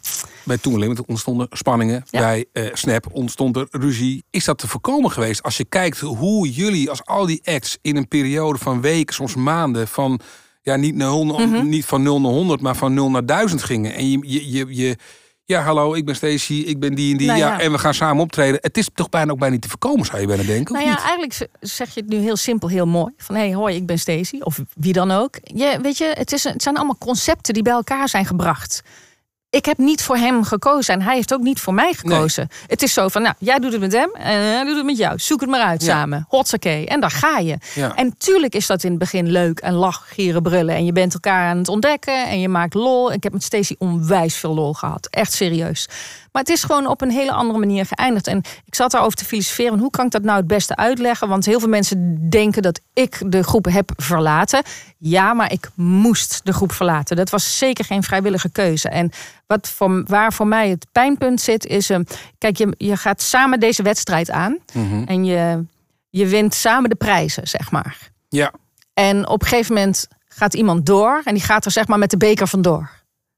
Bij 0.44 0.59
Toen 0.59 0.79
Limit 0.79 1.07
ontstonden 1.07 1.46
spanningen. 1.50 2.05
Ja. 2.11 2.20
Bij 2.20 2.44
eh, 2.53 2.64
Snap 2.72 3.07
ontstond 3.12 3.57
er 3.57 3.66
ruzie. 3.70 4.24
Is 4.31 4.44
dat 4.44 4.59
te 4.59 4.68
voorkomen 4.68 5.11
geweest 5.11 5.42
als 5.42 5.57
je 5.57 5.64
kijkt 5.64 5.98
hoe 6.00 6.50
jullie 6.50 6.90
als 6.90 7.05
al 7.05 7.26
die 7.26 7.40
acts 7.44 7.79
in 7.83 7.96
een 7.96 8.09
periode 8.09 8.59
van 8.59 8.81
weken, 8.81 9.14
soms 9.14 9.35
maanden, 9.35 9.88
van 9.88 10.20
ja, 10.62 10.76
niet, 10.76 10.94
naar 10.94 11.09
100, 11.09 11.50
Mhm. 11.50 11.68
niet 11.68 11.85
van 11.85 12.03
0 12.03 12.20
naar 12.20 12.31
100, 12.33 12.61
maar 12.61 12.76
van 12.76 12.94
0 12.94 13.11
naar 13.11 13.26
1000 13.26 13.62
gingen. 13.62 13.94
En 13.94 14.11
je, 14.11 14.18
je, 14.22 14.50
je, 14.50 14.66
je 14.68 14.96
ja, 15.51 15.63
hallo, 15.63 15.95
ik 15.95 16.05
ben 16.05 16.17
Stacey, 16.17 16.57
ik 16.57 16.81
ben 16.81 16.95
die 16.95 17.13
en 17.13 17.19
die. 17.19 17.27
Nou 17.27 17.39
ja. 17.39 17.47
ja. 17.47 17.61
en 17.61 17.73
we 17.73 17.79
gaan 17.79 17.95
samen 17.95 18.23
optreden. 18.23 18.59
Het 18.63 18.77
is 18.77 18.89
toch 18.95 19.09
bijna 19.09 19.33
ook 19.33 19.39
bijna 19.39 19.55
niet 19.55 19.63
te 19.63 19.69
voorkomen, 19.69 20.07
zou 20.07 20.21
je 20.21 20.27
bijna 20.27 20.43
denken. 20.43 20.75
nou 20.75 20.87
ja, 20.87 20.91
niet? 20.91 21.01
eigenlijk 21.01 21.49
zeg 21.61 21.95
je 21.95 22.01
het 22.01 22.09
nu 22.09 22.17
heel 22.17 22.37
simpel, 22.37 22.69
heel 22.69 22.87
mooi. 22.87 23.13
Van 23.17 23.35
hé, 23.35 23.41
hey, 23.41 23.55
hoi, 23.55 23.77
ik 23.77 23.87
ben 23.87 23.99
Stacey. 23.99 24.41
Of 24.41 24.61
wie 24.75 24.93
dan 24.93 25.11
ook. 25.11 25.39
Je, 25.43 25.79
weet 25.83 25.99
je, 25.99 26.13
het, 26.15 26.33
is, 26.33 26.45
het 26.45 26.63
zijn 26.63 26.77
allemaal 26.77 26.99
concepten 26.99 27.55
die 27.55 27.63
bij 27.63 27.73
elkaar 27.73 28.09
zijn 28.09 28.27
gebracht. 28.27 28.83
Ik 29.51 29.65
heb 29.65 29.79
niet 29.79 30.03
voor 30.03 30.17
hem 30.17 30.45
gekozen 30.45 30.95
en 30.95 31.03
hij 31.03 31.15
heeft 31.15 31.35
ook 31.35 31.41
niet 31.41 31.61
voor 31.61 31.75
mij 31.75 31.93
gekozen. 31.93 32.49
Het 32.67 32.83
is 32.83 32.93
zo 32.93 33.09
van, 33.09 33.23
nou, 33.23 33.35
jij 33.39 33.59
doet 33.59 33.73
het 33.73 33.81
met 33.81 33.93
hem 33.93 34.11
en 34.13 34.41
hij 34.41 34.65
doet 34.65 34.77
het 34.77 34.85
met 34.85 34.97
jou. 34.97 35.19
Zoek 35.19 35.41
het 35.41 35.51
maar 35.51 35.61
uit 35.61 35.83
Ja. 35.83 35.87
samen. 35.89 36.25
Hotsakee. 36.29 36.87
En 36.87 37.01
daar 37.01 37.11
ga 37.11 37.39
je. 37.39 37.57
Ja. 37.75 37.95
En 37.97 38.15
tuurlijk 38.19 38.55
is 38.55 38.67
dat 38.67 38.83
in 38.85 38.91
het 38.91 38.99
begin 38.99 39.31
leuk 39.31 39.59
en 39.59 39.73
lach, 39.73 40.05
gieren, 40.09 40.43
brullen. 40.43 40.75
En 40.75 40.85
je 40.85 40.93
bent 40.93 41.15
elkaar 41.15 41.49
aan 41.51 41.59
het 41.59 41.69
ontdekken 41.69 42.29
en 42.29 42.41
je 42.41 42.49
maakt 42.49 42.75
lol. 42.75 43.13
Ik 43.13 43.23
heb 43.23 43.33
met 43.33 43.43
Stacey 43.43 43.77
onwijs 43.79 44.37
veel 44.37 44.55
lol 44.55 44.73
gehad. 44.73 45.07
Echt 45.11 45.33
serieus. 45.33 45.89
Maar 46.33 46.43
het 46.43 46.51
is 46.51 46.62
gewoon 46.64 46.87
op 46.87 47.01
een 47.01 47.11
hele 47.11 47.33
andere 47.33 47.59
manier 47.59 47.87
geëindigd. 47.87 48.27
En 48.27 48.38
ik 48.64 48.75
zat 48.75 48.90
daarover 48.90 49.16
te 49.19 49.25
filosoferen. 49.25 49.79
Hoe 49.79 49.90
kan 49.90 50.05
ik 50.05 50.11
dat 50.11 50.23
nou 50.23 50.37
het 50.38 50.47
beste 50.47 50.77
uitleggen? 50.77 51.29
Want 51.29 51.45
heel 51.45 51.61
veel 51.61 51.69
mensen 51.69 52.29
denken 52.31 52.62
dat 52.62 52.81
ik 52.93 53.23
de 53.27 53.43
groep 53.43 53.64
heb 53.64 53.90
verlaten. 53.97 54.62
Ja, 54.99 55.33
maar 55.35 55.53
ik 55.53 55.69
moest 55.75 56.40
de 56.45 56.53
groep 56.53 56.73
verlaten. 56.73 57.16
Dat 57.16 57.31
was 57.31 57.59
zeker 57.59 57.85
geen 57.85 58.03
vrijwillige 58.03 58.51
keuze. 58.51 58.88
En 58.88 59.11
wat 59.47 59.69
voor, 59.69 60.05
waar 60.07 60.33
voor 60.33 60.47
mij 60.47 60.69
het 60.69 60.87
pijnpunt 60.93 61.40
zit, 61.40 61.66
is... 61.66 61.90
eh, 61.90 61.99
kijk, 62.38 62.57
je, 62.57 62.75
je 62.77 62.97
gaat 62.97 63.23
samen 63.23 63.61
deze 63.61 63.83
wedstrijd 63.83 64.31
aan. 64.31 64.59
Mhm. 64.73 65.03
En 65.05 65.25
je, 65.25 65.64
je 66.11 66.27
wint 66.27 66.55
samen 66.55 66.90
de 66.90 66.97
prijzen, 66.97 67.49
zeg 67.49 67.71
maar. 67.71 67.97
Ja, 68.29 68.53
En 68.95 69.29
op 69.29 69.43
een 69.43 69.49
gegeven 69.49 69.75
moment 69.75 70.09
gaat 70.29 70.55
iemand 70.55 70.87
door. 70.87 71.21
En 71.25 71.35
die 71.35 71.43
gaat 71.43 71.64
er 71.64 71.71
zeg 71.71 71.87
maar 71.87 71.99
met 71.99 72.11
de 72.11 72.16
beker 72.16 72.47
vandoor. 72.49 72.90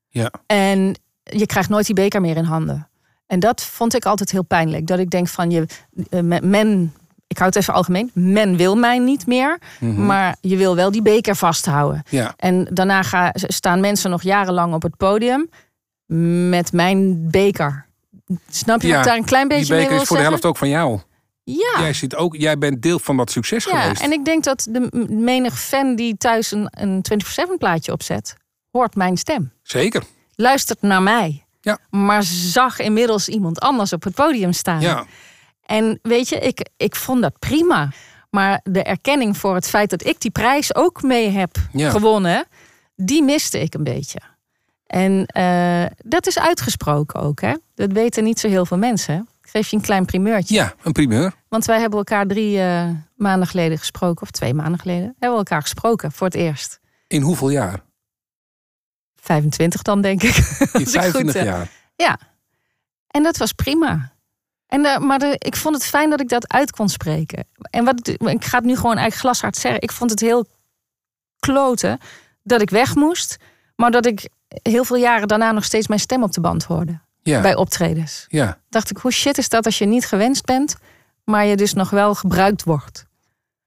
ja. 0.08 0.30
En 0.46 0.94
je 1.22 1.46
krijgt 1.46 1.68
nooit 1.68 1.86
die 1.86 1.94
beker 1.94 2.20
meer 2.20 2.36
in 2.36 2.44
handen. 2.44 2.88
En 3.26 3.40
dat 3.40 3.62
vond 3.62 3.94
ik 3.94 4.04
altijd 4.04 4.30
heel 4.30 4.44
pijnlijk. 4.44 4.86
Dat 4.86 4.98
ik 4.98 5.10
denk 5.10 5.28
van 5.28 5.50
je, 5.50 5.66
eh, 6.10 6.20
men, 6.42 6.94
ik 7.26 7.36
hou 7.38 7.48
het 7.48 7.58
even 7.58 7.74
algemeen, 7.74 8.10
men 8.14 8.56
wil 8.56 8.76
mij 8.76 8.98
niet 8.98 9.26
meer, 9.26 9.58
maar 9.80 10.36
je 10.40 10.56
wil 10.56 10.74
wel 10.76 10.90
die 10.90 11.02
beker 11.02 11.36
vasthouden. 11.36 12.02
ja. 12.08 12.34
En 12.36 12.64
daarna 12.70 13.02
ga, 13.02 13.30
staan 13.34 13.80
mensen 13.80 14.10
nog 14.10 14.22
jarenlang 14.22 14.74
op 14.74 14.82
het 14.82 14.96
podium 14.96 15.48
met 16.48 16.72
mijn 16.72 17.30
beker. 17.30 17.86
Snap 18.50 18.82
je 18.82 18.88
wat 18.88 18.98
ik 18.98 19.04
daar 19.04 19.16
een 19.16 19.24
klein 19.24 19.48
beetje 19.48 19.64
die 19.64 19.74
mee 19.74 19.82
beker 19.84 20.00
is 20.00 20.08
voor 20.08 20.16
de 20.16 20.22
helft 20.22 20.44
ook 20.44 20.56
van 20.56 20.68
jou. 20.68 21.00
Ja. 21.44 21.74
Jij, 21.78 21.92
zit 21.92 22.16
ook, 22.16 22.36
jij 22.36 22.58
bent 22.58 22.82
deel 22.82 22.98
van 22.98 23.16
dat 23.16 23.30
succes 23.30 23.64
Ja, 23.64 23.80
geweest. 23.80 24.02
en 24.02 24.12
ik 24.12 24.24
denk 24.24 24.44
dat 24.44 24.66
de 24.70 25.06
menig 25.10 25.60
fan 25.60 25.96
die 25.96 26.16
thuis 26.16 26.50
een, 26.52 26.68
een 26.70 27.04
24-7 27.54 27.58
plaatje 27.58 27.92
opzet, 27.92 28.36
hoort 28.70 28.94
mijn 28.94 29.16
stem. 29.16 29.52
Zeker. 29.62 30.02
Luistert 30.34 30.82
naar 30.82 31.02
mij. 31.02 31.44
Ja. 31.60 31.78
Maar 31.90 32.22
zag 32.22 32.78
inmiddels 32.78 33.28
iemand 33.28 33.60
anders 33.60 33.92
op 33.92 34.02
het 34.02 34.14
podium 34.14 34.52
staan. 34.52 34.80
Ja. 34.80 35.04
En 35.66 35.98
weet 36.02 36.28
je, 36.28 36.36
ik, 36.38 36.68
ik 36.76 36.96
vond 36.96 37.22
dat 37.22 37.38
prima. 37.38 37.88
Maar 38.30 38.60
de 38.64 38.82
erkenning 38.82 39.36
voor 39.36 39.54
het 39.54 39.68
feit 39.68 39.90
dat 39.90 40.06
ik 40.06 40.20
die 40.20 40.30
prijs 40.30 40.74
ook 40.74 41.02
mee 41.02 41.28
heb 41.30 41.56
Ja. 41.72 41.90
gewonnen, 41.90 42.44
die 42.96 43.22
miste 43.22 43.60
ik 43.60 43.74
een 43.74 43.84
beetje. 43.84 44.20
En 44.86 45.26
eh, 45.26 45.84
dat 46.04 46.26
is 46.26 46.38
uitgesproken 46.38 47.20
ook, 47.20 47.40
hè? 47.40 47.54
Dat 47.74 47.92
weten 47.92 48.24
niet 48.24 48.40
zo 48.40 48.48
heel 48.48 48.66
veel 48.66 48.78
mensen. 48.78 49.28
Ik 49.42 49.48
geef 49.50 49.68
je 49.68 49.76
een 49.76 49.82
klein 49.82 50.04
primeurtje. 50.04 50.54
Ja, 50.54 50.74
een 50.82 50.92
primeur. 50.92 51.32
Want 51.48 51.64
wij 51.64 51.80
hebben 51.80 51.98
elkaar 51.98 52.26
drie 52.26 52.60
eh, 52.60 52.88
maanden 53.16 53.48
geleden 53.48 53.78
gesproken, 53.78 54.22
of 54.22 54.30
twee 54.30 54.54
maanden 54.54 54.78
geleden, 54.80 55.02
hebben 55.04 55.30
we 55.30 55.36
elkaar 55.36 55.62
gesproken 55.62 56.12
voor 56.12 56.26
het 56.26 56.36
eerst. 56.36 56.80
In 57.06 57.22
hoeveel 57.22 57.48
jaar? 57.50 57.80
25 59.22 59.82
dan, 59.82 60.00
denk 60.00 60.22
ik. 60.22 60.34
Goed, 60.72 60.90
25 60.90 61.34
eh, 61.34 61.44
jaar. 61.44 61.68
Ja. 61.96 62.18
En 63.06 63.22
dat 63.22 63.36
was 63.36 63.52
prima. 63.52 64.12
En, 64.66 64.84
eh, 64.84 64.98
maar 64.98 65.18
de, 65.18 65.34
ik 65.38 65.56
vond 65.56 65.74
het 65.74 65.84
fijn 65.84 66.10
dat 66.10 66.20
ik 66.20 66.28
dat 66.28 66.48
uit 66.52 66.70
kon 66.70 66.88
spreken. 66.88 67.46
En 67.70 67.84
wat, 67.84 68.08
ik- 68.08 68.22
ik 68.22 68.44
ga 68.44 68.56
het 68.56 68.66
nu 68.66 68.76
gewoon 68.76 68.96
eigenlijk 68.96 69.20
glashard 69.20 69.56
zeggen. 69.56 69.80
Ik 69.82 69.92
vond 69.92 70.10
het 70.10 70.20
heel 70.20 70.46
kloten 71.38 71.98
dat 72.42 72.60
ik 72.60 72.70
weg 72.70 72.94
moest. 72.94 73.36
Maar 73.76 73.90
dat 73.90 74.06
ik 74.06 74.28
heel 74.62 74.84
veel 74.84 74.96
jaren 74.96 75.28
daarna 75.28 75.52
nog 75.52 75.64
steeds 75.64 75.86
mijn 75.88 76.00
stem 76.00 76.22
op 76.22 76.32
de 76.32 76.40
band 76.40 76.64
hoorde. 76.64 77.00
Ja. 77.22 77.40
Bij 77.40 77.54
optredens. 77.54 78.24
Ja. 78.28 78.58
Dacht 78.68 78.90
ik, 78.90 78.96
hoe 78.96 79.12
shit 79.12 79.38
is 79.38 79.48
dat 79.48 79.64
als 79.64 79.78
je 79.78 79.86
niet 79.86 80.06
gewenst 80.06 80.44
bent. 80.44 80.76
Maar 81.24 81.44
je 81.44 81.56
dus 81.56 81.72
nog 81.72 81.90
wel 81.90 82.14
gebruikt 82.14 82.62
wordt. 82.64 83.06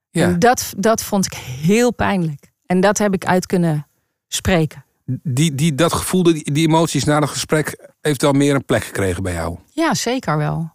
Ja. 0.10 0.24
En 0.24 0.39
dat, 0.39 0.74
dat 0.78 1.04
vond 1.04 1.26
ik 1.26 1.34
heel 1.34 1.94
pijnlijk. 1.94 2.52
En 2.65 2.80
dat 2.80 2.98
heb 2.98 3.13
ik 3.13 3.26
uit 3.26 3.46
kunnen 3.46 3.88
spreken. 4.28 4.85
Die, 5.06 5.56
die, 5.56 5.76
dat 5.76 5.94
gevoel, 5.94 6.24
die, 6.24 6.52
die 6.52 6.68
emoties 6.68 7.04
na 7.04 7.20
het 7.20 7.30
gesprek... 7.30 7.89
heeft 8.02 8.22
wel 8.22 8.32
meer 8.32 8.56
een 8.56 8.65
plek 8.65 8.84
gekregen 8.84 9.24
bij 9.24 9.34
jou. 9.34 9.58
Ja, 9.72 9.94
zeker 9.94 10.38
wel. 10.38 10.74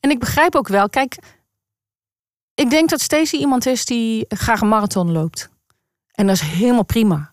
En 0.00 0.10
ik 0.10 0.18
begrijp 0.18 0.54
ook 0.54 0.68
wel, 0.68 0.88
kijk, 0.88 1.18
ik 2.54 2.70
denk 2.70 2.88
dat 2.90 3.00
Stacey 3.00 3.38
iemand 3.38 3.66
is 3.66 3.84
die 3.84 4.24
graag 4.28 4.60
een 4.60 4.68
marathon 4.68 5.12
loopt. 5.12 5.48
En 6.12 6.26
dat 6.26 6.34
is 6.34 6.40
helemaal 6.42 6.84
prima. 6.84 7.32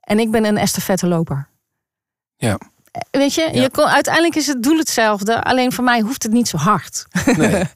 En 0.00 0.18
ik 0.18 0.30
ben 0.30 0.44
een 0.44 0.56
estafetteloper. 0.58 1.48
Ja. 2.36 2.58
Weet 3.10 3.34
je, 3.34 3.48
Ja. 3.52 3.62
je 3.62 3.70
kon, 3.70 3.86
uiteindelijk 3.86 4.34
is 4.34 4.46
het 4.46 4.62
doel 4.62 4.78
hetzelfde, 4.78 5.42
alleen 5.42 5.72
voor 5.72 5.84
mij 5.84 6.00
hoeft 6.00 6.22
het 6.22 6.32
niet 6.32 6.48
zo 6.48 6.56
hard. 6.56 7.06
Nee. 7.36 7.64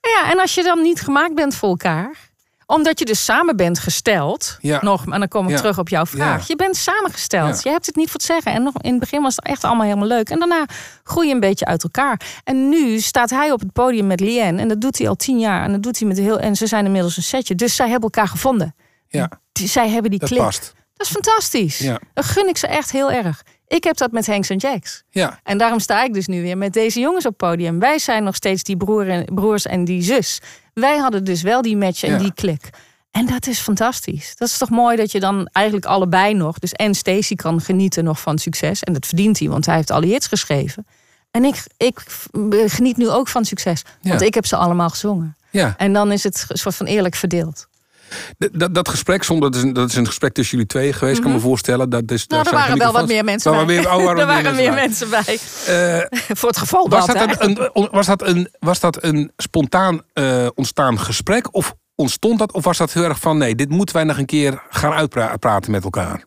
Ja, 0.00 0.30
en 0.30 0.40
als 0.40 0.54
je 0.54 0.62
dan 0.62 0.82
niet 0.82 1.00
gemaakt 1.00 1.34
bent 1.34 1.54
voor 1.54 1.68
elkaar, 1.68 2.25
omdat 2.66 2.98
je 2.98 3.04
dus 3.04 3.24
samen 3.24 3.56
bent 3.56 3.78
gesteld, 3.78 4.56
Ja. 4.60 4.82
nog, 4.82 5.04
en 5.04 5.18
dan 5.18 5.28
kom 5.28 5.44
ik 5.44 5.50
Ja. 5.50 5.56
terug 5.56 5.78
op 5.78 5.88
jouw 5.88 6.06
vraag. 6.06 6.38
Ja. 6.40 6.44
Je 6.46 6.56
bent 6.56 6.76
samengesteld. 6.76 7.62
Je 7.62 7.70
hebt 7.70 7.86
het 7.86 7.96
niet 7.96 8.04
voor 8.06 8.14
het 8.14 8.22
zeggen. 8.22 8.52
En 8.52 8.62
nog 8.62 8.74
in 8.80 8.90
het 8.90 9.00
begin 9.00 9.22
was 9.22 9.36
het 9.36 9.44
echt 9.44 9.64
allemaal 9.64 9.84
helemaal 9.86 10.08
leuk. 10.08 10.30
En 10.30 10.38
daarna 10.38 10.66
groei 11.02 11.28
je 11.28 11.34
een 11.34 11.40
beetje 11.40 11.64
uit 11.64 11.82
elkaar. 11.82 12.20
En 12.44 12.68
nu 12.68 13.00
staat 13.00 13.30
hij 13.30 13.52
op 13.52 13.60
het 13.60 13.72
podium 13.72 14.06
met 14.06 14.20
Lien. 14.20 14.58
En 14.58 14.68
dat 14.68 14.80
doet 14.80 14.98
hij 14.98 15.08
al 15.08 15.14
tien 15.16 15.38
jaar. 15.38 15.64
En 15.64 15.72
dat 15.72 15.82
doet 15.82 15.98
hij 15.98 16.08
met 16.08 16.18
heel. 16.18 16.38
En 16.38 16.56
ze 16.56 16.66
zijn 16.66 16.84
inmiddels 16.84 17.16
een 17.16 17.22
setje. 17.22 17.54
Dus 17.54 17.76
zij 17.76 17.88
hebben 17.88 18.10
elkaar 18.10 18.28
gevonden. 18.28 18.74
Ja, 19.08 19.30
zij 19.52 19.88
hebben 19.88 20.10
die 20.10 20.20
dat 20.20 20.28
klik. 20.28 20.40
past. 20.42 20.74
Dat 20.94 21.06
is 21.06 21.12
fantastisch. 21.12 21.78
Ja. 21.78 21.98
Dat 22.14 22.24
gun 22.24 22.48
ik 22.48 22.56
ze 22.56 22.66
echt 22.66 22.90
heel 22.92 23.10
erg. 23.12 23.42
Ik 23.68 23.84
heb 23.84 23.96
dat 23.96 24.10
met 24.12 24.26
Hanks 24.26 24.48
en 24.50 24.56
Jacks. 24.56 25.02
Ja. 25.10 25.40
En 25.42 25.58
daarom 25.58 25.78
sta 25.80 26.04
ik 26.04 26.14
dus 26.14 26.26
nu 26.26 26.42
weer 26.42 26.58
met 26.58 26.72
deze 26.72 27.00
jongens 27.00 27.26
op 27.26 27.36
podium. 27.36 27.78
Wij 27.78 27.98
zijn 27.98 28.24
nog 28.24 28.34
steeds 28.34 28.62
die 28.62 28.76
broer 28.76 29.08
en, 29.08 29.24
broers 29.34 29.66
en 29.66 29.84
die 29.84 30.02
zus. 30.02 30.40
Wij 30.74 30.96
hadden 30.96 31.24
dus 31.24 31.42
wel 31.42 31.62
die 31.62 31.76
match 31.76 32.02
en 32.02 32.10
Ja. 32.10 32.18
die 32.18 32.32
klik. 32.34 32.70
En 33.10 33.26
dat 33.26 33.46
is 33.46 33.58
fantastisch. 33.58 34.36
Dat 34.36 34.48
is 34.48 34.58
toch 34.58 34.70
mooi 34.70 34.96
dat 34.96 35.12
je 35.12 35.20
dan 35.20 35.48
eigenlijk 35.52 35.86
allebei 35.86 36.34
nog... 36.34 36.58
dus 36.58 36.72
en 36.72 36.94
Stacey 36.94 37.36
kan 37.36 37.60
genieten 37.60 38.04
nog 38.04 38.20
van 38.20 38.38
succes. 38.38 38.82
En 38.82 38.92
dat 38.92 39.06
verdient 39.06 39.38
hij, 39.38 39.48
want 39.48 39.66
hij 39.66 39.74
heeft 39.76 39.90
alle 39.90 40.06
hits 40.06 40.26
geschreven. 40.26 40.86
En 41.30 41.44
ik, 41.44 41.64
ik 41.76 42.00
geniet 42.66 42.96
nu 42.96 43.08
ook 43.08 43.28
van 43.28 43.44
succes. 43.44 43.82
Want 44.02 44.20
Ja. 44.20 44.26
ik 44.26 44.34
heb 44.34 44.46
ze 44.46 44.56
allemaal 44.56 44.90
gezongen. 44.90 45.36
Ja. 45.50 45.74
En 45.76 45.92
dan 45.92 46.12
is 46.12 46.22
het 46.24 46.44
een 46.48 46.56
soort 46.58 46.74
van 46.74 46.86
eerlijk 46.86 47.14
verdeeld. 47.14 47.66
Dat, 48.52 48.74
dat 48.74 48.88
gesprek, 48.88 49.22
zonder, 49.22 49.50
dat, 49.50 49.60
is 49.60 49.66
een, 49.66 49.72
dat 49.72 49.88
is 49.88 49.94
een 49.96 50.06
gesprek 50.06 50.32
tussen 50.34 50.56
jullie 50.56 50.70
tweeën 50.72 50.94
geweest, 50.94 51.20
kan 51.20 51.32
me 51.32 51.38
voorstellen. 51.40 51.90
Dat 51.90 52.10
is, 52.10 52.26
Mhm. 52.26 52.32
Nou, 52.34 52.44
daar 52.44 52.52
er 52.52 52.58
waren 52.58 52.78
wel 52.78 52.92
wat 52.92 53.06
meer 53.06 53.24
mensen 53.24 53.50
bij. 53.50 53.60
waren 53.60 53.76
meer- 53.76 53.90
oh, 53.92 54.04
waren 54.04 54.20
er 54.20 54.26
waren 54.26 54.54
meer 54.54 54.72
mensen 54.72 55.10
bij. 55.10 55.38
Voor 56.38 56.48
het 56.48 56.58
geval 56.58 56.88
was, 56.88 57.06
dat. 57.06 57.36
een, 57.42 57.68
was, 57.90 58.06
dat 58.06 58.22
een, 58.26 58.48
was 58.58 58.80
dat 58.80 59.02
een 59.04 59.32
spontaan 59.36 60.00
eh, 60.12 60.46
ontstaan 60.54 60.98
gesprek? 60.98 61.54
Of 61.54 61.74
ontstond 61.94 62.38
dat? 62.38 62.52
Of 62.52 62.64
was 62.64 62.78
dat 62.78 62.92
heel 62.92 63.04
erg 63.04 63.18
van, 63.20 63.38
nee, 63.38 63.54
dit 63.54 63.68
moeten 63.68 63.94
wij 63.94 64.04
nog 64.04 64.18
een 64.18 64.26
keer 64.26 64.62
gaan 64.70 64.92
uitpraten 64.92 65.70
met 65.70 65.84
elkaar? 65.84 66.24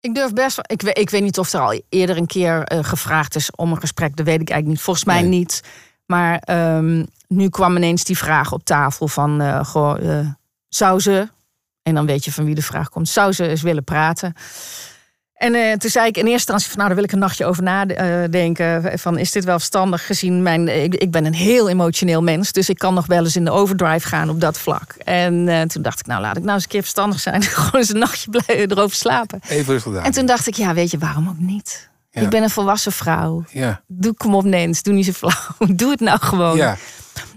Ik 0.00 0.14
durf 0.14 0.32
best. 0.32 0.56
wel- 0.56 0.64
Ik 0.68 0.82
weet, 0.82 0.98
ik 0.98 1.10
weet 1.10 1.22
niet 1.22 1.38
of 1.38 1.52
er 1.52 1.60
al 1.60 1.80
eerder 1.88 2.16
een 2.16 2.26
keer 2.26 2.62
eh, 2.62 2.78
gevraagd 2.82 3.36
is 3.36 3.50
om 3.56 3.70
een 3.70 3.80
gesprek. 3.80 4.16
Dat 4.16 4.26
weet 4.26 4.40
ik 4.40 4.48
eigenlijk 4.50 4.66
niet. 4.68 4.80
Volgens 4.80 5.04
mij 5.04 5.20
Nee. 5.20 5.28
niet. 5.38 5.60
Maar 6.06 6.38
ehm, 6.38 7.04
nu 7.28 7.48
kwam 7.48 7.76
ineens 7.76 8.04
die 8.04 8.18
vraag 8.18 8.52
op 8.52 8.64
tafel 8.64 9.08
van... 9.08 9.40
eh, 9.40 9.64
goh, 9.64 9.94
zou 10.74 11.00
ze... 11.00 11.28
En 11.82 11.94
dan 11.94 12.06
weet 12.06 12.24
je 12.24 12.32
van 12.32 12.44
wie 12.44 12.54
de 12.54 12.62
vraag 12.62 12.88
komt. 12.88 13.08
Zou 13.08 13.32
ze 13.32 13.48
eens 13.48 13.62
willen 13.62 13.84
praten? 13.84 14.34
En 15.34 15.54
eh, 15.54 15.72
toen 15.72 15.90
zei 15.90 16.06
ik 16.06 16.16
in 16.16 16.26
eerste 16.26 16.32
instantie 16.32 16.68
van... 16.68 16.76
nou, 16.76 16.86
daar 16.86 16.96
wil 16.96 17.04
ik 17.04 17.12
een 17.12 17.18
nachtje 17.18 17.44
over 17.44 17.62
nadenken. 17.62 18.98
Van, 18.98 19.18
is 19.18 19.32
dit 19.32 19.44
wel 19.44 19.58
verstandig 19.58 20.06
gezien 20.06 20.42
mijn... 20.42 20.82
Ik, 20.82 20.94
ik 20.94 21.10
ben 21.10 21.24
een 21.24 21.34
heel 21.34 21.68
emotioneel 21.68 22.22
mens. 22.22 22.52
Dus 22.52 22.68
ik 22.68 22.78
kan 22.78 22.94
nog 22.94 23.06
wel 23.06 23.24
eens 23.24 23.36
in 23.36 23.44
de 23.44 23.50
overdrive 23.50 24.08
gaan 24.08 24.30
op 24.30 24.40
dat 24.40 24.58
vlak. 24.58 24.94
En 24.98 25.48
eh, 25.48 25.62
toen 25.62 25.82
dacht 25.82 26.00
ik, 26.00 26.06
nou, 26.06 26.20
laat 26.20 26.36
ik 26.36 26.42
nou 26.42 26.54
eens 26.54 26.62
een 26.62 26.68
keer 26.70 26.80
verstandig 26.80 27.20
zijn. 27.20 27.42
Gewoon 27.52 27.80
eens 27.80 27.92
een 27.92 27.98
nachtje 27.98 28.30
blijven 28.30 28.70
erover 28.70 28.96
slapen. 28.96 29.40
Even 29.48 29.72
rustig 29.72 29.92
daar. 29.92 30.04
En 30.04 30.12
toen 30.12 30.26
dacht 30.26 30.46
ik, 30.46 30.54
ja, 30.54 30.74
weet 30.74 30.90
je, 30.90 30.98
waarom 30.98 31.28
ook 31.28 31.38
niet? 31.38 31.90
Ja. 32.10 32.20
Ik 32.20 32.28
ben 32.28 32.42
een 32.42 32.50
volwassen 32.50 32.92
vrouw. 32.92 33.44
Ja, 33.50 33.82
Doe, 33.86 34.14
kom 34.14 34.34
op, 34.34 34.44
Nens, 34.44 34.82
doe 34.82 34.94
niet 34.94 35.04
zo 35.04 35.12
flauw. 35.12 35.66
Doe 35.76 35.90
het 35.90 36.00
nou 36.00 36.18
gewoon. 36.20 36.56
ja. 36.56 36.76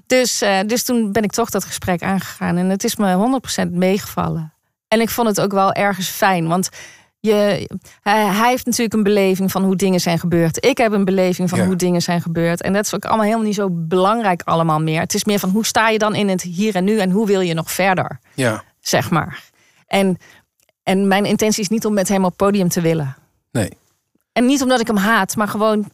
Dus, 0.07 0.41
eh, 0.41 0.59
dus 0.65 0.83
toen 0.83 1.11
ben 1.11 1.23
ik 1.23 1.31
toch 1.31 1.49
dat 1.49 1.65
gesprek 1.65 2.03
aangegaan. 2.03 2.57
En 2.57 2.69
het 2.69 2.83
is 2.83 2.95
me 2.95 3.13
100% 3.13 3.71
meegevallen. 3.71 4.53
En 4.87 5.01
ik 5.01 5.09
vond 5.09 5.27
het 5.27 5.41
ook 5.41 5.51
wel 5.51 5.73
ergens 5.73 6.07
fijn. 6.07 6.47
Want 6.47 6.69
je, 7.19 7.69
hij, 8.01 8.25
hij 8.25 8.49
heeft 8.49 8.65
natuurlijk 8.65 8.93
een 8.93 9.03
beleving 9.03 9.51
van 9.51 9.63
hoe 9.63 9.75
dingen 9.75 9.99
zijn 9.99 10.19
gebeurd. 10.19 10.65
Ik 10.65 10.77
heb 10.77 10.91
een 10.91 11.05
beleving 11.05 11.49
van 11.49 11.59
Ja. 11.59 11.65
hoe 11.65 11.75
dingen 11.75 12.01
zijn 12.01 12.21
gebeurd. 12.21 12.61
En 12.61 12.73
dat 12.73 12.85
is 12.85 12.95
ook 12.95 13.05
allemaal 13.05 13.25
helemaal 13.25 13.45
niet 13.45 13.55
zo 13.55 13.69
belangrijk 13.71 14.41
allemaal 14.43 14.81
meer. 14.81 14.99
Het 14.99 15.13
is 15.13 15.23
meer 15.23 15.39
van 15.39 15.49
hoe 15.49 15.65
sta 15.65 15.89
je 15.89 15.97
dan 15.97 16.15
in 16.15 16.29
het 16.29 16.41
hier 16.41 16.75
en 16.75 16.83
nu... 16.83 16.99
en 16.99 17.11
hoe 17.11 17.27
wil 17.27 17.41
je 17.41 17.53
nog 17.53 17.71
verder, 17.71 18.19
ja. 18.33 18.63
zeg 18.79 19.09
maar. 19.09 19.43
En, 19.87 20.17
en 20.83 21.07
mijn 21.07 21.25
intentie 21.25 21.61
is 21.61 21.69
niet 21.69 21.85
om 21.85 21.93
met 21.93 22.07
hem 22.07 22.25
op 22.25 22.37
podium 22.37 22.69
te 22.69 22.81
willen. 22.81 23.15
Nee. 23.51 23.69
En 24.31 24.45
niet 24.45 24.61
omdat 24.61 24.79
ik 24.79 24.87
hem 24.87 24.97
haat, 24.97 25.35
maar 25.35 25.47
gewoon. 25.47 25.91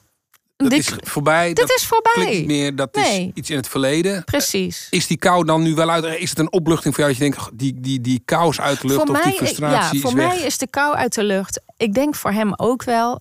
Dat 0.61 0.71
dit, 0.71 0.79
is 0.79 0.93
voorbij. 1.01 1.47
dit 1.47 1.57
dat 1.57 1.77
is 1.77 1.85
voorbij. 1.85 2.33
niet 2.37 2.45
meer. 2.45 2.75
Dat 2.75 2.97
is 2.97 3.27
iets 3.33 3.49
in 3.49 3.55
het 3.55 3.67
verleden. 3.67 4.23
Precies. 4.23 4.87
Is 4.89 5.07
die 5.07 5.17
kou 5.17 5.45
dan 5.45 5.61
nu 5.61 5.75
wel 5.75 5.89
uit? 5.89 6.03
Is 6.05 6.29
het 6.29 6.39
een 6.39 6.51
opluchting 6.51 6.95
voor 6.95 7.03
jou 7.03 7.17
dat 7.17 7.25
je 7.25 7.31
denkt, 7.31 7.49
die, 7.53 7.79
die, 7.79 8.01
die 8.01 8.21
kou 8.25 8.49
is 8.49 8.61
uit 8.61 8.81
de 8.81 8.87
lucht 8.87 8.99
voor 8.99 9.15
of 9.15 9.23
mij, 9.23 9.31
die 9.31 9.33
frustratie 9.33 9.95
ja, 9.95 10.01
voor 10.01 10.15
weg? 10.15 10.27
mij 10.27 10.39
is 10.39 10.57
de 10.57 10.67
kou 10.67 10.95
uit 10.95 11.15
de 11.15 11.23
lucht. 11.23 11.61
Ik 11.77 11.93
denk 11.93 12.15
voor 12.15 12.31
hem 12.31 12.53
ook 12.55 12.83
wel. 12.83 13.19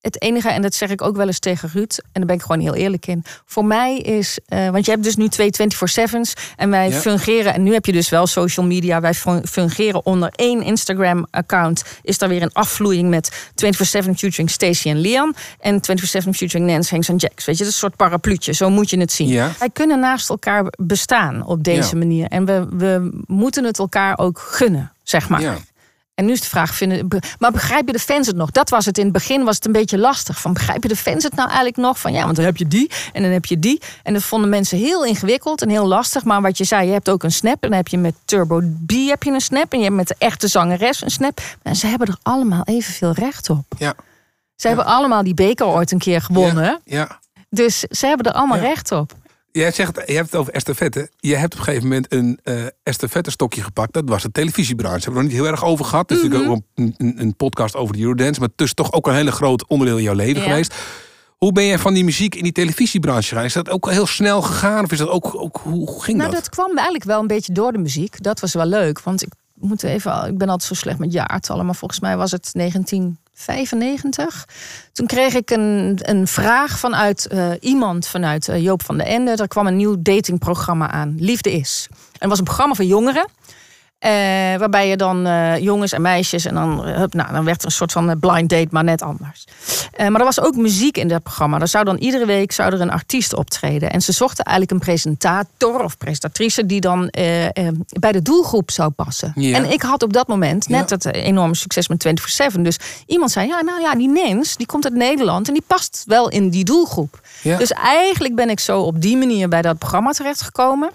Het 0.00 0.22
enige, 0.22 0.48
en 0.48 0.62
dat 0.62 0.74
zeg 0.74 0.90
ik 0.90 1.02
ook 1.02 1.16
wel 1.16 1.26
eens 1.26 1.38
tegen 1.38 1.70
Ruud, 1.72 1.96
en 1.98 2.08
daar 2.12 2.24
ben 2.26 2.36
ik 2.36 2.42
gewoon 2.42 2.60
heel 2.60 2.74
eerlijk 2.74 3.06
in. 3.06 3.24
Voor 3.46 3.64
mij 3.64 3.96
is, 3.98 4.38
eh, 4.46 4.68
want 4.68 4.84
je 4.84 4.90
hebt 4.90 5.02
dus 5.04 5.16
nu 5.16 5.28
twee 5.28 5.50
24-7's 5.52 6.34
en 6.56 6.70
wij 6.70 6.88
Ja. 6.88 7.00
fungeren, 7.00 7.54
en 7.54 7.62
nu 7.62 7.72
heb 7.72 7.84
je 7.86 7.92
dus 7.92 8.08
wel 8.08 8.26
social 8.26 8.66
media, 8.66 9.00
wij 9.00 9.14
fun- 9.14 9.46
fungeren 9.46 10.06
onder 10.06 10.30
één 10.34 10.62
Instagram-account. 10.62 11.82
Is 12.02 12.18
daar 12.18 12.28
weer 12.28 12.42
een 12.42 12.52
afvloeiing 12.52 13.08
met 13.08 13.50
24-7 13.54 14.16
featuring 14.16 14.50
Stacey 14.50 14.90
en 14.92 15.00
Leon 15.00 15.34
en 15.60 15.80
24-7 15.84 16.34
featuring 16.34 16.70
Nance, 16.70 16.90
Hanks 16.90 17.08
en 17.08 17.16
Jax. 17.16 17.44
Weet 17.44 17.56
je, 17.58 17.62
dat 17.64 17.72
is 17.72 17.82
een 17.82 17.88
soort 17.88 17.96
parapluutje, 17.96 18.52
zo 18.52 18.70
moet 18.70 18.90
je 18.90 18.98
het 18.98 19.12
zien. 19.12 19.28
Ja. 19.28 19.52
Wij 19.58 19.70
kunnen 19.72 20.00
naast 20.00 20.28
elkaar 20.30 20.64
bestaan 20.76 21.46
op 21.46 21.64
deze 21.64 21.92
Ja. 21.92 21.98
manier. 21.98 22.26
En 22.26 22.44
we, 22.44 22.66
we 22.70 23.10
moeten 23.26 23.64
het 23.64 23.78
elkaar 23.78 24.18
ook 24.18 24.38
gunnen, 24.38 24.92
zeg 25.02 25.28
maar. 25.28 25.58
En 26.20 26.26
nu 26.26 26.32
is 26.32 26.40
de 26.40 26.48
vraag, 26.48 26.74
vinden, 26.74 27.08
maar 27.38 27.50
begrijp 27.52 27.86
je 27.86 27.92
de 27.92 27.98
fans 27.98 28.26
het 28.26 28.36
nog? 28.36 28.50
Dat 28.50 28.70
was 28.70 28.84
het 28.86 28.98
in 28.98 29.04
het 29.04 29.12
begin, 29.12 29.44
was 29.44 29.54
het 29.54 29.66
een 29.66 29.72
beetje 29.72 29.98
lastig. 29.98 30.40
Van, 30.40 30.52
begrijp 30.52 30.82
je 30.82 30.88
de 30.88 30.96
fans 30.96 31.22
het 31.22 31.34
nou 31.34 31.46
eigenlijk 31.48 31.76
nog? 31.76 31.98
Van 32.00 32.12
ja, 32.12 32.24
want 32.24 32.36
dan 32.36 32.44
heb 32.44 32.56
je 32.56 32.68
die 32.68 32.90
en 33.12 33.22
dan 33.22 33.30
heb 33.30 33.44
je 33.44 33.58
die. 33.58 33.80
En 34.02 34.12
dat 34.12 34.22
vonden 34.22 34.50
mensen 34.50 34.78
heel 34.78 35.04
ingewikkeld 35.04 35.62
en 35.62 35.68
heel 35.68 35.86
lastig. 35.86 36.24
Maar 36.24 36.42
wat 36.42 36.58
je 36.58 36.64
zei, 36.64 36.86
je 36.86 36.92
hebt 36.92 37.08
ook 37.10 37.22
een 37.22 37.32
snap. 37.32 37.62
En 37.62 37.68
dan 37.68 37.72
heb 37.78 37.88
je 37.88 37.98
met 37.98 38.14
Turbo 38.24 38.60
B 38.86 38.90
heb 38.92 39.22
je 39.22 39.30
een 39.30 39.40
snap. 39.40 39.72
En 39.72 39.78
je 39.78 39.84
hebt 39.84 39.96
met 39.96 40.08
de 40.08 40.14
echte 40.18 40.48
zangeres 40.48 41.02
een 41.02 41.10
snap. 41.10 41.40
En 41.62 41.76
ze 41.76 41.86
hebben 41.86 42.06
er 42.08 42.16
allemaal 42.22 42.62
evenveel 42.64 43.12
recht 43.12 43.50
op. 43.50 43.64
Ja. 43.78 43.94
Ze 44.56 44.66
hebben 44.66 44.84
allemaal 44.86 45.22
die 45.22 45.34
beker 45.34 45.66
ooit 45.66 45.90
een 45.92 45.98
keer 45.98 46.20
gewonnen. 46.22 46.80
Ja, 46.84 46.96
ja. 46.98 47.18
Dus 47.50 47.78
ze 47.80 48.06
hebben 48.06 48.26
er 48.26 48.32
allemaal 48.32 48.56
Ja. 48.58 48.62
recht 48.62 48.92
op. 48.92 49.12
Jij 49.52 49.70
zegt, 49.72 50.02
je 50.06 50.12
hebt 50.14 50.30
het 50.30 50.40
over 50.40 50.52
estafette. 50.52 51.10
Je 51.18 51.36
hebt 51.36 51.52
op 51.52 51.58
een 51.58 51.64
gegeven 51.64 51.88
moment 51.88 52.12
een 52.12 52.38
eh 52.42 52.54
estafette 52.82 53.30
stokje 53.30 53.62
gepakt. 53.62 53.92
Dat 53.92 54.08
was 54.08 54.22
de 54.22 54.30
televisiebranche. 54.30 54.96
Daar 54.96 55.04
hebben 55.14 55.22
we 55.22 55.28
het 55.28 55.38
nog 55.38 55.46
niet 55.48 55.60
heel 55.60 55.66
erg 55.66 55.72
over 55.72 55.84
gehad. 55.90 56.08
Het 56.10 56.18
is 56.18 56.24
Mhm. 56.24 56.32
natuurlijk 56.32 56.58
ook 56.58 56.84
een, 56.84 56.94
een, 56.98 57.20
een 57.20 57.36
podcast 57.36 57.76
over 57.76 57.94
de 57.96 58.00
Eurodance. 58.00 58.40
Maar 58.40 58.48
het 58.48 58.60
is 58.60 58.74
toch 58.74 58.92
ook 58.92 59.06
een 59.06 59.14
hele 59.14 59.32
groot 59.32 59.66
onderdeel 59.68 59.96
in 59.96 60.02
jouw 60.02 60.14
leven 60.14 60.42
Ja. 60.42 60.48
geweest. 60.48 60.74
Hoe 61.36 61.52
ben 61.52 61.66
jij 61.66 61.78
van 61.78 61.94
die 61.94 62.04
muziek 62.04 62.34
in 62.34 62.42
die 62.42 62.52
televisiebranche 62.52 63.28
gegaan? 63.28 63.44
Is 63.44 63.52
dat 63.52 63.68
ook 63.70 63.90
heel 63.90 64.06
snel 64.06 64.42
gegaan? 64.42 64.84
Of 64.84 64.92
is 64.92 64.98
dat 64.98 65.08
ook, 65.08 65.34
ook 65.34 65.60
hoe, 65.62 66.02
ging 66.02 66.16
Nou, 66.18 66.30
dat? 66.30 66.40
dat 66.40 66.48
kwam 66.50 66.74
eigenlijk 66.74 67.04
wel 67.04 67.20
een 67.20 67.26
beetje 67.26 67.52
door 67.52 67.72
de 67.72 67.78
muziek. 67.78 68.22
Dat 68.22 68.40
was 68.40 68.52
wel 68.54 68.66
leuk, 68.66 69.00
want 69.00 69.22
ik 69.22 69.32
moet 69.54 69.82
even, 69.82 70.26
ik 70.26 70.38
ben 70.38 70.48
altijd 70.48 70.68
zo 70.68 70.74
slecht 70.74 70.98
met 70.98 71.12
jaartallen, 71.12 71.66
maar 71.66 71.74
volgens 71.74 72.00
mij 72.00 72.16
was 72.16 72.30
het 72.30 72.50
1995. 73.46 74.44
Toen 74.92 75.06
kreeg 75.06 75.34
ik 75.34 75.50
een, 75.50 75.98
een 76.02 76.26
vraag 76.26 76.78
vanuit 76.78 77.26
eh, 77.26 77.50
iemand 77.60 78.06
vanuit 78.06 78.48
eh, 78.48 78.62
Joop 78.62 78.82
van 78.82 78.96
den 78.96 79.06
Ende. 79.06 79.30
Er 79.30 79.48
kwam 79.48 79.66
een 79.66 79.76
nieuw 79.76 79.96
datingprogramma 79.98 80.90
aan, 80.90 81.14
Liefde 81.18 81.52
is. 81.52 81.86
En 81.90 81.96
het 82.18 82.28
was 82.28 82.38
een 82.38 82.44
programma 82.44 82.74
voor 82.74 82.84
jongeren. 82.84 83.26
Eh, 84.00 84.10
waarbij 84.58 84.88
je 84.88 84.96
dan 84.96 85.26
eh, 85.26 85.58
jongens 85.58 85.92
en 85.92 86.02
meisjes 86.02 86.44
en 86.44 86.54
dan, 86.54 86.84
eh, 86.84 86.96
hup, 86.96 87.14
nou, 87.14 87.32
dan 87.32 87.44
werd 87.44 87.60
er 87.60 87.66
een 87.66 87.72
soort 87.72 87.92
van 87.92 88.18
blind 88.18 88.48
date, 88.48 88.68
maar 88.70 88.84
net 88.84 89.02
anders. 89.02 89.44
Maar 89.96 90.20
er 90.20 90.24
was 90.24 90.40
ook 90.40 90.56
muziek 90.56 90.96
in 90.96 91.08
dat 91.08 91.22
programma. 91.22 91.60
Er 91.60 91.68
zou 91.68 91.84
dan 91.84 91.96
iedere 91.96 92.26
week 92.26 92.52
zou 92.52 92.72
er 92.72 92.80
een 92.80 92.90
artiest 92.90 93.34
optreden. 93.34 93.90
En 93.90 94.02
ze 94.02 94.12
zochten 94.12 94.44
eigenlijk 94.44 94.76
een 94.76 94.86
presentator 94.86 95.84
of 95.84 95.98
presentatrice 95.98 96.66
die 96.66 96.80
dan 96.80 97.08
bij 98.00 98.12
de 98.12 98.22
doelgroep 98.22 98.70
zou 98.70 98.90
passen. 98.90 99.32
Ja. 99.34 99.56
En 99.56 99.72
ik 99.72 99.82
had 99.82 100.02
op 100.02 100.12
dat 100.12 100.28
moment 100.28 100.68
net 100.68 100.90
het 100.90 101.04
enorme 101.04 101.54
succes 101.54 101.88
met 101.88 102.06
24-7. 102.56 102.60
Dus 102.60 102.78
iemand 103.06 103.30
zei, 103.30 103.46
ja, 103.46 103.62
nou 103.62 103.80
ja, 103.80 103.94
die 103.94 104.08
Nens, 104.08 104.56
die 104.56 104.66
komt 104.66 104.84
uit 104.84 104.94
Nederland 104.94 105.48
en 105.48 105.54
die 105.54 105.64
past 105.66 106.04
wel 106.06 106.28
in 106.28 106.50
die 106.50 106.64
doelgroep. 106.64 107.20
Ja. 107.42 107.56
Dus 107.56 107.70
eigenlijk 107.70 108.34
ben 108.34 108.50
ik 108.50 108.60
zo 108.60 108.80
op 108.80 109.00
die 109.00 109.16
manier 109.16 109.48
bij 109.48 109.62
dat 109.62 109.78
programma 109.78 110.10
terechtgekomen. 110.10 110.90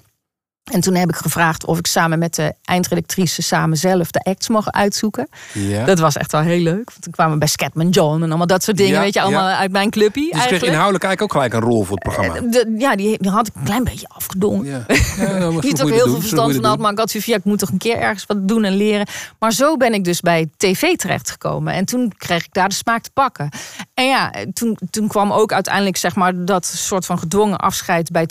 En 0.72 0.82
toen 0.82 0.96
heb 0.96 1.10
ik 1.10 1.16
gevraagd 1.16 1.66
of 1.66 1.78
ik 1.78 1.88
samen 1.88 2.20
met 2.20 2.36
de 2.36 2.54
eindredactrice 2.64 3.42
samen 3.42 3.78
zelf 3.78 4.12
de 4.12 4.20
acts 4.20 4.50
mocht 4.50 4.72
uitzoeken. 4.72 5.30
Ja. 5.54 5.86
Dat 5.86 6.00
was 6.00 6.18
echt 6.18 6.32
wel 6.32 6.42
heel 6.42 6.60
leuk. 6.60 6.90
Want 6.90 7.02
toen 7.02 7.12
kwamen 7.12 7.34
we 7.34 7.40
bij 7.40 7.48
Scatman 7.48 7.90
John 7.90 8.22
en 8.22 8.28
allemaal 8.28 8.48
dat 8.48 8.64
soort 8.64 8.78
dingen. 8.78 8.94
Ja, 8.94 9.00
weet 9.00 9.14
je, 9.14 9.22
allemaal 9.22 9.50
ja. 9.50 9.58
uit 9.58 9.72
mijn 9.72 9.90
clubje. 9.90 10.22
Dus 10.22 10.30
je 10.30 10.32
kreeg 10.32 10.42
eigenlijk. 10.42 10.72
inhoudelijk 10.72 11.04
eigenlijk 11.04 11.34
ook 11.34 11.42
gelijk 11.42 11.64
een 11.64 11.72
rol 11.72 11.84
voor 11.84 11.96
het 11.96 12.04
programma. 12.04 12.52
De- 12.52 12.76
ja, 12.78 12.96
die, 12.96 13.18
die 13.18 13.32
had 13.32 13.48
ik 13.48 13.56
een 13.56 13.64
klein 13.64 13.84
beetje 13.84 14.08
afgedongen. 14.08 14.64
Niet 14.88 14.88
heel 15.18 15.52
dat 15.52 15.62
doen, 15.62 15.76
zo 15.76 15.88
veel 15.88 16.20
verstand 16.20 16.56
van 16.56 16.64
had, 16.64 16.80
maar 16.80 16.92
ik 16.92 16.98
had 16.98 17.10
zoiets 17.10 17.30
ja, 17.30 17.36
ik 17.38 17.44
moet 17.44 17.60
toch 17.60 17.70
een 17.70 17.78
keer 17.78 17.98
ergens 17.98 18.26
wat 18.26 18.48
doen 18.48 18.64
en 18.64 18.76
leren. 18.76 19.08
Maar 19.40 19.52
zo 19.52 19.78
ben 19.78 19.94
ik 19.94 20.04
dus 20.04 20.22
bij 20.22 20.50
tv 20.58 20.96
terechtgekomen. 20.96 21.74
En 21.74 21.86
toen 21.86 22.14
kreeg 22.18 22.46
ik 22.46 22.54
daar 22.54 22.70
de 22.70 22.76
smaak 22.76 23.04
te 23.04 23.12
pakken. 23.14 23.50
En 23.94 24.06
ja, 24.06 24.34
toen, 24.54 24.78
toen 24.90 25.08
kwam 25.08 25.32
ook 25.32 25.54
uiteindelijk 25.54 25.98
zeg 25.98 26.16
maar 26.16 26.46
dat 26.46 26.66
soort 26.66 27.06
van 27.06 27.20
gedwongen 27.20 27.58
afscheid 27.58 28.12
bij 28.12 28.28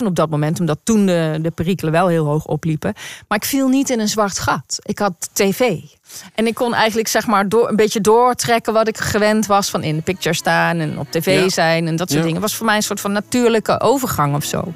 24-7 0.00 0.04
op 0.04 0.16
dat 0.16 0.30
moment. 0.30 0.60
Omdat 0.60 0.78
toen 0.82 1.06
de, 1.06 1.38
de 1.42 1.50
perikelen 1.74 1.92
wel 1.92 2.08
heel 2.08 2.24
hoog 2.26 2.46
opliepen. 2.46 2.94
Maar 3.28 3.38
ik 3.38 3.44
viel 3.44 3.68
niet 3.68 3.90
in 3.90 4.00
een 4.00 4.08
zwart 4.08 4.38
gat. 4.38 4.78
Ik 4.82 4.98
had 4.98 5.28
tv. 5.32 5.60
En 6.34 6.46
ik 6.46 6.54
kon 6.54 6.74
eigenlijk 6.74 7.08
zeg 7.08 7.26
maar 7.26 7.48
door, 7.48 7.68
een 7.68 7.76
beetje 7.76 8.00
doortrekken 8.00 8.72
wat 8.72 8.88
ik 8.88 8.98
gewend 8.98 9.46
was 9.46 9.70
van 9.70 9.82
in 9.82 9.96
de 9.96 10.02
picture 10.02 10.34
staan 10.34 10.78
en 10.78 10.98
op 10.98 11.06
tv 11.10 11.42
Ja. 11.42 11.48
zijn 11.48 11.86
en 11.86 11.96
dat 11.96 12.08
soort 12.08 12.20
Ja. 12.20 12.26
dingen. 12.26 12.40
was 12.40 12.54
voor 12.56 12.66
mij 12.66 12.76
een 12.76 12.82
soort 12.82 13.00
van 13.00 13.12
natuurlijke 13.12 13.80
overgang 13.80 14.34
of 14.34 14.44
zo. 14.44 14.72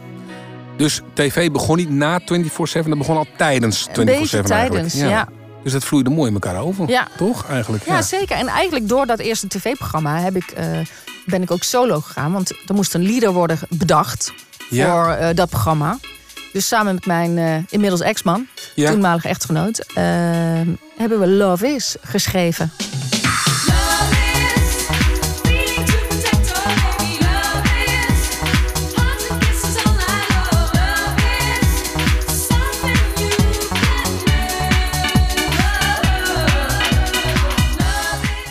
Dus 0.76 1.01
tv 1.12 1.51
begon 1.51 1.76
niet 1.76 1.90
na 1.90 2.20
24-7, 2.20 2.88
dat 2.88 2.99
begon 2.99 3.16
al 3.16 3.26
tijdens 3.36 3.86
24-7 3.92 4.01
Een 4.01 4.20
beetje 4.20 4.36
eigenlijk. 4.55 4.70
tijdens, 4.88 4.94
ja. 4.94 5.28
Dus 5.62 5.72
dat 5.72 5.84
vloeide 5.84 6.11
mooi 6.11 6.28
in 6.28 6.34
elkaar 6.34 6.61
over. 6.62 6.88
Ja. 6.88 7.09
Toch 7.16 7.49
eigenlijk? 7.49 7.84
Ja, 7.86 8.03
zeker. 8.03 8.36
En 8.36 8.46
eigenlijk 8.46 8.88
door 8.88 9.07
dat 9.07 9.18
eerste 9.18 9.49
tv-programma 9.49 10.18
heb 10.18 10.36
ik, 10.36 10.51
eh, 10.51 10.66
ben 11.26 11.42
ik 11.42 11.51
ook 11.51 11.62
solo 11.62 12.01
gegaan. 12.01 12.32
Want 12.32 12.51
er 12.51 12.74
moest 12.74 12.94
een 12.94 13.07
leader 13.07 13.32
worden 13.32 13.59
bedacht 13.68 14.32
Ja. 14.70 14.90
voor 14.92 15.12
eh, 15.12 15.34
dat 15.34 15.49
programma. 15.49 15.99
Dus 16.53 16.68
samen 16.68 16.94
met 16.94 17.07
mijn 17.07 17.38
eh, 17.38 17.57
inmiddels 17.68 18.01
ex-man, 18.01 18.46
Ja. 18.74 18.90
toenmalige 18.90 19.28
echtgenoot, 19.28 19.78
eh, 19.78 20.05
hebben 20.96 21.20
we 21.20 21.26
Love 21.26 21.74
Is 21.74 21.96
geschreven. 22.01 22.72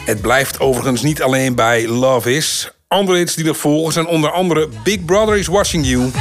Het 0.06 0.22
blijft 0.22 0.60
overigens 0.60 1.02
niet 1.02 1.22
alleen 1.22 1.56
bij 1.56 1.88
Love 1.88 2.36
Is. 2.36 2.72
Andere 2.88 3.18
hits 3.18 3.36
die 3.36 3.48
er 3.48 3.56
volgen 3.56 3.94
zijn 3.94 4.06
onder 4.08 4.32
andere 4.32 4.70
Big 4.84 5.06
Brother 5.06 5.38
is 5.38 5.48
Watching 5.48 5.86
You. 5.88 6.12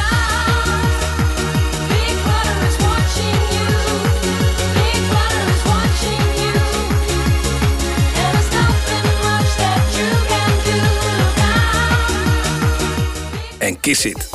Kiss 13.86 14.04
It. 14.04 14.28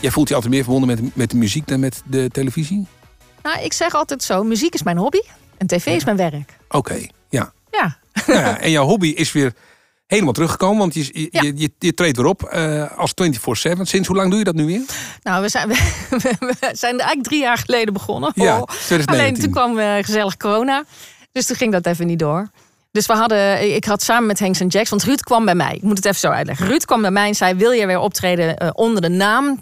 Jij 0.00 0.10
voelt 0.10 0.28
je 0.28 0.34
altijd 0.34 0.52
meer 0.52 0.62
verbonden 0.62 0.88
met, 0.88 1.16
met 1.16 1.30
de 1.30 1.36
muziek 1.36 1.66
dan 1.66 1.80
met 1.80 2.02
de 2.06 2.28
televisie? 2.32 2.86
Nou, 3.42 3.62
ik 3.62 3.72
zeg 3.72 3.94
altijd 3.94 4.22
zo, 4.22 4.44
muziek 4.44 4.74
is 4.74 4.82
mijn 4.82 4.96
hobby 4.96 5.20
en 5.56 5.66
tv 5.66 5.86
is 5.86 6.04
mijn 6.04 6.16
werk. 6.16 6.56
Oké, 6.68 7.06
ja. 7.28 7.52
Ja. 7.70 7.98
Nou 8.26 8.40
ja. 8.40 8.60
En 8.60 8.70
jouw 8.70 8.84
hobby 8.84 9.08
is 9.08 9.32
weer 9.32 9.54
helemaal 10.08 10.32
teruggekomen, 10.32 10.78
want 10.78 10.94
je, 10.94 11.08
je, 11.12 11.28
je, 11.30 11.52
je, 11.56 11.70
je 11.78 11.94
treedt 11.94 12.16
weer 12.16 12.26
op 12.26 12.42
eh, 12.42 12.98
als 12.98 13.12
24-7. 13.76 13.80
Sinds 13.82 14.08
hoe 14.08 14.16
lang 14.16 14.28
doe 14.30 14.38
je 14.38 14.44
dat 14.44 14.54
nu 14.54 14.66
weer? 14.66 14.80
Nou, 15.22 15.42
we 15.42 15.48
zijn, 15.48 15.68
we, 15.68 15.76
we 16.38 16.56
zijn 16.72 16.92
eigenlijk 16.98 17.22
drie 17.22 17.40
jaar 17.40 17.58
geleden 17.58 17.92
begonnen. 17.92 18.32
Ja, 18.34 18.58
Oh. 18.58 18.62
2019. 18.62 19.06
Alleen 19.14 19.34
toen 19.34 19.50
kwam 19.50 19.78
eh, 19.78 20.04
gezellig 20.04 20.36
corona. 20.36 20.84
Dus 21.32 21.46
toen 21.46 21.56
ging 21.56 21.72
dat 21.72 21.86
even 21.86 22.06
niet 22.06 22.18
door. 22.18 22.50
Dus 22.98 23.06
we 23.06 23.12
hadden, 23.12 23.74
ik 23.74 23.84
had 23.84 24.02
samen 24.02 24.26
met 24.26 24.40
Hanks 24.40 24.60
en 24.60 24.66
Jacks, 24.66 24.90
want 24.90 25.02
Ruud 25.02 25.20
kwam 25.20 25.44
bij 25.44 25.54
mij. 25.54 25.74
Ik 25.74 25.82
moet 25.82 25.96
het 25.96 26.04
even 26.04 26.18
zo 26.18 26.28
uitleggen. 26.28 26.66
Ruud 26.66 26.84
kwam 26.84 27.00
bij 27.00 27.10
mij 27.10 27.28
en 27.28 27.34
zei: 27.34 27.54
Wil 27.54 27.70
je 27.70 27.86
weer 27.86 27.98
optreden 27.98 28.56
eh, 28.56 28.70
onder 28.72 29.02
de 29.02 29.08
naam 29.08 29.58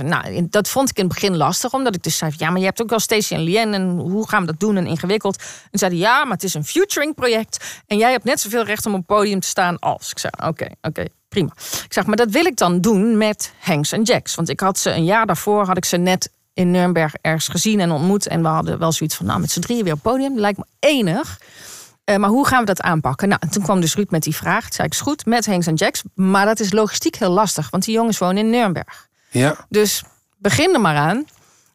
24-7? 0.00 0.04
Nou, 0.04 0.46
dat 0.50 0.68
vond 0.68 0.90
ik 0.90 0.96
in 0.96 1.04
het 1.04 1.12
begin 1.12 1.36
lastig, 1.36 1.72
omdat 1.72 1.94
ik 1.94 2.02
dus 2.02 2.16
zei: 2.16 2.32
Ja, 2.36 2.50
maar 2.50 2.58
je 2.58 2.64
hebt 2.64 2.82
ook 2.82 2.90
wel 2.90 2.98
Stacey 2.98 3.36
en 3.36 3.42
Lien 3.42 3.74
en 3.74 3.88
hoe 3.88 4.28
gaan 4.28 4.40
we 4.40 4.46
dat 4.46 4.60
doen 4.60 4.76
en 4.76 4.86
ingewikkeld. 4.86 5.42
En 5.70 5.78
zei 5.78 5.90
hij: 5.90 6.00
Ja, 6.00 6.24
maar 6.24 6.32
het 6.32 6.42
is 6.42 6.54
een 6.54 6.64
futuring 6.64 7.14
project 7.14 7.82
en 7.86 7.96
jij 7.96 8.10
hebt 8.10 8.24
net 8.24 8.40
zoveel 8.40 8.64
recht 8.64 8.86
om 8.86 8.92
op 8.92 8.98
het 8.98 9.06
podium 9.06 9.40
te 9.40 9.48
staan 9.48 9.78
als. 9.78 10.10
Ik 10.10 10.18
zei: 10.18 10.32
Oké, 10.48 10.66
oké. 10.82 11.04
Prima. 11.28 11.52
Ik 11.84 11.92
zeg, 11.92 12.06
maar 12.06 12.16
dat 12.16 12.30
wil 12.30 12.44
ik 12.44 12.56
dan 12.56 12.80
doen 12.80 13.16
met 13.16 13.52
Hanks 13.60 13.92
en 13.92 14.02
Jacks. 14.02 14.34
Want 14.34 14.48
ik 14.48 14.60
had 14.60 14.78
ze 14.78 14.90
een 14.90 15.04
jaar 15.04 15.26
daarvoor 15.26 15.66
had 15.66 15.76
ik 15.76 15.84
ze 15.84 15.96
net 15.96 16.30
in 16.54 16.70
Nuremberg 16.70 17.14
ergens 17.20 17.48
gezien 17.48 17.80
en 17.80 17.90
ontmoet. 17.90 18.26
En 18.26 18.42
we 18.42 18.48
hadden 18.48 18.78
wel 18.78 18.92
zoiets 18.92 19.16
van, 19.16 19.26
nou, 19.26 19.40
met 19.40 19.50
z'n 19.50 19.60
drieën 19.60 19.84
weer 19.84 19.92
op 19.92 20.02
het 20.02 20.12
podium. 20.12 20.38
Lijkt 20.38 20.58
me 20.58 20.64
enig. 20.78 21.38
Eh, 22.06 22.16
maar 22.16 22.30
hoe 22.30 22.46
gaan 22.46 22.60
we 22.60 22.66
dat 22.66 22.80
aanpakken? 22.80 23.28
Nou, 23.28 23.40
en 23.44 23.50
toen 23.50 23.62
kwam 23.62 23.80
dus 23.80 23.94
Ruud 23.94 24.10
met 24.10 24.22
die 24.22 24.36
vraag. 24.36 24.62
Toen 24.62 24.72
zei 24.72 24.86
ik, 24.86 24.92
is 24.92 25.00
goed, 25.00 25.26
met 25.26 25.46
Hanks 25.46 25.66
en 25.66 25.74
Jacks. 25.74 26.02
Maar 26.14 26.46
dat 26.46 26.60
is 26.60 26.72
logistiek 26.72 27.16
heel 27.16 27.30
lastig, 27.30 27.70
want 27.70 27.84
die 27.84 27.94
jongens 27.94 28.18
wonen 28.18 28.36
in 28.36 28.50
Nuremberg. 28.50 29.08
Ja. 29.30 29.56
Dus 29.68 30.02
begin 30.38 30.74
er 30.74 30.80
maar 30.80 30.96
aan. 30.96 31.24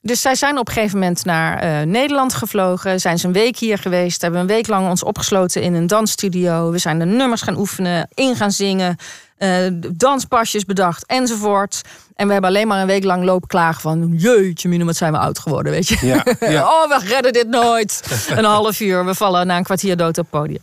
Dus 0.01 0.21
zij 0.21 0.35
zijn 0.35 0.57
op 0.57 0.67
een 0.67 0.73
gegeven 0.73 0.99
moment 0.99 1.25
naar 1.25 1.57
eh, 1.57 1.85
Nederland 1.85 2.33
gevlogen. 2.33 2.99
Zijn 2.99 3.19
ze 3.19 3.27
een 3.27 3.33
week 3.33 3.57
hier 3.57 3.77
geweest. 3.77 4.21
Hebben 4.21 4.39
een 4.39 4.47
week 4.47 4.67
lang 4.67 4.89
ons 4.89 5.03
opgesloten 5.03 5.61
in 5.61 5.73
een 5.73 5.87
dansstudio. 5.87 6.71
We 6.71 6.77
zijn 6.77 6.99
de 6.99 7.05
nummers 7.05 7.41
gaan 7.41 7.57
oefenen, 7.57 8.07
in 8.13 8.35
gaan 8.35 8.51
zingen. 8.51 8.97
Eh, 9.41 9.67
danspasjes 9.93 10.65
bedacht 10.65 11.05
enzovoort. 11.05 11.81
En 12.15 12.27
we 12.27 12.33
hebben 12.33 12.49
alleen 12.49 12.67
maar 12.67 12.81
een 12.81 12.87
week 12.87 13.03
lang 13.03 13.23
lopen 13.23 13.47
klagen 13.47 13.81
van... 13.81 14.13
jeetje 14.17 14.69
mina, 14.69 14.85
wat 14.85 14.95
zijn 14.95 15.11
we 15.11 15.17
oud 15.17 15.39
geworden, 15.39 15.71
weet 15.71 15.87
je. 15.87 16.05
Ja, 16.05 16.23
ja. 16.49 16.63
oh, 16.73 16.87
we 16.87 17.05
redden 17.07 17.33
dit 17.33 17.47
nooit. 17.47 18.03
een 18.37 18.43
half 18.43 18.79
uur, 18.79 19.05
we 19.05 19.15
vallen 19.15 19.47
na 19.47 19.57
een 19.57 19.63
kwartier 19.63 19.97
dood 19.97 20.17
op 20.17 20.27
het 20.31 20.41
podium. 20.41 20.61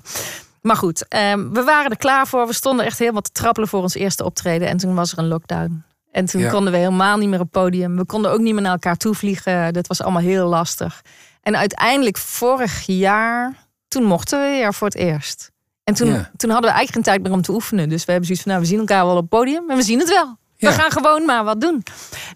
Maar 0.62 0.76
goed, 0.76 1.08
ehm, 1.08 1.48
we 1.52 1.62
waren 1.62 1.90
er 1.90 1.96
klaar 1.96 2.26
voor. 2.26 2.46
We 2.46 2.52
stonden 2.52 2.84
echt 2.84 2.98
helemaal 2.98 3.20
te 3.20 3.32
trappelen 3.32 3.68
voor 3.68 3.82
ons 3.82 3.94
eerste 3.94 4.24
optreden. 4.24 4.68
En 4.68 4.76
toen 4.76 4.94
was 4.94 5.12
er 5.12 5.18
een 5.18 5.28
lockdown. 5.28 5.84
En 6.12 6.24
toen 6.24 6.40
Ja. 6.40 6.50
konden 6.50 6.72
we 6.72 6.78
helemaal 6.78 7.16
niet 7.16 7.28
meer 7.28 7.40
op 7.40 7.50
podium. 7.50 7.96
We 7.96 8.04
konden 8.04 8.30
ook 8.30 8.40
niet 8.40 8.54
meer 8.54 8.62
naar 8.62 8.72
elkaar 8.72 8.96
toe 8.96 9.14
vliegen. 9.14 9.72
Dat 9.72 9.86
was 9.86 10.02
allemaal 10.02 10.22
heel 10.22 10.46
lastig. 10.48 11.02
En 11.42 11.56
uiteindelijk 11.56 12.16
vorig 12.16 12.82
jaar, 12.86 13.54
toen 13.88 14.02
mochten 14.04 14.40
we 14.40 14.48
weer 14.48 14.74
voor 14.74 14.86
het 14.88 14.96
eerst. 14.96 15.50
En 15.88 15.94
toen, 15.94 16.08
Ja. 16.08 16.30
toen 16.36 16.50
hadden 16.50 16.70
we 16.70 16.76
eigenlijk 16.76 16.92
geen 16.92 17.02
tijd 17.02 17.22
meer 17.22 17.32
om 17.32 17.42
te 17.42 17.52
oefenen. 17.52 17.88
Dus 17.88 18.04
we 18.04 18.10
hebben 18.10 18.24
zoiets 18.26 18.42
van, 18.44 18.52
nou, 18.52 18.64
we 18.64 18.70
zien 18.70 18.78
elkaar 18.78 19.04
wel 19.04 19.14
op 19.14 19.20
het 19.20 19.28
podium. 19.28 19.70
En 19.70 19.76
we 19.76 19.82
zien 19.82 19.98
het 19.98 20.08
wel. 20.08 20.36
Ja. 20.56 20.68
We 20.68 20.74
gaan 20.80 20.90
gewoon 20.90 21.24
maar 21.24 21.44
wat 21.44 21.60
doen. 21.60 21.82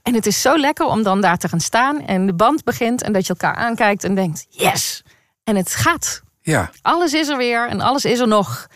En 0.03 0.15
het 0.15 0.27
is 0.27 0.41
zo 0.41 0.59
lekker 0.59 0.87
om 0.87 1.03
dan 1.03 1.21
daar 1.21 1.37
te 1.39 1.49
gaan 1.49 1.61
staan. 1.61 2.07
En 2.07 2.27
de 2.27 2.35
band 2.35 2.65
begint. 2.65 3.03
En 3.03 3.13
dat 3.13 3.23
je 3.27 3.29
elkaar 3.33 3.55
aankijkt 3.55 4.05
en 4.05 4.15
denkt, 4.15 4.47
yes. 4.49 5.03
En 5.45 5.57
het 5.57 5.75
gaat. 5.75 6.23
Ja. 6.41 6.71
Alles 6.83 7.13
is 7.15 7.29
er 7.29 7.37
weer 7.37 7.69
en 7.69 7.81
alles 7.81 8.05
is 8.05 8.19
er 8.19 8.29
nog. 8.29 8.67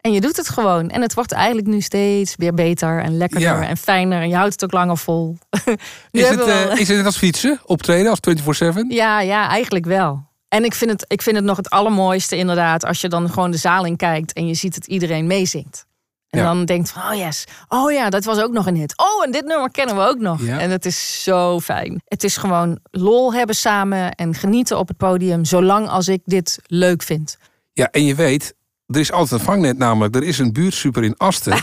En 0.00 0.12
je 0.12 0.20
doet 0.20 0.36
het 0.36 0.48
gewoon. 0.48 0.88
En 0.90 1.02
het 1.02 1.14
wordt 1.14 1.32
eigenlijk 1.32 1.66
nu 1.66 1.80
steeds 1.80 2.34
weer 2.36 2.54
beter 2.54 3.02
en 3.02 3.16
lekkerder 3.16 3.62
Ja. 3.62 3.68
en 3.68 3.76
fijner. 3.76 4.20
En 4.22 4.28
je 4.28 4.34
houdt 4.36 4.52
het 4.52 4.64
ook 4.64 4.72
langer 4.72 4.96
vol. 4.98 5.38
Is 6.10 6.28
het, 6.28 6.40
eh, 6.40 6.78
is 6.78 6.88
het 6.88 6.96
net 6.96 7.06
als 7.06 7.16
fietsen, 7.18 7.60
optreden 7.64 8.10
als 8.10 8.20
24-7? 8.20 8.86
ja, 8.88 9.20
ja, 9.20 9.48
eigenlijk 9.48 9.84
wel. 9.84 10.28
En 10.50 10.64
ik 10.64 10.74
vind, 10.74 10.90
het, 10.90 11.04
ik 11.08 11.22
vind 11.22 11.36
het 11.36 11.44
nog 11.44 11.56
het 11.56 11.70
allermooiste 11.70 12.36
inderdaad... 12.36 12.84
als 12.84 13.00
je 13.00 13.08
dan 13.08 13.30
gewoon 13.30 13.50
de 13.50 13.56
zaal 13.56 13.84
in 13.84 13.96
kijkt... 13.96 14.32
en 14.32 14.46
je 14.46 14.54
ziet 14.54 14.74
dat 14.74 14.86
iedereen 14.86 15.26
meezingt. 15.26 15.86
En 16.28 16.38
Ja. 16.38 16.44
dan 16.44 16.64
denkt 16.64 16.90
van, 16.90 17.02
oh 17.02 17.14
yes, 17.14 17.44
oh 17.68 17.92
ja, 17.92 18.10
dat 18.10 18.24
was 18.24 18.40
ook 18.40 18.52
nog 18.52 18.66
een 18.66 18.76
hit. 18.76 18.98
Oh, 18.98 19.24
en 19.24 19.30
dit 19.32 19.44
nummer 19.44 19.70
kennen 19.70 19.96
we 19.96 20.02
ook 20.02 20.18
nog. 20.18 20.42
Ja. 20.42 20.58
En 20.58 20.70
het 20.70 20.86
is 20.86 21.22
zo 21.22 21.60
fijn. 21.60 22.02
Het 22.04 22.24
is 22.24 22.36
gewoon 22.36 22.78
lol 22.90 23.34
hebben 23.34 23.56
samen 23.56 24.10
en 24.12 24.34
genieten 24.34 24.78
op 24.78 24.88
het 24.88 24.96
podium, 24.96 25.44
zolang 25.44 25.88
als 25.88 26.08
ik 26.08 26.20
dit 26.24 26.58
leuk 26.66 27.02
vind. 27.02 27.36
Ja, 27.72 27.88
en 27.90 28.04
je 28.04 28.14
weet, 28.14 28.54
er 28.86 29.00
is 29.00 29.12
altijd 29.12 29.40
een 29.40 29.46
vangnet 29.46 29.78
namelijk. 29.78 30.14
Er 30.14 30.22
is 30.22 30.38
een 30.38 30.52
buurtsuper 30.52 31.04
in 31.04 31.16
Asten. 31.16 31.58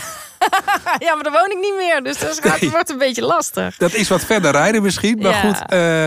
ja, 1.06 1.14
maar 1.14 1.22
daar 1.24 1.32
woon 1.32 1.50
ik 1.50 1.58
niet 1.60 1.74
meer, 1.76 2.02
dus 2.02 2.18
dat 2.18 2.38
gaat- 2.42 2.60
Nee. 2.60 2.70
wordt 2.70 2.90
een 2.90 2.98
beetje 2.98 3.22
lastig. 3.24 3.76
Dat 3.76 3.94
is 3.94 4.08
wat 4.08 4.24
verder 4.24 4.50
rijden 4.50 4.82
misschien. 4.82 5.18
Maar 5.18 5.30
Ja. 5.32 5.40
goed, 5.52 5.70
eh, 5.70 6.04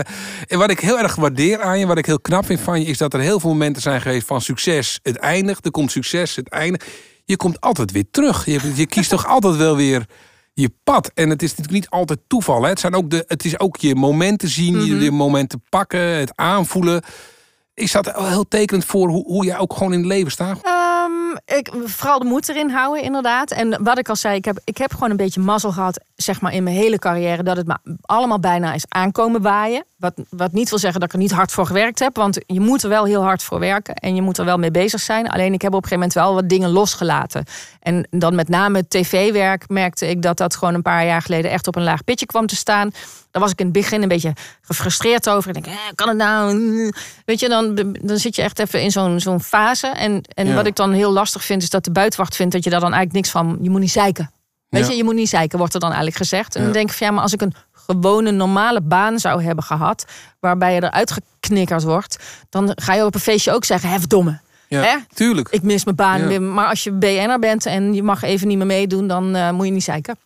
en 0.52 0.58
wat 0.58 0.70
ik 0.70 0.80
heel 0.80 0.98
erg 0.98 1.14
waardeer 1.14 1.60
aan 1.62 1.78
je, 1.78 1.86
wat 1.86 1.98
ik 1.98 2.06
heel 2.06 2.20
knap 2.20 2.46
vind 2.46 2.60
van 2.60 2.80
je, 2.80 2.86
is 2.86 2.98
dat 2.98 3.14
er 3.14 3.20
heel 3.20 3.40
veel 3.40 3.50
momenten 3.50 3.82
zijn 3.82 4.00
geweest 4.00 4.26
van 4.26 4.40
succes. 4.40 4.98
Het 5.02 5.16
eindigt, 5.16 5.64
er 5.64 5.70
komt 5.70 5.90
succes, 5.90 6.36
het 6.36 6.48
eindigt. 6.48 6.86
Je 7.24 7.36
komt 7.36 7.60
altijd 7.60 7.90
weer 7.92 8.04
terug. 8.10 8.44
Je, 8.46 8.72
je 8.74 8.86
kiest 8.86 9.10
toch 9.10 9.26
altijd 9.34 9.56
wel 9.56 9.76
weer 9.76 10.04
je 10.54 10.70
pad. 10.84 11.10
En 11.14 11.30
het 11.30 11.42
is 11.42 11.48
natuurlijk 11.50 11.74
niet 11.76 11.90
altijd 11.90 12.18
toeval. 12.26 12.62
Hè? 12.62 12.68
Het, 12.68 12.80
zijn 12.80 12.94
ook 12.94 13.10
de, 13.10 13.24
het 13.26 13.44
is 13.44 13.58
ook 13.58 13.76
je 13.76 13.94
momenten 13.94 14.48
zien, 14.48 14.76
Mhm. 14.76 14.84
je, 14.86 14.98
je 15.00 15.10
momenten 15.10 15.62
pakken, 15.68 16.00
het 16.00 16.32
aanvoelen. 16.34 17.02
Is 17.74 17.92
dat 17.92 18.12
heel 18.16 18.48
tekenend 18.48 18.84
voor 18.84 19.08
hoe, 19.08 19.24
hoe 19.24 19.44
jij 19.44 19.58
ook 19.58 19.72
gewoon 19.72 19.92
in 19.92 19.98
het 19.98 20.08
leven 20.08 20.30
staat? 20.30 20.58
Ehm, 20.62 20.74
ik, 21.56 21.70
vooral 21.84 22.18
de 22.18 22.24
moed 22.24 22.48
erin 22.48 22.70
houden, 22.70 23.02
inderdaad. 23.02 23.50
En 23.50 23.82
wat 23.82 23.98
ik 23.98 24.08
al 24.08 24.16
zei, 24.16 24.36
ik 24.36 24.44
heb, 24.44 24.60
ik 24.64 24.78
heb 24.78 24.92
gewoon 24.92 25.10
een 25.10 25.16
beetje 25.16 25.40
mazzel 25.40 25.72
gehad, 25.72 26.00
zeg 26.16 26.40
maar, 26.40 26.52
in 26.52 26.62
mijn 26.62 26.76
hele 26.76 26.98
carrière, 26.98 27.42
dat 27.42 27.56
het 27.56 27.78
allemaal 28.00 28.40
bijna 28.40 28.72
is 28.72 28.84
aankomen 28.88 29.42
waaien. 29.42 29.84
Wat, 29.96 30.12
wat 30.30 30.52
niet 30.52 30.68
wil 30.68 30.78
zeggen 30.78 31.00
dat 31.00 31.08
ik 31.08 31.14
er 31.14 31.22
niet 31.22 31.32
hard 31.32 31.52
voor 31.52 31.66
gewerkt 31.66 31.98
heb, 31.98 32.16
want 32.16 32.38
je 32.46 32.60
moet 32.60 32.82
er 32.82 32.88
wel 32.88 33.04
heel 33.04 33.22
hard 33.22 33.42
voor 33.42 33.58
werken 33.58 33.94
en 33.94 34.14
je 34.14 34.22
moet 34.22 34.38
er 34.38 34.44
wel 34.44 34.58
mee 34.58 34.70
bezig 34.70 35.00
zijn. 35.00 35.28
Alleen 35.28 35.52
ik 35.52 35.62
heb 35.62 35.74
op 35.74 35.82
een 35.82 35.88
gegeven 35.88 36.08
moment 36.08 36.26
wel 36.26 36.34
wat 36.34 36.48
dingen 36.48 36.70
losgelaten. 36.70 37.44
En 37.80 38.06
dan 38.10 38.34
met 38.34 38.48
name 38.48 38.88
tv-werk 38.88 39.68
merkte 39.68 40.08
ik 40.08 40.22
dat 40.22 40.36
dat 40.36 40.56
gewoon 40.56 40.74
een 40.74 40.82
paar 40.82 41.04
jaar 41.04 41.22
geleden 41.22 41.50
echt 41.50 41.66
op 41.66 41.76
een 41.76 41.82
laag 41.82 42.04
pitje 42.04 42.26
kwam 42.26 42.46
te 42.46 42.56
staan. 42.56 42.90
Daar 43.32 43.42
was 43.42 43.50
ik 43.50 43.58
in 43.58 43.64
het 43.64 43.74
begin 43.74 44.02
een 44.02 44.08
beetje 44.08 44.32
gefrustreerd 44.60 45.28
over. 45.28 45.56
Ik 45.56 45.64
denk, 45.64 45.66
eh, 45.76 45.82
kan 45.94 46.08
het 46.08 46.16
nou? 46.16 46.92
Weet 47.24 47.40
je, 47.40 47.48
dan, 47.48 47.74
dan 48.02 48.18
zit 48.18 48.36
je 48.36 48.42
echt 48.42 48.58
even 48.58 48.82
in 48.82 48.90
zo'n 48.90 49.20
zo'n 49.20 49.40
fase. 49.40 49.86
En, 49.86 50.22
en 50.34 50.46
Ja. 50.46 50.54
wat 50.54 50.66
ik 50.66 50.76
dan 50.76 50.92
heel 50.92 51.12
lastig 51.12 51.44
vind, 51.44 51.62
is 51.62 51.70
dat 51.70 51.84
de 51.84 51.90
buitenwacht 51.90 52.36
vindt 52.36 52.52
dat 52.52 52.64
je 52.64 52.70
daar 52.70 52.80
dan 52.80 52.92
eigenlijk 52.92 53.24
niks 53.24 53.30
van. 53.30 53.58
Je 53.62 53.70
moet 53.70 53.80
niet 53.80 53.90
zeiken. 53.90 54.30
Weet 54.68 54.84
Ja. 54.84 54.90
je, 54.90 54.96
je 54.96 55.04
moet 55.04 55.14
niet 55.14 55.28
zeiken, 55.28 55.58
wordt 55.58 55.74
er 55.74 55.80
dan 55.80 55.88
eigenlijk 55.88 56.18
gezegd. 56.18 56.54
En 56.54 56.60
Ja. 56.60 56.66
dan 56.66 56.74
denk 56.76 56.90
ik 56.90 56.96
van 56.96 57.06
ja, 57.06 57.12
maar 57.12 57.22
als 57.22 57.32
ik 57.32 57.40
een 57.40 57.54
gewone 57.72 58.30
normale 58.30 58.80
baan 58.80 59.18
zou 59.18 59.42
hebben 59.42 59.64
gehad, 59.64 60.04
waarbij 60.40 60.74
je 60.74 60.82
eruit 60.82 61.12
geknikkerd 61.40 61.82
wordt, 61.82 62.16
dan 62.48 62.72
ga 62.74 62.94
je 62.94 63.04
op 63.04 63.14
een 63.14 63.20
feestje 63.20 63.52
ook 63.52 63.64
zeggen, 63.64 63.90
hè, 63.90 63.98
verdomme. 63.98 64.40
Ja, 64.68 64.82
Hè? 64.82 64.96
tuurlijk. 65.14 65.48
Ik 65.50 65.62
mis 65.62 65.84
mijn 65.84 65.96
baan. 65.96 66.30
Ja. 66.30 66.40
Maar 66.40 66.66
als 66.68 66.84
je 66.84 66.92
BN'er 66.92 67.38
bent 67.38 67.66
en 67.66 67.94
je 67.94 68.02
mag 68.02 68.22
even 68.22 68.48
niet 68.48 68.56
meer 68.58 68.66
meedoen, 68.66 69.06
dan 69.06 69.34
eh, 69.34 69.50
moet 69.50 69.66
je 69.66 69.72
niet 69.72 69.82
zeiken. 69.84 70.16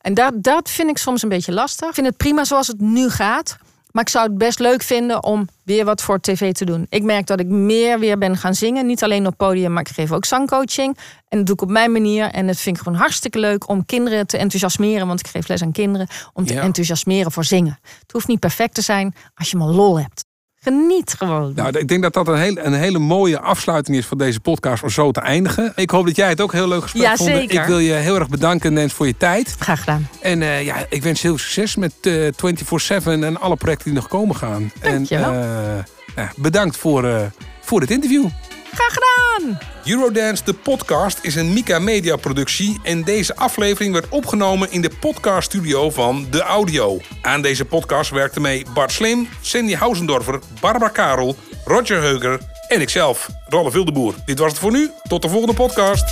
En 0.00 0.14
dat, 0.14 0.32
dat 0.36 0.70
vind 0.70 0.90
ik 0.90 0.98
soms 0.98 1.22
een 1.22 1.28
beetje 1.28 1.52
lastig. 1.52 1.88
Ik 1.88 1.94
vind 1.94 2.06
het 2.06 2.16
prima 2.16 2.44
zoals 2.44 2.66
het 2.66 2.80
nu 2.80 3.08
gaat. 3.08 3.56
Maar 3.90 4.02
ik 4.02 4.08
zou 4.08 4.26
het 4.28 4.38
best 4.38 4.58
leuk 4.58 4.82
vinden 4.82 5.24
om 5.24 5.48
weer 5.64 5.84
wat 5.84 6.02
voor 6.02 6.20
tv 6.20 6.52
te 6.52 6.64
doen. 6.64 6.86
Ik 6.88 7.02
merk 7.02 7.26
dat 7.26 7.40
ik 7.40 7.46
meer 7.46 7.98
weer 7.98 8.18
ben 8.18 8.36
gaan 8.36 8.54
zingen. 8.54 8.86
Niet 8.86 9.02
alleen 9.02 9.26
op 9.26 9.36
podium, 9.36 9.72
maar 9.72 9.82
ik 9.82 9.88
geef 9.94 10.12
ook 10.12 10.24
zangcoaching. 10.24 10.96
En 11.28 11.38
dat 11.38 11.46
doe 11.46 11.54
ik 11.54 11.62
op 11.62 11.70
mijn 11.70 11.92
manier. 11.92 12.30
En 12.30 12.46
dat 12.46 12.56
vind 12.56 12.76
ik 12.76 12.82
gewoon 12.82 12.98
hartstikke 12.98 13.38
leuk 13.38 13.68
om 13.68 13.86
kinderen 13.86 14.26
te 14.26 14.36
enthousiasmeren. 14.36 15.06
Want 15.06 15.20
ik 15.20 15.26
geef 15.26 15.48
les 15.48 15.62
aan 15.62 15.72
kinderen. 15.72 16.06
Om 16.32 16.46
te 16.46 16.54
Ja. 16.54 16.62
enthousiasmeren 16.62 17.32
voor 17.32 17.44
zingen. 17.44 17.78
Het 18.02 18.12
hoeft 18.12 18.26
niet 18.26 18.40
perfect 18.40 18.74
te 18.74 18.82
zijn 18.82 19.14
als 19.34 19.50
je 19.50 19.56
maar 19.56 19.68
lol 19.68 20.00
hebt. 20.00 20.24
Geniet 20.62 21.14
gewoon. 21.18 21.52
Nou, 21.54 21.78
ik 21.78 21.88
denk 21.88 22.02
dat 22.02 22.12
dat 22.12 22.28
een, 22.28 22.36
heel, 22.38 22.56
een 22.58 22.72
hele 22.72 22.98
mooie 22.98 23.40
afsluiting 23.40 23.96
is 23.96 24.06
van 24.06 24.18
deze 24.18 24.40
podcast 24.40 24.82
om 24.82 24.90
zo 24.90 25.10
te 25.10 25.20
eindigen. 25.20 25.72
Ik 25.76 25.90
hoop 25.90 26.06
dat 26.06 26.16
jij 26.16 26.28
het 26.28 26.40
ook 26.40 26.52
heel 26.52 26.68
leuk 26.68 26.82
gesprek 26.82 27.02
Ja, 27.02 27.16
vond. 27.16 27.28
zeker. 27.30 27.60
Ik 27.60 27.66
wil 27.66 27.78
je 27.78 27.92
heel 27.92 28.14
erg 28.14 28.28
bedanken, 28.28 28.72
Nens, 28.72 28.92
voor 28.92 29.06
je 29.06 29.16
tijd. 29.16 29.56
Graag 29.58 29.78
gedaan. 29.80 30.08
En 30.20 30.42
eh, 30.42 30.64
ja, 30.64 30.76
ik 30.88 31.02
wens 31.02 31.20
je 31.20 31.26
heel 31.28 31.36
veel 31.36 31.46
succes 31.46 31.76
met 31.76 31.92
eh 32.00 33.02
24-7 33.02 33.06
en 33.06 33.40
alle 33.40 33.56
projecten 33.56 33.84
die 33.84 33.94
nog 33.94 34.08
komen 34.08 34.36
gaan. 34.36 34.72
Dankjewel. 34.80 35.32
En 35.32 35.84
eh, 36.14 36.14
ja, 36.24 36.32
bedankt 36.36 36.76
voor, 36.76 37.04
eh, 37.04 37.22
voor 37.60 37.80
dit 37.80 37.90
interview. 37.90 38.26
Graag 38.72 38.92
gedaan. 38.98 39.58
Eurodance, 39.84 40.44
de 40.44 40.54
podcast, 40.54 41.18
is 41.22 41.34
een 41.34 41.52
Mika 41.52 41.78
Media 41.78 42.16
productie. 42.16 42.80
En 42.82 43.04
deze 43.04 43.36
aflevering 43.36 43.92
werd 43.92 44.08
opgenomen 44.08 44.70
in 44.70 44.80
de 44.80 44.90
podcaststudio 45.00 45.90
van 45.90 46.26
De 46.30 46.42
Audio. 46.42 47.00
Aan 47.22 47.42
deze 47.42 47.64
podcast 47.64 48.10
werkten 48.10 48.42
mee 48.42 48.66
Bart 48.74 48.92
Slim, 48.92 49.28
Cindy 49.40 49.74
Hausendorfer, 49.74 50.40
Barbara 50.60 50.88
Karel, 50.88 51.36
Roger 51.64 52.00
Heuger 52.00 52.40
en 52.68 52.80
ikzelf, 52.80 53.28
Rolf 53.48 53.72
Wildeboer. 53.72 54.14
Dit 54.24 54.38
was 54.38 54.50
het 54.50 54.60
voor 54.60 54.72
nu. 54.72 54.90
Tot 55.08 55.22
de 55.22 55.28
volgende 55.28 55.54
podcast. 55.54 56.04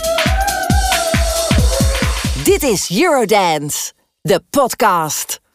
Dit 2.44 2.62
is 2.62 2.90
Eurodance, 2.90 3.92
de 4.20 4.42
podcast. 4.50 5.40